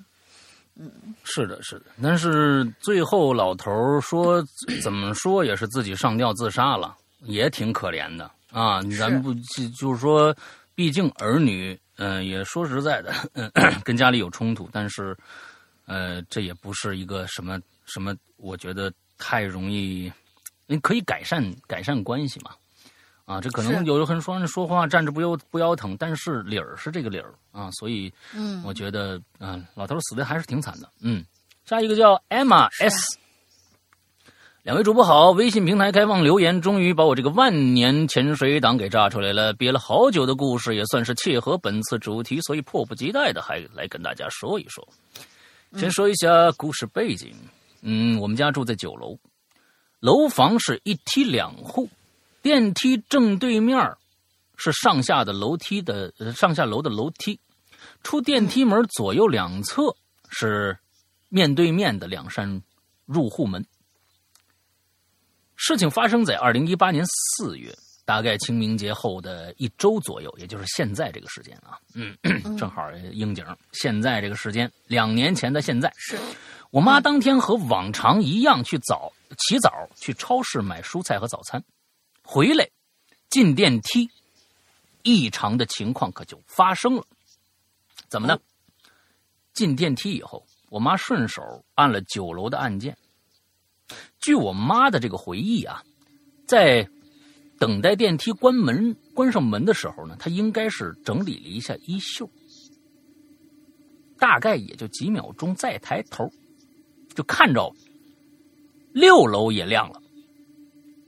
[0.76, 0.90] 嗯
[1.24, 1.86] 是的，是的。
[2.02, 4.44] 但是最后老头说，
[4.82, 8.82] 怎么说也是自己上吊自杀了，也挺可怜的啊。
[8.98, 10.36] 咱不就就是说，
[10.76, 13.52] 毕竟儿女，嗯、也说实在的，嗯，
[13.84, 15.16] 跟家里有冲突，但是，
[15.86, 20.12] 呃，这也不是一个什么什么，我觉得太容易，
[20.66, 22.52] 你可以改善改善关系嘛。
[23.26, 30.90] 啊，这可能有的很说说话站着不腰不腰疼，但是理儿是这个理儿啊，所以嗯，我觉得，嗯、老头死的还是挺惨的。
[31.00, 31.24] 嗯，
[31.64, 33.18] 下一个叫 Emma S，
[34.64, 39.52] 两位主播好，微信平台开放留言，终于把我这个万年潜水党给炸出来了。
[39.52, 44.88] 憋了好久的故事，也算是切合本次主题，所以迫不及待的还来跟大家说一说。
[45.76, 47.36] 先说一下故事背景。
[47.82, 49.20] 嗯，我们家住在九楼，
[50.00, 51.90] 楼房是一梯两户，
[52.42, 53.78] 电梯正对面
[54.56, 57.38] 是上下的楼梯的呃上下楼的楼梯，
[58.02, 59.94] 出电梯门左右两侧
[60.30, 60.78] 是
[61.28, 62.62] 面对面的两扇
[63.06, 63.66] 入户门。
[65.56, 67.74] 事情发生在二零一八年四月，
[68.06, 72.18] 大概清明节后的一周左右，也就是现在这个时间啊，嗯，
[72.58, 73.46] 正好应景。
[73.72, 76.18] 现在这个时间，两年前的现在，是
[76.70, 81.64] 我妈当天和往常一样去早起早去超市买蔬菜和早餐，
[82.24, 82.68] 回来
[83.30, 84.10] 进电梯，
[85.04, 87.06] 异常的情况可就发生了。
[88.10, 88.38] 怎么呢？
[89.54, 92.98] 进电梯以后，我妈顺手按了九楼的按键。
[94.20, 95.84] 据我妈的这个回忆啊，
[96.48, 96.88] 在
[97.60, 102.30] 等待电梯关门关上门的时候呢，她应该是整理了一下衣袖，
[104.18, 106.30] 大概也就几秒钟，再抬头
[107.14, 107.74] 就看着
[108.94, 110.02] 六楼也亮了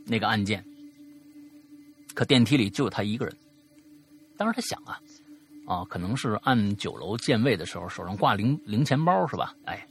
[0.06, 0.64] 那个按键，
[2.14, 3.36] 可电梯里就她一个人。
[4.38, 5.00] 当时她想啊，
[5.66, 9.56] 啊，可能是按九楼键位的时候，手上挂零零钱包是吧？
[9.66, 9.88] 哎，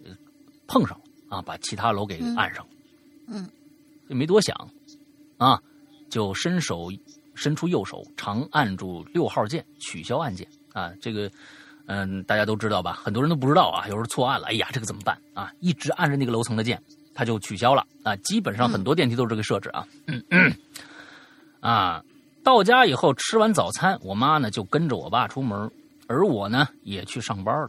[0.67, 2.74] 碰上了啊，把其他楼给按上了。
[3.27, 3.49] 嗯，
[4.09, 4.57] 也没多想，
[5.39, 5.61] 啊，
[6.09, 6.91] 就伸手
[7.35, 10.93] 伸出右手，长按住六号键取消按键啊。
[11.01, 11.31] 这个，
[11.87, 12.93] 嗯，大家都知道吧？
[12.93, 15.53] 很多人都不知道啊，有时候错按了，哎呀，这个怎么办啊？
[15.61, 16.81] 一直按着那个楼层的键，
[17.15, 18.15] 它就取消了啊。
[18.17, 19.87] 基本上很多电梯都是这个设置啊。
[20.07, 20.53] 嗯嗯，
[21.61, 22.05] 啊，
[22.43, 25.71] 到家以后吃完早餐，我妈呢就跟着我爸出门，
[26.07, 27.69] 而我呢也去上班了。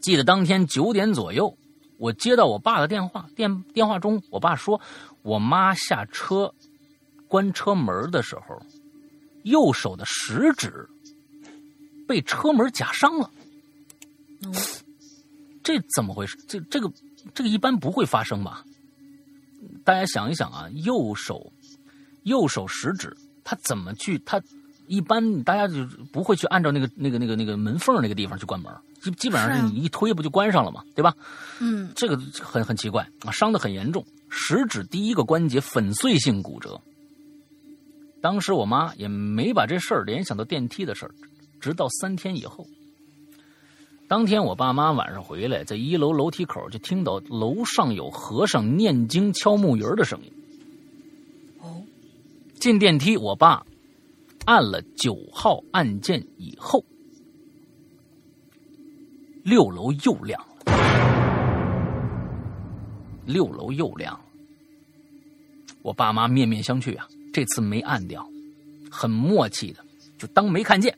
[0.00, 1.56] 记得当天九点左右。
[2.04, 4.78] 我接到我爸的电话，电电话中，我爸说，
[5.22, 6.52] 我妈下车
[7.26, 8.60] 关车门的时候，
[9.44, 10.86] 右手的食指
[12.06, 13.30] 被车门夹伤了。
[14.44, 14.52] 哦
[15.62, 16.36] 这怎么回事？
[16.46, 16.92] 这这个
[17.32, 18.62] 这个一般不会发生吧？
[19.82, 21.50] 大家想一想啊，右手
[22.24, 24.18] 右手食指，他怎么去？
[24.26, 24.38] 它
[24.86, 31.14] 一般大家就不会去按照那个那个那个那个门缝那个地方去关门，基基本上是你一推不就关上了嘛，对吧？
[31.60, 36.80] 嗯，这个很很奇怪啊，伤得很严重，食指第一个关节粉碎性骨折。
[38.20, 41.14] 当时我妈也没把这事儿联想到电梯的事儿，
[41.60, 42.66] 直到三天以后。
[44.06, 50.32] 当天我爸妈晚上回来，在一楼楼梯口就听到楼上有和尚念经敲木鱼儿的声音。
[51.60, 51.82] 哦，
[52.60, 53.64] 进电梯，我爸
[54.46, 56.84] 按了九号按键以后，
[59.42, 60.74] 六楼又亮了，
[63.24, 64.20] 六楼又亮了。
[65.82, 68.26] 我爸妈面面相觑啊，这次没按掉，
[68.90, 69.82] 很默契的
[70.18, 70.96] 就当没看见。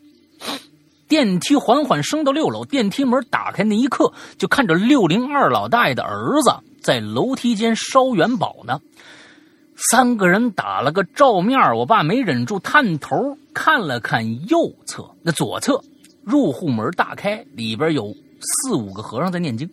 [1.06, 6.50] 电梯缓缓升到六楼，电梯门打开那一刻，就看着六零二老大爷的儿子
[6.82, 8.80] 在楼梯间烧元宝呢。
[9.76, 15.82] 三个人打了个照面，我爸没忍住探头看了看右侧，那左侧
[16.22, 19.68] 入户门大开，里边有四五个和尚在念经。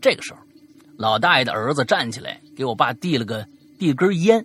[0.00, 0.40] 这个时候，
[0.96, 3.46] 老大爷的儿子站起来给我爸递了个
[3.78, 4.44] 递根烟，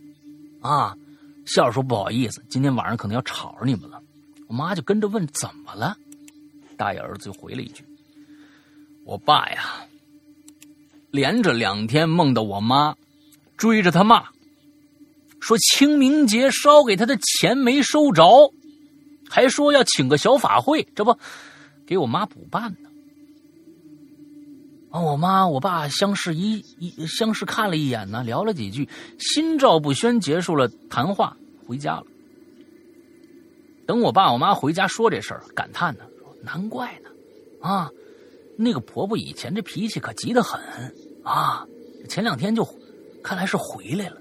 [0.62, 0.96] 啊，
[1.46, 4.02] 笑着说不好意思，今天晚上可能要吵着你们了。
[4.48, 5.98] 我妈就跟着问怎么了，
[6.78, 7.84] 大爷儿子就回了一句
[9.04, 9.84] ：“我爸呀，
[11.10, 12.96] 连着两天梦到我妈。”
[13.62, 14.24] 追着他骂，
[15.40, 18.52] 说清明节烧给他的钱没收着，
[19.30, 21.16] 还说要请个小法会，这不
[21.86, 22.90] 给我妈补办呢。
[24.90, 28.90] 啊，我妈我爸相视一一相视看了一眼呢，聊了几句，
[29.20, 32.06] 心照不宣结束了谈话，回家了。
[33.86, 37.10] 等我爸我妈回家说这事儿，感叹呢，说难怪呢，
[37.62, 37.92] 啊，
[38.58, 40.60] 那个婆婆以前这脾气可急得很
[41.24, 41.64] 啊，
[42.10, 42.68] 前两天就。
[43.24, 44.18] 看来是回来了。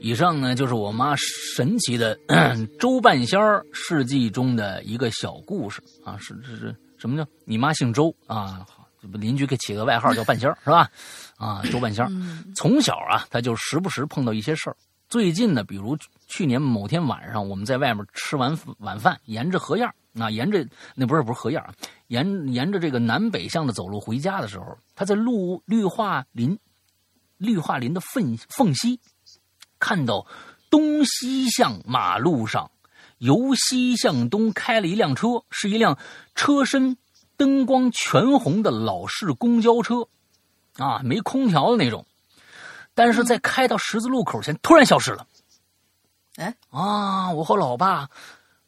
[0.00, 2.18] 以上呢，就是我妈神奇的
[2.78, 8.66] 周半仙儿事迹中的一个小故事啊，是是是什么叫你妈姓周啊？
[9.12, 10.90] 邻居给起个外号叫半仙儿是吧？
[11.36, 12.10] 啊，周半仙儿。
[12.54, 14.76] 从小啊，他就时不时碰到一些事儿。
[15.08, 15.96] 最近呢，比如
[16.28, 19.86] 去年某天晚上，我们在外面吃完晚饭，沿着河沿
[20.18, 21.74] 啊，沿着那不是不是河沿啊，
[22.10, 26.58] 沿沿着这个南北向的走路回家的时候，他在路绿化林
[27.36, 28.98] 绿化林的缝缝隙，
[29.78, 30.26] 看到
[30.70, 32.68] 东西向马路上
[33.18, 35.96] 由西向东开了一辆车，是一辆
[36.34, 36.96] 车身
[37.36, 40.08] 灯光全红的老式公交车，
[40.78, 42.04] 啊，没空调的那种。
[42.92, 45.28] 但是在开到十字路口前，突然消失了。
[46.36, 48.10] 哎啊，我和老爸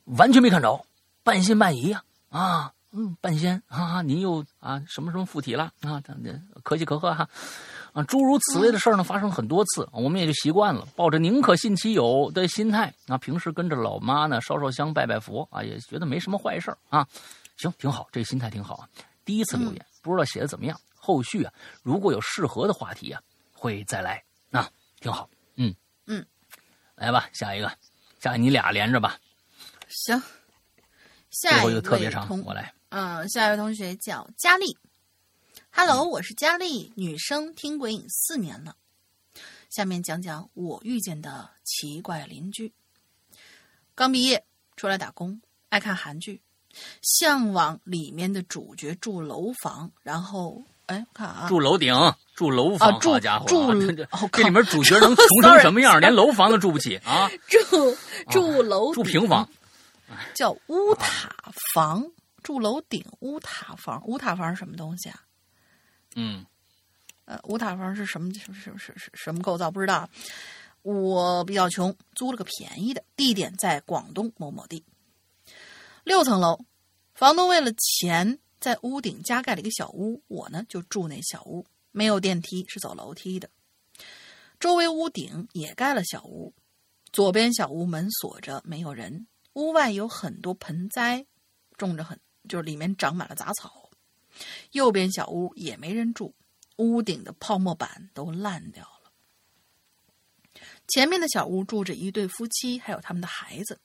[0.04, 0.86] 完全没看着，
[1.24, 2.40] 半信半疑呀、啊。
[2.40, 6.02] 啊，嗯，半仙啊，您又啊什么什么附体了啊？
[6.62, 7.28] 可喜可贺哈。
[7.92, 17.06] 啊，诸如此类的事儿呢，发生很多次，我们也就习惯了，抱着宁可信其有的心态啊，平时跟着老妈呢烧烧香、拜拜佛啊，也觉得没什么坏事啊。
[17.56, 18.88] 行，挺好，这心态挺好啊。
[19.24, 21.52] 第一次留言，不知道写的怎么样，后续啊，
[21.82, 23.20] 如果有适合的话题啊。
[23.54, 24.20] 会再来
[24.50, 25.72] 啊，挺好，嗯
[26.06, 26.26] 嗯，
[26.96, 27.70] 来吧，下一个，
[28.18, 29.16] 下你俩连着吧。
[29.88, 30.20] 行，
[31.30, 32.74] 最后一下一位个特别长，我来。
[32.94, 34.76] 嗯，下一位同学叫佳丽
[35.70, 38.76] ，Hello，我是佳丽，女生，听鬼影四年了。
[39.70, 42.70] 下面讲讲我遇见的奇怪邻居。
[43.94, 44.44] 刚毕业
[44.76, 45.40] 出来打工，
[45.70, 46.42] 爱看韩剧，
[47.00, 51.94] 向往里面的主角住楼房，然后哎，我看啊，住楼顶，
[52.34, 55.98] 住楼房，啊住好家伙啊，住这里面主角能 穷成什么样？
[55.98, 57.30] 连楼房都住不起啊！
[57.48, 57.96] 住
[58.28, 59.48] 住楼顶住平房，
[60.34, 61.34] 叫乌塔
[61.72, 62.04] 房，
[62.42, 65.22] 住楼顶乌塔房，乌塔房是什么东西啊？
[66.14, 66.44] 嗯，
[67.24, 69.70] 呃，乌塔房是什么什么什么什么什么构造？
[69.70, 70.08] 不知道。
[70.82, 74.84] 我比较穷，租了个便宜的，地点在广东某某地，
[76.02, 76.58] 六层楼。
[77.14, 83.48] 房东为了钱，在屋顶加盖了一个小屋，我呢就住那小屋，没有电梯，是走楼梯的。
[84.58, 86.52] 周围屋顶也盖了小屋，
[87.12, 89.28] 左边小屋门锁着，没有人。
[89.52, 91.26] 屋外有很多盆栽，
[91.76, 93.90] 种着很就是里面长满了杂草。
[94.70, 96.34] 右边小屋也没人住，
[96.76, 99.12] 屋顶的泡沫板都烂掉了。
[100.88, 103.80] 前面的小屋住着一对夫妻，还有他们的孩子。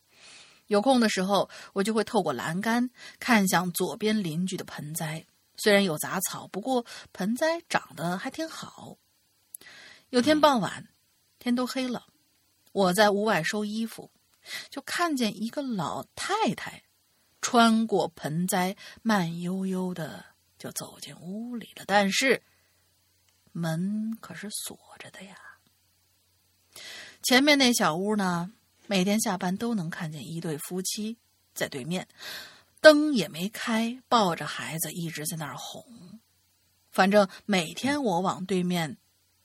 [0.67, 2.89] 有空的时候，我就会透过栏杆
[3.19, 5.25] 看向左边邻居的盆栽，
[5.55, 8.97] 虽然有杂草，不过盆栽长得还挺好。
[10.09, 10.87] 有天傍晚，
[11.39, 12.07] 天都黑了，
[12.71, 14.11] 我在屋外收衣服，
[14.69, 16.83] 就看见一个老太太
[17.41, 20.25] 穿过盆栽，慢悠悠的
[20.57, 21.83] 就走进屋里了。
[21.85, 22.41] 但是
[23.51, 25.35] 门可是锁着的呀。
[27.23, 28.51] 前面那小屋呢，
[28.85, 31.17] 每天下班都能看见一对夫妻
[31.53, 32.07] 在对面，
[32.79, 36.19] 灯也没开，抱着孩子一直在那儿哄。
[36.91, 38.97] 反正每天我往对面，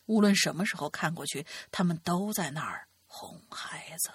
[0.06, 4.10] 无论什么时候看过去，他们都在那儿哄孩子。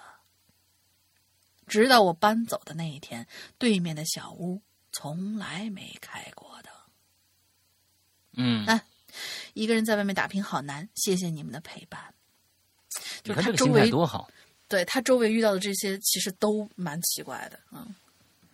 [1.68, 3.26] 直到我搬走的那一天，
[3.58, 6.72] 对面的小屋从来没开过灯。
[8.32, 8.82] 嗯，哎
[9.54, 12.00] 一个人在外面打拼好难，谢谢你们的陪伴。
[13.24, 14.28] 你就是他周围多好。
[14.68, 17.58] 对他周围遇到的这些，其实都蛮奇怪的。
[17.72, 17.94] 嗯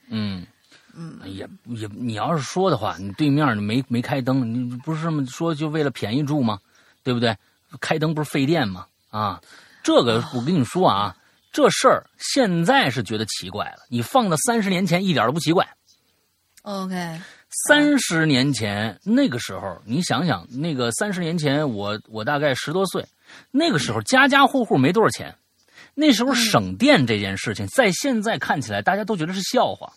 [0.07, 0.47] 嗯，
[0.93, 6.61] 嗯，也也，你要是说的话，你对面没没开灯，你不是这么说就为了便宜住吗？
[7.03, 7.36] 对不对？
[7.81, 8.86] 开灯不是费电吗？
[9.11, 9.43] 啊，
[9.82, 11.16] 这个我跟你说啊，
[11.55, 15.64] 这事儿现在是觉得奇怪了，你放到三十年前一点都不奇怪。
[16.62, 17.20] OK，
[17.68, 23.06] 三十年前那个时候，你想想，那个三十年前我我大概十多岁，
[23.52, 25.32] 那个时候家家户户没多少钱，
[25.94, 29.93] 那时候省电这件事情，在现在看起来大家都觉得是笑话。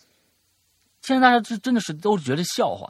[1.02, 2.88] 现在大家真真的是都觉得笑话，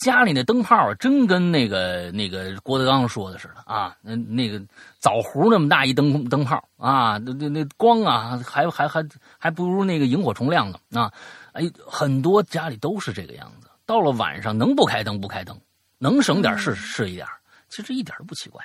[0.00, 4.60] 家里那灯泡啊，真跟那个那个郭德纲说的似的啊，那那个
[4.98, 9.06] 枣核那么大一灯灯泡啊，那那那光啊，还还还
[9.38, 11.12] 还不如那个萤火虫亮呢啊！
[11.52, 13.68] 哎，很多家里都是这个样子。
[13.84, 15.60] 到了晚上，能不开灯不开灯，
[15.98, 17.34] 能省点是是一点儿
[17.68, 18.64] 其实一点都不奇怪，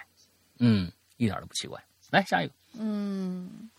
[0.59, 1.83] 嗯，一点都不奇怪。
[2.11, 3.69] 来下一个，嗯，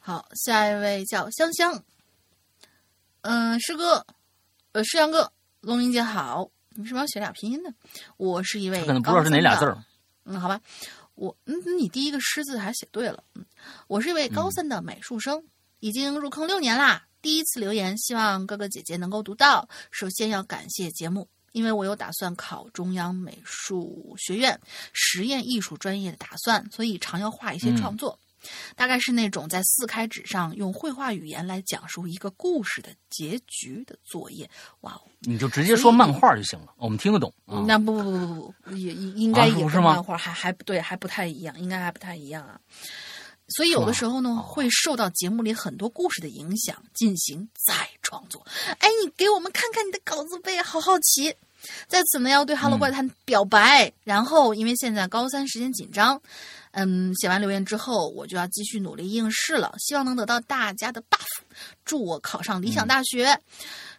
[0.00, 1.80] 好，下一位叫香香。
[3.20, 4.04] 嗯，师哥，
[4.72, 5.30] 呃，师阳哥，
[5.60, 6.48] 龙玲姐好。
[6.74, 7.70] 你为什么要写俩拼音呢？
[8.16, 9.76] 我是一位他可能不知道是哪俩字儿。
[10.24, 10.60] 嗯，好吧，
[11.14, 13.22] 我嗯，你第一个“师”字还写对了。
[13.34, 13.44] 嗯，
[13.86, 15.44] 我是一位高三的美术生，
[15.80, 17.06] 已经入坑六年啦。
[17.22, 19.68] 第一次留言，希望哥哥姐姐能够读到。
[19.90, 24.60] 首先要感谢节目，因为我有打算考中央美术学院
[24.92, 28.18] 实验艺术专业的打算，所以常要画一些创作。
[28.76, 34.48] 大概是那种在四开纸上用绘画语言来讲述一个故事的结局的作业。
[34.80, 37.64] 哇哦，你就直接说漫画就行了，我们听得懂啊。
[37.66, 42.60] 那不不不不不，也应应该啊也不是漫画还还不对，还不太一样，应该还不太一样啊。
[43.48, 48.44] 所以有的时候哦呢，会受到节目里很多故事的影响，进行再创作。
[48.78, 51.34] 哎，你给我们看看你的稿子呗，好好奇。
[51.86, 53.92] 在此呢，要对《哈喽怪谈》表白。
[54.04, 56.20] 然后，因为现在高三时间紧张，
[56.72, 61.24] 嗯，写完留言之后，我就要继续努力应试了，希望能得到大家的 buff，
[61.84, 63.38] 祝我考上理想大学。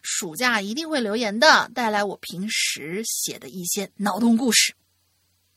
[0.02, 4.72] 暑假一定会留言的，带来我平时写的一些脑洞故事。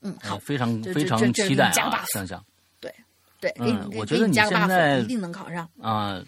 [0.02, 2.44] 嗯，好哎，，非常这非常期待啊想想
[2.80, 2.92] 对，
[3.40, 5.70] 给你，给嗯我觉得你加个现在 buff，一定能考上。
[5.82, 6.22] 啊。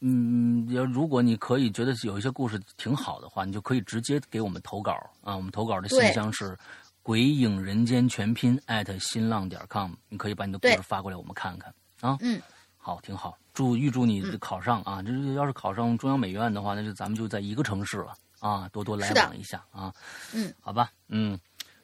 [0.00, 4.92] 嗯，要如果你可以觉得有一些故事挺好的话，你就可以直接给我们投稿
[5.22, 5.34] 啊。
[5.34, 6.56] 我们投稿的信箱是
[7.02, 12.16] “鬼影人间全拼”艾特新浪点 com，你可以把你的故事发过来，我们看看啊。
[12.20, 12.40] 嗯，
[12.76, 13.36] 好，挺好。
[13.52, 15.02] 祝预祝你考上啊！
[15.02, 19.92] 这要是考上中央美院的话，那就咱们就在一个城市了啊，多多来往一下啊。
[20.32, 21.36] 嗯，好吧，嗯，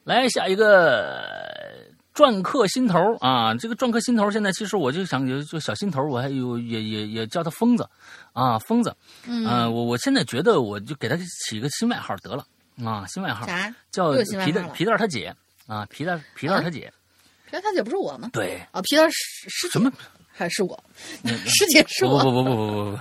[0.05, 7.87] 来下一个篆刻心头啊，这个篆刻心头现在其实我就想有就小心头，我还有也也也叫他疯子
[8.31, 8.95] 啊，疯子。
[9.27, 11.17] 嗯，呃，我我现在觉得我就给他
[11.47, 12.45] 起个新外号得了
[12.83, 13.75] 啊，新外号啥？
[13.91, 14.13] 叫
[14.45, 15.35] 皮蛋皮蛋他姐
[15.67, 16.91] 啊，皮蛋皮蛋他姐。
[17.45, 18.29] 皮蛋他姐不是我吗？
[18.31, 19.91] 对，啊，皮蛋师师姐什么？
[20.31, 20.83] 还是我？
[21.45, 22.23] 师姐是我。
[22.23, 22.99] 不不不不不不不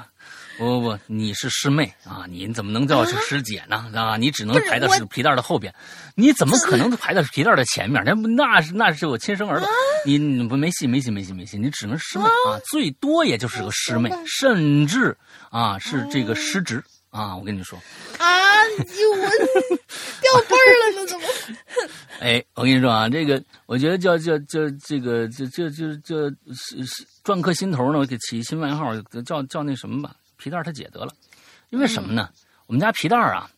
[0.56, 2.24] 不不不，你是师妹啊！
[2.28, 3.90] 你怎么能叫是师姐呢？
[3.94, 5.74] 啊，你只能排到是皮带的后边，
[6.14, 8.02] 你怎么可能排到皮带的前面？
[8.04, 9.68] 那那是那是我亲生儿啊子，
[10.06, 15.16] 你你不没戏没戏没戏没戏，你只能师妹啊，最多也就是个师妹，甚至
[15.50, 17.36] 啊是这个师侄啊！
[17.36, 17.78] 我跟你说，
[18.18, 18.24] 啊！
[18.78, 19.16] 你我
[20.20, 21.26] 掉辈儿了，这怎么？
[22.20, 26.30] 哎，我跟你说啊，这个我觉得叫叫叫这个就就就就
[27.24, 28.92] 篆刻心头呢，我给起新外号，
[29.24, 30.14] 叫叫那什么吧，
[30.44, 31.12] 皮蛋儿他姐得了。
[31.70, 32.28] 因为什么呢？
[32.66, 33.48] 我们家皮蛋啊，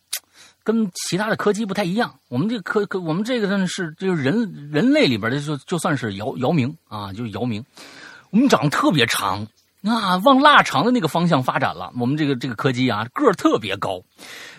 [0.63, 2.17] 跟其他的柯基不太一样。
[2.29, 7.61] 我们这柯柯，我们这个呢是就是人人类里边的就就算是姚姚明啊，就是姚明。
[8.29, 9.45] 我们长得特别长
[9.83, 11.91] 啊，往腊肠的那个方向发展了。
[11.99, 14.01] 我们这个这个柯基啊，个儿特别高。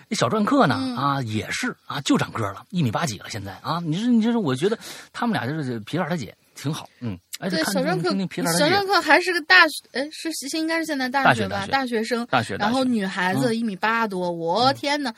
[0.07, 3.25] 那小篆刻呢嗯啊，也是啊，就长个儿了，一米八几了。
[3.29, 4.77] 现在啊，你说你就是，我觉得
[5.11, 11.65] 他们俩就是皮蛋他姐挺好，嗯，而且对，小篆刻听听皮蛋儿他姐小篆刻还是个大学，哎，是是应该是现在大学吧？
[11.67, 15.13] 大学生，大学，然后女孩子一米八多，我天呐，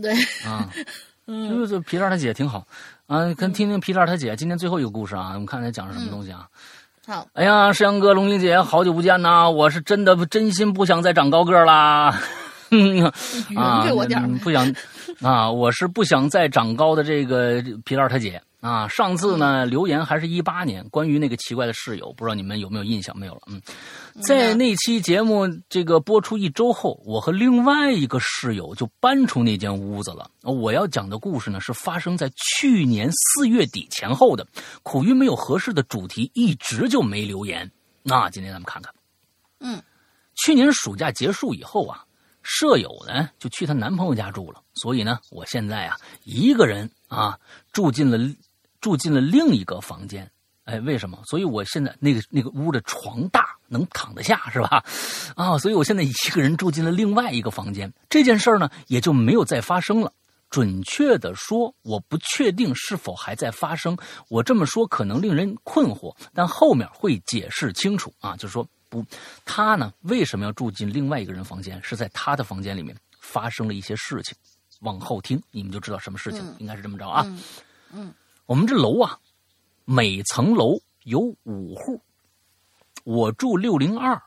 [0.00, 0.12] 对，
[0.46, 0.68] 啊，
[1.26, 2.66] 嗯就是皮蛋他姐挺好
[3.06, 6.46] 啊，跟听听皮蛋他姐今天最后一个故事啊，我们看她讲什么东西啊？
[7.06, 9.50] 好，哎呀，石阳哥、龙玲姐，好久不见呐！
[9.50, 12.18] 我是真的真心不想再长高个儿啦，
[12.70, 13.04] 匀
[13.54, 14.32] 啊，给我点儿呗。
[14.32, 14.74] 嗯不想
[15.20, 23.14] 啊，我是不想再长高的这个皮蛋他姐啊，上次呢留言还是一八年，关于那个奇怪的室友，不知道你们有没有印象？
[23.18, 23.60] 没有了，嗯，
[24.22, 30.30] 在那期节目这个播出一周后，我和另外一个室友就搬出那间屋子了。
[30.40, 34.46] 我要讲的故事呢，是发生在去年四月底前后的。
[34.82, 37.70] 苦于没有合适的主题，一直就没留言。
[38.02, 38.94] 那今天咱们看看，
[39.60, 39.82] 嗯，
[40.36, 42.02] 去年暑假结束以后啊，
[42.42, 47.38] 舍友呢就去她男朋友家住了，所以呢，我现在啊一个人啊
[47.70, 48.18] 住进了。
[48.84, 50.30] 住进了另一个房间，
[50.64, 51.18] 哎，为什么？
[51.24, 54.84] 所以我现在那个那个屋的床大，能躺得下，是吧？
[55.36, 60.12] 啊，所以我现在一个人住进了另外一个房间，这件事儿呢也就没有再发生了。
[60.50, 63.96] 准确的说，我不确定是否还在发生。
[64.28, 68.36] 我这么说可能令人困惑，但后面会解释清楚啊。
[68.36, 69.02] 就是说，不，
[69.46, 71.82] 他呢为什么要住进另外一个人房间？
[71.82, 74.36] 是在他的房间里面发生了一些事情。
[74.80, 77.24] 往后听，你们就知道什么事情，应该是这么着啊。
[77.90, 78.12] 嗯。
[78.46, 79.18] 我们这楼啊，
[79.86, 82.02] 每层楼有五户，
[83.02, 84.22] 我住六零二，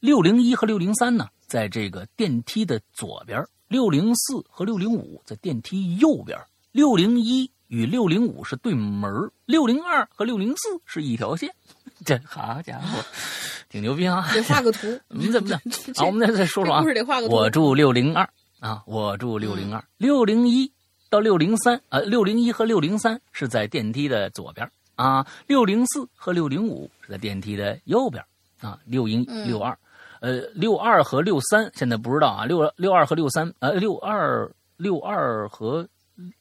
[0.00, 6.38] 六零一和六零三呢，在这个电梯的左边；六零四和六零五在电梯右边；
[6.70, 11.54] 六零一与六零五是对门六零二和六零四是一条线。
[12.04, 13.02] 这好家伙，
[13.70, 14.30] 挺牛逼啊！
[14.34, 15.58] 得画个图，你怎么的？
[15.96, 16.82] 好，我们再再说说啊。
[16.82, 17.34] 故事得画个图。
[17.34, 18.28] 我住六零二
[18.60, 20.70] 啊，我住六零二，六零一。
[21.10, 28.22] 到六零三，呃，六零一和六零三是在电梯的左边啊，六零四和六零五是在电梯的右边
[28.60, 29.78] 啊，六零六二，
[30.20, 35.88] 呃，六二和六三现在不知道啊，六六二和六三，呃，六二六二和，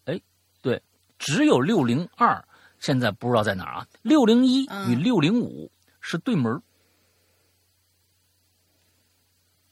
[0.04, 0.20] 哎，
[0.62, 0.82] 对，
[1.18, 2.44] 只有六零二
[2.80, 5.72] 现在不知道在哪儿啊，六零一与六零五
[6.02, 6.62] 是对门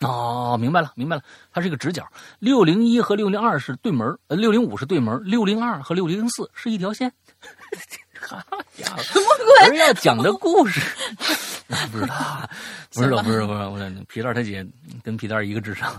[0.02, 1.24] 哦，明白了，明白了，
[1.54, 2.06] 它是一个直角。
[2.40, 7.12] 六零一和六零二是对门，呃，六零五是对门，六零二和六零四是一条线。
[8.28, 8.40] 好
[8.76, 9.68] 家伙，什么鬼？
[9.70, 10.82] 而要讲的故事，
[11.92, 12.50] 不知道，
[12.92, 13.70] 不知道，不知道，不知道。
[13.70, 14.66] 我皮蛋他姐
[15.04, 15.94] 跟皮蛋一个智商。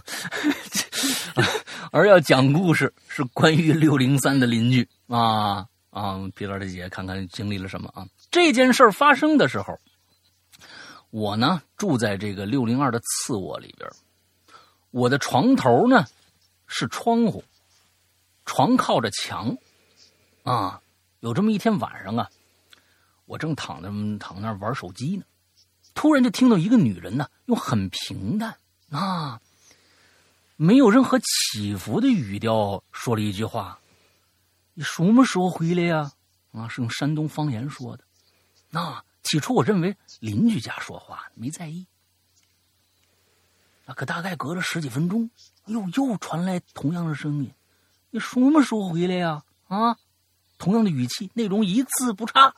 [1.93, 6.19] 而要讲故事是关于六零三的邻居啊啊！
[6.35, 8.05] 皮蛋他姐看看经历了什么啊？
[8.31, 9.79] 这件事发生的时候。
[11.11, 13.89] 我呢住在这个六零二的次卧里边，
[14.91, 16.05] 我的床头呢
[16.67, 17.43] 是窗户，
[18.45, 19.57] 床靠着墙，
[20.43, 20.83] 啊，
[21.21, 22.29] 有这么一天晚上啊，
[23.25, 23.89] 我正躺在
[24.19, 25.25] 躺那玩手机呢，
[25.95, 28.57] 突然就听到一个女人呢用很平淡。
[28.91, 29.41] 啊，
[30.57, 33.81] 没有任何起伏的语调说了一句话
[34.75, 36.13] ：“你什么时候回来呀？”
[36.53, 38.05] 啊，是用山东方言说的，
[38.71, 39.03] 那。
[39.27, 41.87] 起初我认为邻居家说话，没在意。
[43.85, 45.31] 啊，可大概隔了十几分钟，
[45.67, 47.53] 又又传来同样的声音
[48.11, 49.97] ：“你什么时候回来呀？”啊，
[50.59, 52.55] 同样的语气，内容一字不差。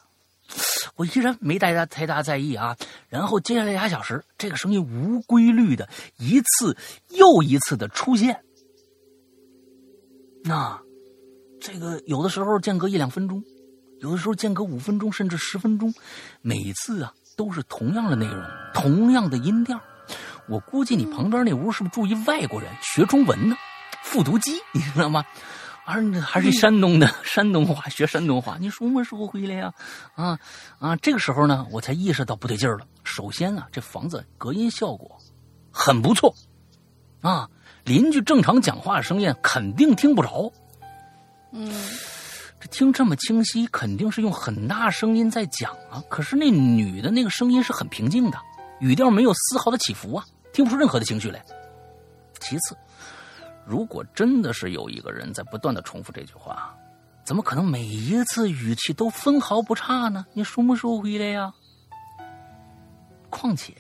[0.97, 2.77] 我依然没太大太大在意啊。
[3.09, 6.77] 然后接下来俩小时，这个声音无规律的一次
[7.11, 8.43] 又一次的出现。
[10.45, 10.81] 那，
[11.61, 13.45] 这个有的时候间隔一两分钟。
[14.01, 15.93] 有的时候间隔五分钟甚至十分钟，
[16.41, 18.43] 每次啊都是同样的内容，
[18.75, 19.81] 同样的音调。
[20.49, 23.57] 我估计你旁边那屋是不是住一外国人学中文呢？
[24.03, 25.25] 复读机，你知道吗？
[25.85, 28.57] 而还是山东的山东话学山东话。
[28.61, 29.73] 你什么时候回来呀？
[30.15, 30.39] 啊
[30.79, 30.97] 啊！
[30.97, 32.87] 这个时候呢，我才意识到不对劲儿了。
[33.05, 35.19] 首先啊，这房子隔音效果
[35.71, 36.35] 很不错
[37.23, 37.49] 啊，
[37.85, 40.53] 邻居正常讲话声音肯定听不着。
[41.53, 41.73] 嗯。
[42.61, 46.03] 这听这么清晰，肯定是用很大声音在讲啊。
[46.09, 48.39] 可是那女的那个声音是很平静的，
[48.81, 51.45] 语调没有丝毫的起伏啊，听不出任何的情绪来。
[52.41, 52.77] 其次，
[53.65, 56.75] 如果真的是有一个人在不断的重复这句话，
[57.25, 60.27] 怎么可能每一次语气都分毫不差呢？
[60.33, 61.53] 你什么时候回来呀？
[63.31, 63.75] 况且，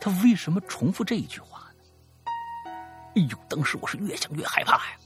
[0.00, 2.72] 他为什么重复这一句话呢？
[3.16, 4.96] 哎呦，当时我是越想越害怕呀。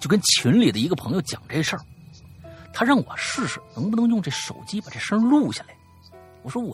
[0.00, 1.82] 就跟群里的一个朋友讲这事儿，
[2.72, 5.76] 他让我试试能不能用这手机把这声录下来。
[6.42, 6.70] 我说我，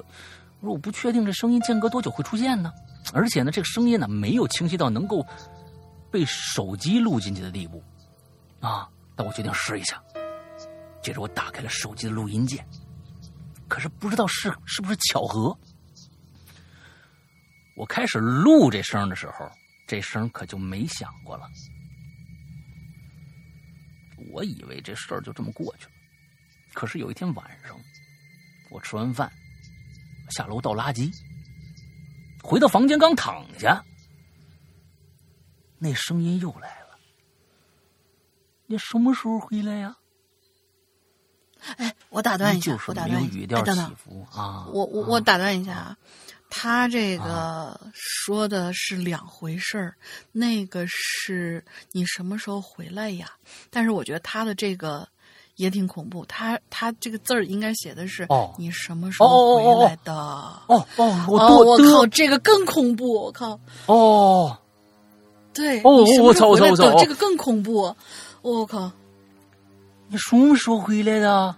[0.60, 2.72] 我说我不确定这声音间隔多久会出现呢，
[3.12, 5.26] 而且呢，这个声音呢没有清晰到能够
[6.10, 7.82] 被手机录进去的地步
[8.60, 8.88] 啊。
[9.16, 10.02] 但我决定试一下。
[11.00, 12.66] 接着我打开了手机的录音键，
[13.68, 15.56] 可是不知道是是不是巧合，
[17.76, 19.48] 我开始录这声的时候，
[19.86, 21.46] 这声可就没响过了。
[24.34, 25.92] 我以为这事儿就这么过去了，
[26.72, 27.80] 可是有一天晚上，
[28.68, 29.32] 我吃完饭
[30.30, 31.08] 下楼倒垃圾，
[32.42, 33.84] 回到房间刚躺下，
[35.78, 36.98] 那声音又来了
[38.66, 39.96] ：“你什么时候回来呀？
[41.76, 43.96] 哎，我打断一下就，是我打断哎等等。
[44.04, 45.98] 我我啊我打断一下啊，
[46.56, 49.96] 他这个说的是两回事儿，
[50.30, 53.28] 那个是你什么时候回来呀？
[53.70, 55.06] 但是我觉得他的这个
[55.56, 60.14] 也挺恐怖，他他这个字儿应该写的是哦你什么时候回来的？
[60.14, 63.12] 哦哦，我哦，我靠，这个更恐怖！
[63.24, 64.56] 我靠，哦，
[65.52, 67.92] 对，哦我操我操我操这个更恐怖！
[68.42, 68.92] 我靠，
[70.06, 71.32] 你什么时候回来的？
[71.32, 71.56] 啊，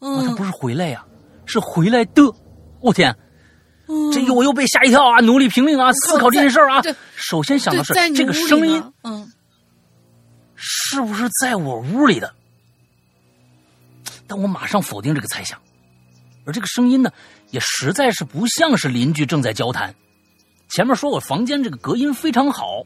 [0.00, 1.04] 他嗯不是回来呀，
[1.44, 2.22] 是回来的。
[2.80, 3.14] 我天，
[3.90, 5.20] 嗯，这我又被吓一跳啊！
[5.20, 6.80] 努力评论啊，思考这件事儿啊。
[7.16, 9.28] 首先想的是这个声音，嗯，
[10.54, 12.32] 是不是在我屋里的？
[14.28, 15.60] 但我马上否定这个猜想，
[16.44, 17.10] 而这个声音呢，
[17.50, 19.92] 也实在是不像是邻居正在交谈。
[20.68, 22.84] 前面说我房间这个隔音非常好，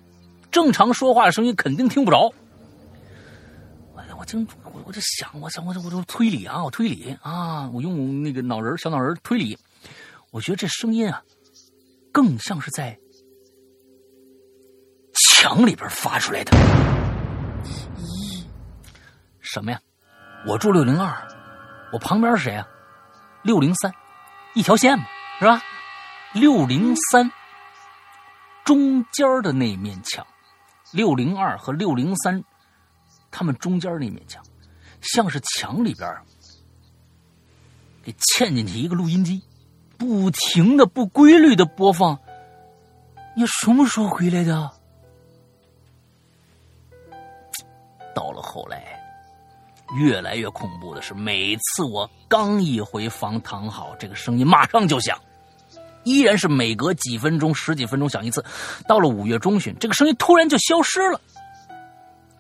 [0.51, 2.33] 正常说话的声音肯定听不着。
[3.93, 9.59] 我我就我我就想，我想我就我就推理啊，我推理啊，我用那个脑仁儿小脑仁儿推理，
[10.35, 11.23] 我觉得这声音啊，
[12.11, 12.99] 更像是在
[15.13, 16.51] 墙里边发出来的。
[19.39, 19.81] 什么呀？
[20.45, 21.17] 我住六零二，
[21.93, 22.67] 我旁边是谁啊？
[23.45, 23.95] 六零三，
[24.57, 25.05] 一条线嘛，
[25.39, 25.63] 是吧？
[26.33, 27.31] 六零三
[28.65, 30.27] 中间的那面墙，
[30.91, 32.43] 六零二和六零三，
[33.31, 34.45] 他们中间那面墙，
[35.01, 36.13] 像是墙里边
[38.03, 39.41] 给嵌进去一个录音机，
[40.05, 42.19] 不停的、不规律的播放。
[43.35, 44.71] 你什么时候回来的？
[48.15, 49.01] 到了后来，
[49.97, 55.19] 越来越恐怖的是，每次我刚一回房躺好，这个声音马上就响，
[56.05, 58.45] 依然是每隔几分钟、十几分钟响一次。
[58.87, 61.21] 到了五月中旬，这个声音突然就消失了，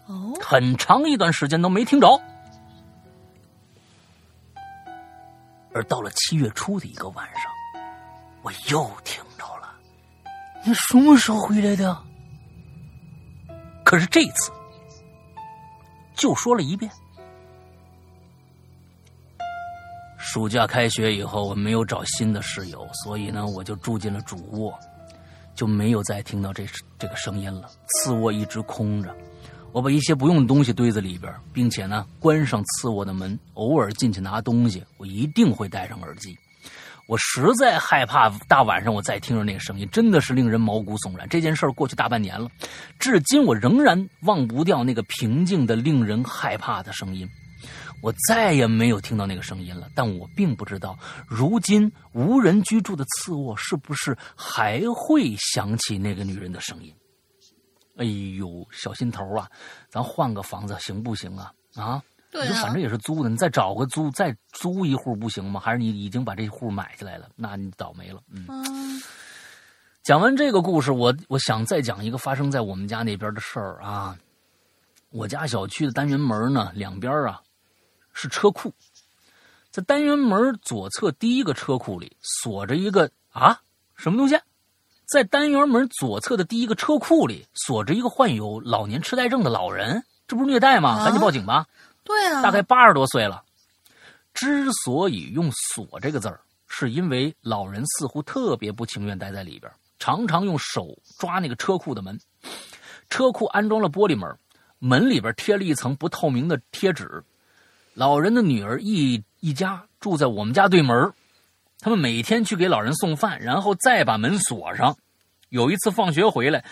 [0.06, 2.20] 哦，很长一段时间都没听着。
[5.72, 7.50] 而到了七月初的一个晚上，
[8.44, 9.74] 我又听着了。
[10.64, 11.96] 你什么时候回来的？
[13.82, 14.52] 可是这次
[16.14, 16.90] 就说了一遍。
[20.18, 24.78] 暑假开学以后，我没有找新的室友，所以呢，我就住进了主卧，
[25.54, 26.66] 就没有再听到这
[26.98, 27.70] 这个声音了。
[27.86, 29.14] 次卧一直空着，
[29.70, 36.36] 我把一些不用的东西堆在里边，并且呢，关上次卧的门，偶尔进去拿东西，我一定会戴上耳机。
[37.06, 41.28] 我实在害怕大晚上我再听着那个声音，真的是令人毛骨悚然。
[41.28, 42.50] 这件事儿过去大半年了，
[42.98, 47.28] 至今我仍然忘不掉那个平静的、令人害怕的声音。
[48.02, 56.94] 我再也没有听到那个声音了，但我并不知道，如今无人居住的次卧是不是还会响起那个女人的声音？
[57.96, 59.48] 哎呦，小心头啊，
[59.88, 61.52] 咱换个房子行不行啊？
[61.76, 62.02] 啊，
[62.34, 65.60] 对啊你说反正也是租的，你再找个租，再租一户不行吗？
[65.60, 67.28] 还是你已经把这户买下来了？
[67.36, 68.20] 那你倒霉了。
[68.28, 69.02] 嗯，嗯
[70.02, 74.18] 讲完这个故事，我我想再讲一个发生在我们家那边的事儿啊。
[75.10, 77.40] 我家小区的单元门呢，两边啊
[78.12, 78.74] 是车库，
[79.70, 83.60] 在单元门左侧第一个车库里锁着一个啊
[83.94, 84.36] 什么东西？
[85.06, 90.98] 在单元门左侧的第一个车库里锁着一个患有老年痴呆症的老人，这不是虐待吗？
[90.98, 91.66] 啊赶紧报警吧！
[92.04, 93.42] 对啊，大概八十多岁了。
[94.32, 102.18] 之所以用“锁”这个字儿，是因为老人似乎特别不情愿待在里边，常常用手抓那个车库的门。
[103.08, 104.36] 车库安装了玻璃门，
[104.78, 107.22] 门里边贴了一层不透明的贴纸。
[107.94, 111.12] 老人的女儿一一家住在我们家对门，
[111.78, 114.96] 他们每天去给老人送饭，然后再把门锁上。
[115.50, 116.64] 有一次放学回来，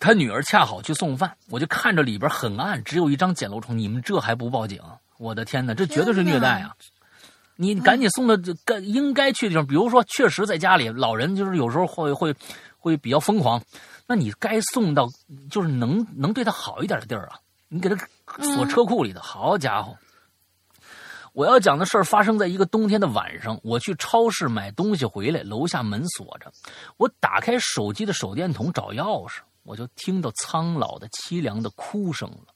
[0.00, 3.76] 他女儿恰好去送饭，我就看着里边很暗，只有一张简陋床。
[3.76, 4.80] 你们这还不报警？
[5.18, 6.74] 我的天哪，这绝对是虐待啊！
[7.56, 12.32] 你赶紧送到这该应该去的地方，比如说，确实在家里，老人就是有时候会会
[12.78, 13.60] 会比较疯狂，
[14.06, 15.08] 那你该送到
[15.50, 17.96] 就是能能对他好一点的地儿啊，你给他
[18.40, 19.20] 锁车库里头。
[19.20, 19.96] 好家伙！
[21.32, 26.52] 我要讲的事儿发生在一个冬天的晚上，我去超市买东西回来，楼下门锁着，
[26.96, 29.38] 我打开手机的手电筒找钥匙，
[29.68, 32.54] 我就听到苍老的凄凉的哭声了。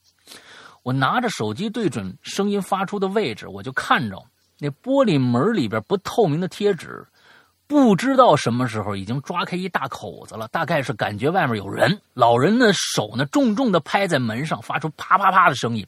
[0.83, 4.17] 我拿着手机对准声音发出的位置，我就看着
[4.59, 7.07] 那玻璃门里边不透明的贴纸，
[7.67, 12.01] 不知道什么时候已经抓开一大口子了，大概是感觉外面有人。
[12.15, 15.87] 老人的手呢，重重的拍在门上，发出啪啪啪的声音，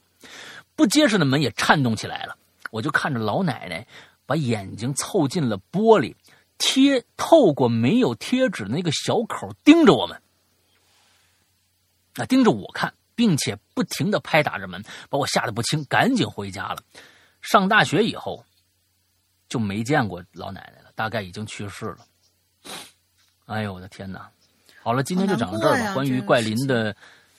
[0.77, 2.37] 不结实的门也颤动起来了。
[2.71, 3.87] 我就看着老奶奶
[4.27, 6.15] 把眼睛凑近了玻璃，
[6.59, 10.21] 贴透过没有贴纸那个小口盯着我们，
[12.17, 12.93] 啊，盯着我看。
[13.17, 16.83] 并且不停的拍打着门，把我吓得不轻，赶紧回家了。
[17.43, 18.45] 上大学以后
[19.49, 21.99] 就没见过老奶奶了，大概已经去世了。
[23.47, 24.29] 哎呦我的天哪！
[24.83, 25.95] 好了，今天就讲到这儿吧。
[25.95, 26.93] 关于怪林的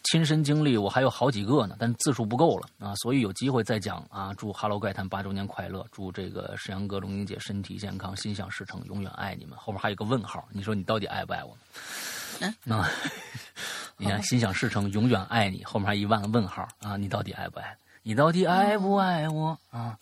[0.03, 4.33] 亲身经历，我还有好几个呢，但字数不够了啊，所以有机会再讲啊。
[4.35, 9.59] 祝《哈喽怪谈》八周年快乐，祝这个沈阳哥、龙英姐身体健康，心想事成，永远爱你们。
[9.59, 11.57] 后面还有一个问号，你说你到底爱不爱我？
[12.39, 12.83] 嗯 嗯、
[13.97, 16.97] 你看，心想事成，永远爱你，后面还一万个问号啊！
[16.97, 17.77] 你到底爱不爱？
[18.03, 19.97] 你到底爱不爱我啊？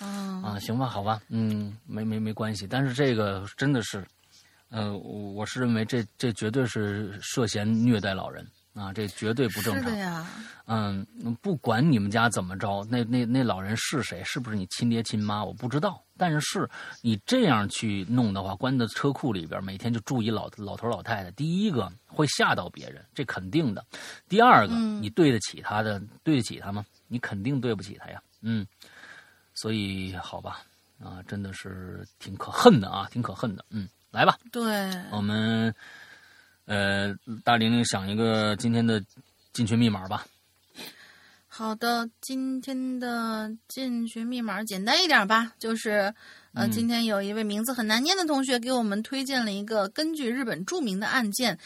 [0.00, 4.06] 嗯，啊，行吧，好吧，嗯，没没没关系，但是这个真的是，
[4.68, 9.96] 呃，我我是认为这这绝对是涉嫌虐待老人啊，这绝对不正常是的。
[9.98, 10.26] 呀，
[10.66, 11.06] 嗯，
[11.42, 16.02] 不管你们家怎么着，那那那老人是谁，是不是你亲爹亲妈，我不知道。
[16.16, 16.70] 但是
[17.00, 23.84] 你这样去弄的话，关在车库里边，每天就住一老老头老太太，第一个会吓到别人，这肯定的。
[24.28, 26.84] 第二个，嗯你对得起他的，对得起他吗？
[27.08, 28.22] 你肯定对不起他呀。
[28.40, 28.66] 嗯，
[29.54, 30.62] 所以好吧，
[30.98, 33.64] 啊，真的是挺可恨的啊，挺可恨的。
[33.70, 34.62] 嗯，来吧，对，
[35.10, 35.74] 我们
[36.66, 37.14] 呃，
[37.44, 39.02] 大玲玲想一个今天的
[39.52, 40.26] 进群密码吧。
[41.46, 46.14] 好的，今天的进群密码简单一点吧，就是
[46.54, 46.70] 呃，嗯。
[46.70, 51.58] 今天有一位名字很难念的同学给我们推荐了一个根据日本著名的案件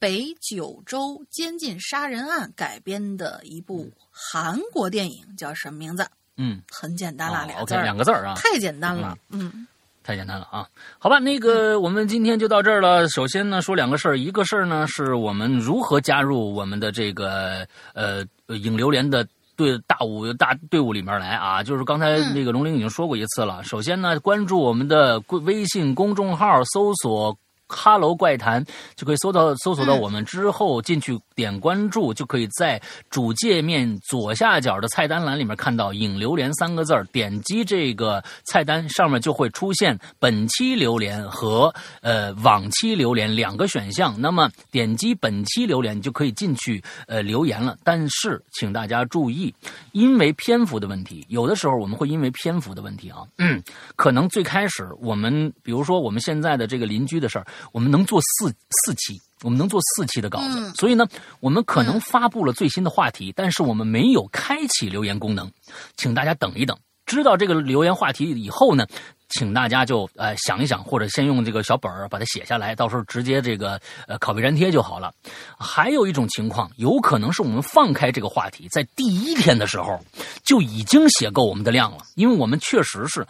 [0.00, 6.08] 北九州监禁杀人案改编的一部韩国电影，叫什么名字？
[6.36, 9.66] 嗯，很简单啦，哦俩字 OK，儿，两个字儿啊，太简单了，嗯
[10.08, 10.66] 太简单了啊！
[10.98, 13.06] 好吧，那个我们今天就到这儿了。
[13.10, 19.28] 首先呢，说两个事儿，一个事儿呢是我们如何加入我们的这个呃影榴莲的。
[19.54, 23.60] 队大五大队伍里面来啊，就是刚才那个龙玲已经说过一次了。
[23.64, 27.36] 首先呢，关注我们的微信公众号，搜索
[27.68, 28.64] “哈喽怪谈”，
[28.96, 32.80] 就可以搜到搜索到嗯我们之后进去点关注，就可以在
[33.10, 44.14] 主界面左下角的菜单栏里面看到“影榴莲”三个字儿，点击这个菜单上面就会出现本期榴莲和呃往期榴莲两个选项。
[44.20, 47.76] 那么点击本期榴莲，你就可以进去呃留言了。
[47.84, 49.54] 但是请大家注意，
[49.92, 53.62] 因为篇幅的问题，有的时候我们会因为篇幅的问题啊，嗯，
[53.96, 59.20] 可能最开始我们比如说我们现在的这个邻居的事儿，我们能做四四期。
[59.44, 61.06] 我们能做四期的稿子，嗯所以呢，
[61.38, 65.48] 我们可能发布了最新的话题，但是我们没有开启留言功能，
[65.96, 66.76] 请大家等一等。
[67.06, 68.84] 知道这个留言话题以后呢，
[69.30, 75.12] 请大家就呃想一想，或者先用这个小本儿把它写下来，到时候直接这个呃拷贝粘贴就好了。
[75.58, 80.00] 还有一种情况，有可能是我们放开这个话题，在第一天的时候
[80.42, 83.26] 就已经写够我们的量了，因为我们确实是，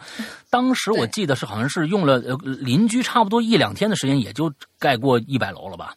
[0.49, 5.93] 当时我记得是好像是用了呃邻居差不多一两天的时间，也就盖过一百楼了吧，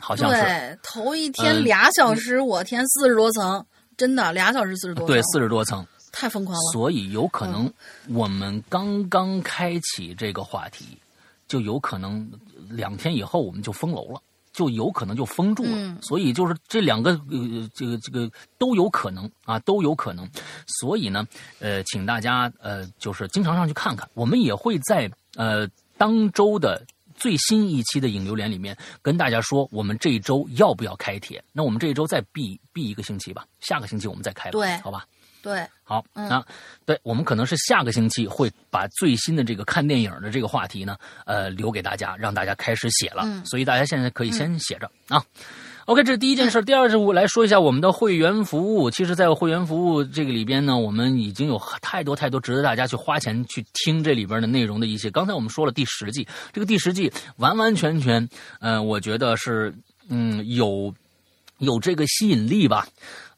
[0.00, 0.42] 好像是。
[0.42, 3.64] 对，头一天嗯俩小时，我天，四十多层，
[3.96, 6.60] 真的俩小时四十多层，对，四十多层，太疯狂了。
[6.72, 7.72] 所以有可能
[8.08, 10.98] 我们刚刚开启这个话题，
[11.48, 12.30] 就有可能
[12.68, 14.20] 两天以后我们就封楼了，
[14.52, 15.70] 就有可能就封住了。
[15.72, 20.28] 嗯所以就是这两个呃这个这个都有可能啊，都有可能。
[20.80, 21.26] 所以呢，
[21.58, 26.84] 呃，请大家呃就是经常上去看看，我们也会在呃当周的。
[27.16, 31.44] 最新一期的影流连里面跟大家说，我们这一周要不要开帖？
[31.52, 35.06] 那我们这一周再闭闭一个星期吧，下个星期我们再开吧，对好吧？
[35.42, 36.44] 对，好，嗯那
[36.84, 43.22] 对我们可能是下个星期会把最新的这个看电影的这个话题呢，呃，留给大家，让大家开始写了。
[43.24, 45.24] 嗯所以大家现在可以先写着、啊。
[45.86, 46.62] OK，这是第一件事。
[46.62, 48.88] 第二是我来说一下我们的会员服务。
[48.90, 55.10] 其实，在会员服务这个里边呢，我们已经有太多太多值得大家去花钱去听这里边的内容的一些。
[55.10, 58.28] 刚才我们说了第十季，这个第十季完完全全，
[58.60, 59.74] 呃，我觉得是
[60.08, 60.94] 嗯有
[61.58, 62.86] 有这个吸引力吧。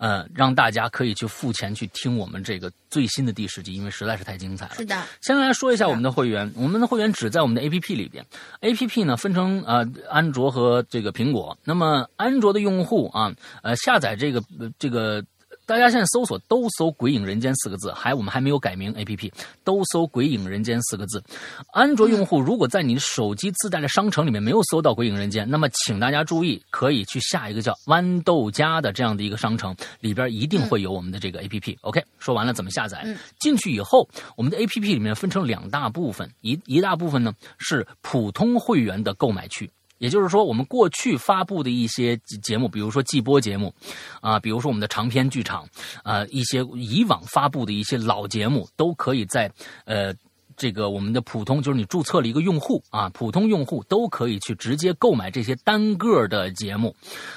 [0.03, 4.75] 呃，让大家可以去付钱去听我们这个最新的第十集，因为实在是太精彩了。
[4.75, 8.27] 是的，先来说一下我们的会员，我们的会员只在我们的 APP 里边
[8.63, 11.57] ，APP 呢分成呃安卓和这个苹果。
[11.63, 15.25] 那么安卓的用户啊，呃下载这个呃这个。
[15.73, 19.33] 大家现在搜索都搜“鬼影人间”四个字，还我们还没有改名 A P P，
[19.65, 21.25] 都搜“鬼影人间”四个字。
[21.73, 31.79] 安卓用户如果在你的手机自带的商城里面没有搜到“鬼影人间”，那么请大家注意，可以去下一个叫豌豆荚的这样的一个商城，里边一定会有我们的这个 A P P。
[31.81, 33.01] OK，说完了怎么下载？
[33.07, 39.71] 嗯进去以后，我们的 A P P 里面分成两大部分，一一大部分呢是普通会员的购买区。
[40.03, 43.73] 也就是说，我们过去发布的一些节目，比如说季播节目，
[44.21, 45.65] 啊、比如说我们的长篇剧场，
[46.03, 49.49] 啊，一些以往发布的一些老节目，都可以在
[49.85, 50.13] 呃
[50.57, 56.95] 这个我们的普通，就是你注册了一个用户啊，普通用户都可以去直接购买这些单个的节目。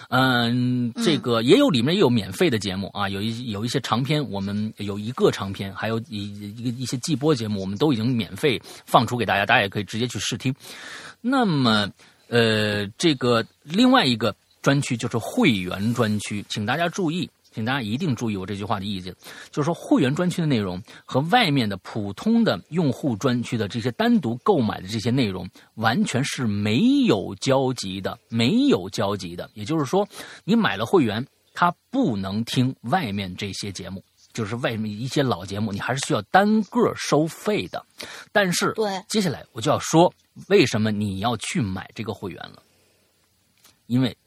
[0.09, 10.53] 嗯，这个也有里面也有免费的节目啊，有一有一些长篇，我们有一个长篇，还有一一个一些季播节目，我们都已经免费放出给大家，大家也可以直接去试听。
[11.21, 11.89] 那么，
[12.27, 17.29] 呃，这个另外一个专区就是会员专区，请大家注意。
[17.53, 19.15] 请大家一定注意我这句话的意思，
[19.49, 29.49] 就是说会员专区的内容和外面的普通的用户专区的这些单独购买的这些内容完全是没有交集的，没有交集的。
[29.53, 30.05] 也就是说，
[30.43, 34.03] 你买了会员，他不能听外面这些节目，
[34.33, 37.81] 就是外面一些老节目，你还是需要单个收费的。
[38.33, 40.13] 但是，对接下来我就要说，
[40.47, 42.61] 为什么你要去买这个会员了？
[43.87, 44.17] 因为，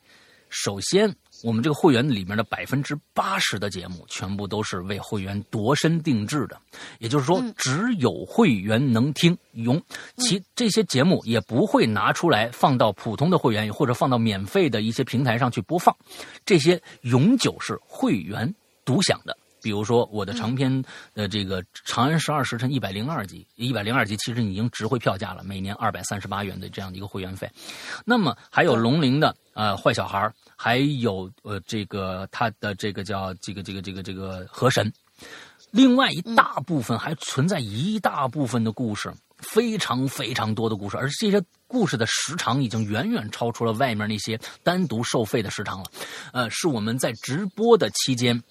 [0.48, 1.14] 首先。
[1.44, 6.60] 我们这个会员里面的百分之八十的节目，全部都是为会员度身定制的，
[6.98, 9.80] 也就是说，只有会员能听，永
[10.16, 15.96] 其这些节目也不会拿出来放到普通的会员或者放到免费的一些平台上去播放，
[16.44, 18.52] 这些永久是会员
[18.84, 19.38] 独享的。
[19.62, 20.82] 比如说我的长篇
[21.14, 27.50] 呃这个《长安十二时辰》一百零二集，一百零二集其实已经值回票价了，每年二百三十八元的这样的一个会员费。
[28.04, 34.92] 那么还有龙鳞的呃坏小孩还有呃这个他的这个叫这个这个这个这个河神。
[35.70, 45.90] 另外一大部分还存在一大部分的故事，非常非常多的故事，而这些故事的时长已经远远超出了外面那些单独收费的时长了。
[46.32, 48.42] 呃，是我们在直播的期间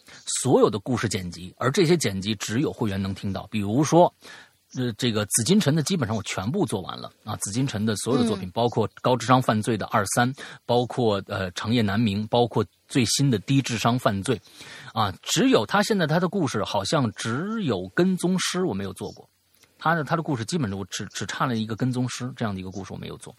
[0.41, 3.47] 所有的故事剪辑，而这些剪辑只有会员能听到。
[3.51, 4.13] 比如说，
[4.75, 10.31] 呃，这个紫禁城的基本上我全部做完了啊，紫禁城的所有的作品，包括高智商犯罪的二三，
[10.65, 14.39] 包括呃长夜难明，包括最新的低智商犯罪。
[14.93, 19.29] 啊，只有他现在他的故事好像只有跟踪师我没有做过，
[19.77, 23.35] 他的他的故事基本都只只差了一个跟踪师这样的一个故事我没有做，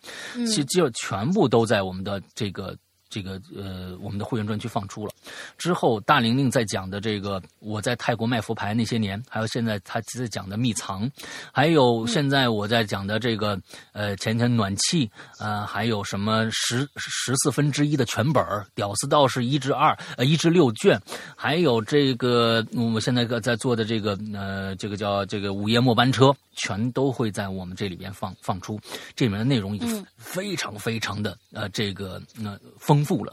[0.47, 2.77] 其就全部都在我们的这个
[3.09, 5.13] 这个呃我们的会员专区放出了。
[5.57, 11.11] 之后大玲玲在讲的这个我在泰国卖佛牌那些年，还有现在他在讲的秘藏，
[11.53, 13.59] 还有现在我在讲的这个
[13.93, 21.01] 呃前天暖气，呃还有什么十十四分之一的全本儿屌丝道士一至二呃一至六卷。
[21.37, 28.81] 还有这个，我们现在在做的这个，呃，这个叫这个午夜末班车，全都会在我们这里边放放出。
[29.15, 33.33] 这里面的内容已经非常非常的呃，这个那丰丰富了。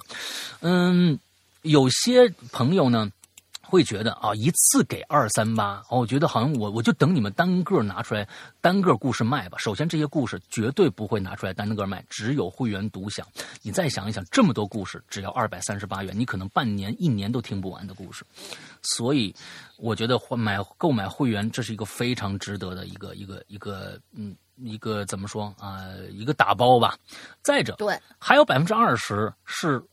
[0.62, 1.20] 嗯，
[1.64, 3.10] 有些朋友呢。
[3.68, 8.26] 会觉得啊，一次给二三八，哦，我觉得好像我我就等你们单个拿出来，
[8.62, 9.58] 单个故事卖吧。
[9.58, 13.26] 首先，这些故事绝对不会拿出来单个卖，只有会员独享。
[13.64, 18.24] 你再想一想，这么多故事，只要二百三十八元，你可能半年、一年都听不完的故事。
[18.84, 19.36] 所以，
[19.78, 26.98] 我觉得买购买会员，这是一个非常值得的一个一个一个嗯一个怎么说啊，一个打包吧。
[27.42, 29.84] 再者，对，还有百分之二十是。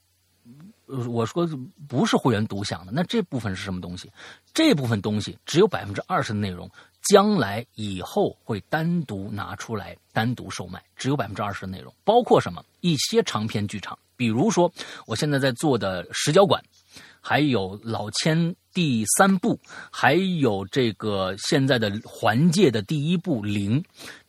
[0.86, 1.48] 呃，我说
[1.88, 4.10] 不是会员独享的，那这部分是什么东西？
[4.52, 6.68] 这部分东西只有百分之二十的内容，
[7.08, 12.62] 将来以后会单独拿出来单独售卖，只有百分之二十的内容，包括什么？
[12.80, 14.70] 一些长篇剧场，比如说
[15.06, 16.62] 我现在在做的石角馆。
[17.24, 19.56] 还有老千第三部，
[19.92, 23.82] 还有这个现在的环界的第一部零，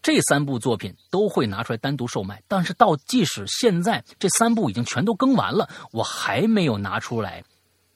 [0.03, 2.43] 这三部作品都会拿出来单独售卖。
[2.47, 7.43] 但是到即使现在这三部已经全都更完了，我还没有拿出来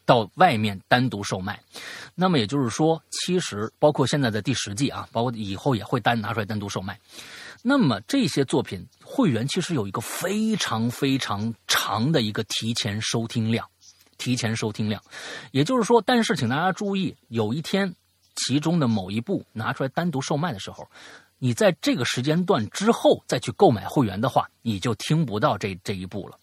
[0.06, 1.62] 到外面单独售卖。
[2.16, 7.00] 那么也就是说，其实包括现在的第十季啊，包括以后也会单拿出来单独售卖。
[7.62, 13.68] 那么这些作品会员其实有一个非常非常长的一个提前收听量。
[14.20, 15.00] 提前收听量，
[15.52, 17.94] 也就是说，但是请大家注意，有一天
[18.36, 20.90] 其中的某一部拿出来单独售卖的时候，
[21.40, 26.38] 你在这个时间段之后再去购买会员的话，你就听不到这这一步了。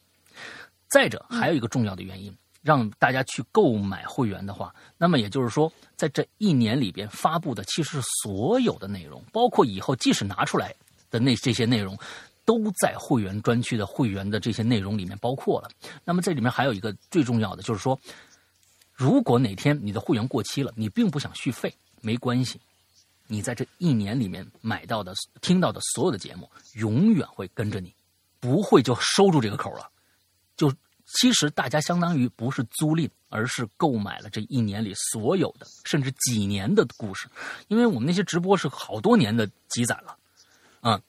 [0.89, 10.75] 再者，还有一个重要的原因，让大家去购买会员的话，那么也就是说，在这一年里边发布的其实是所有的内容，包括以后即使拿出来
[11.11, 11.99] 的那这些内容。
[12.47, 15.71] 都在会员专区的会员的这些内容里面包括了。
[16.05, 17.99] 那么这里面还有一个最重要的，就是说，
[18.93, 22.61] 如果哪天你的会员过期了，你并不想续费，没关系，
[23.27, 27.95] 你在这一年里面买到的、听到的所有的节目，永远会跟着你，
[28.41, 29.91] 不会就收住这个口了。
[30.57, 30.73] 就
[31.07, 37.29] 其实大家相当于不是租赁，而是购买了这一年里所有的，甚至几年的故事，
[37.69, 40.17] 因为我们那些直播是好多年的积攒了，
[40.81, 41.01] 啊。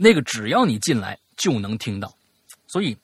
[0.00, 2.14] 那个只要你进来就能听到，
[2.68, 2.96] 所以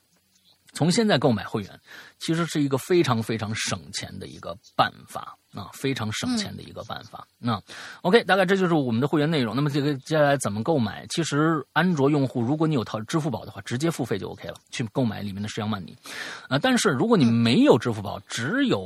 [0.75, 1.79] 从现在购买会员，
[2.19, 7.25] 其实是一个非常非常省钱的一个办法啊，非常省钱的一个办法。
[7.39, 7.59] 那
[8.01, 9.55] OK，大概这就是我们的会员内容。
[9.55, 11.07] 那么这个接下来怎么购买？
[11.07, 15.95] 其实安卓用户，如果你有套支付宝的话，直接付费就 OK 了，去购买里面的石羊曼尼。
[16.49, 18.81] 啊，但是如果你没有支付宝，只有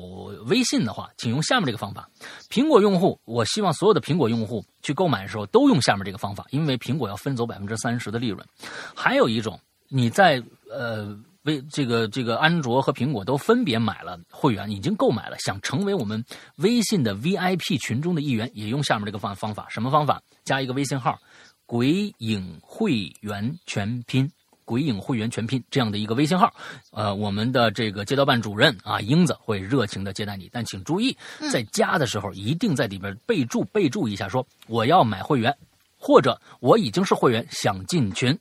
[0.46, 2.08] 微信的话，请用下面这个方法。
[2.52, 8.46] 苹果用户，我希望所有的苹果用户去购买的时候都用下面这个方法，因为苹果要分走百分之三十的利润。
[8.94, 10.40] 还有一种，你在
[10.70, 11.20] 呃。
[11.44, 16.24] 微这个这个安卓和苹果都分别买了会员，已经购买了，想成为我们
[16.58, 19.66] 微信的 VIP 群中的一员，也用下面这个方方法。
[19.70, 20.22] 什么方法？
[20.44, 21.18] 加一个微信号
[21.66, 24.30] “鬼影会员全拼
[24.66, 26.54] ”，“鬼影会员全拼”这样的一个微信号。
[26.92, 30.50] 呃，我们的这个街道办主任啊，英子会热情的接待你。
[30.52, 31.16] 但请注意，
[31.52, 35.56] 在加的时候一定在里边备注备注一下，说我要买会员，
[35.98, 38.38] 或者我已经是会员想进群。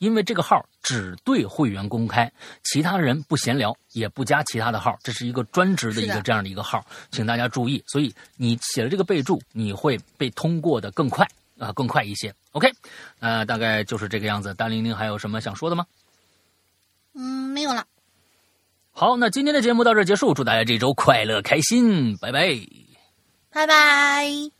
[0.00, 2.30] 因为这个号只对会员公开，
[2.64, 7.84] 其他人不闲聊，也不加其他的号，这是一个专职的一个这样的一个号，请大家注意。
[7.86, 11.28] 所以你写了这个备注，你会被通过的更快
[11.58, 12.34] 啊，更快一些。
[12.52, 12.72] OK，
[13.20, 14.54] 呃，大概就是这个样子。
[14.54, 15.84] 大玲玲还有什么想说的吗？
[17.14, 17.84] 嗯，没有了。
[18.92, 22.58] 好，那今天的节目到这儿结束，祝大家这周快乐开心，拜拜，
[23.52, 24.59] 拜拜。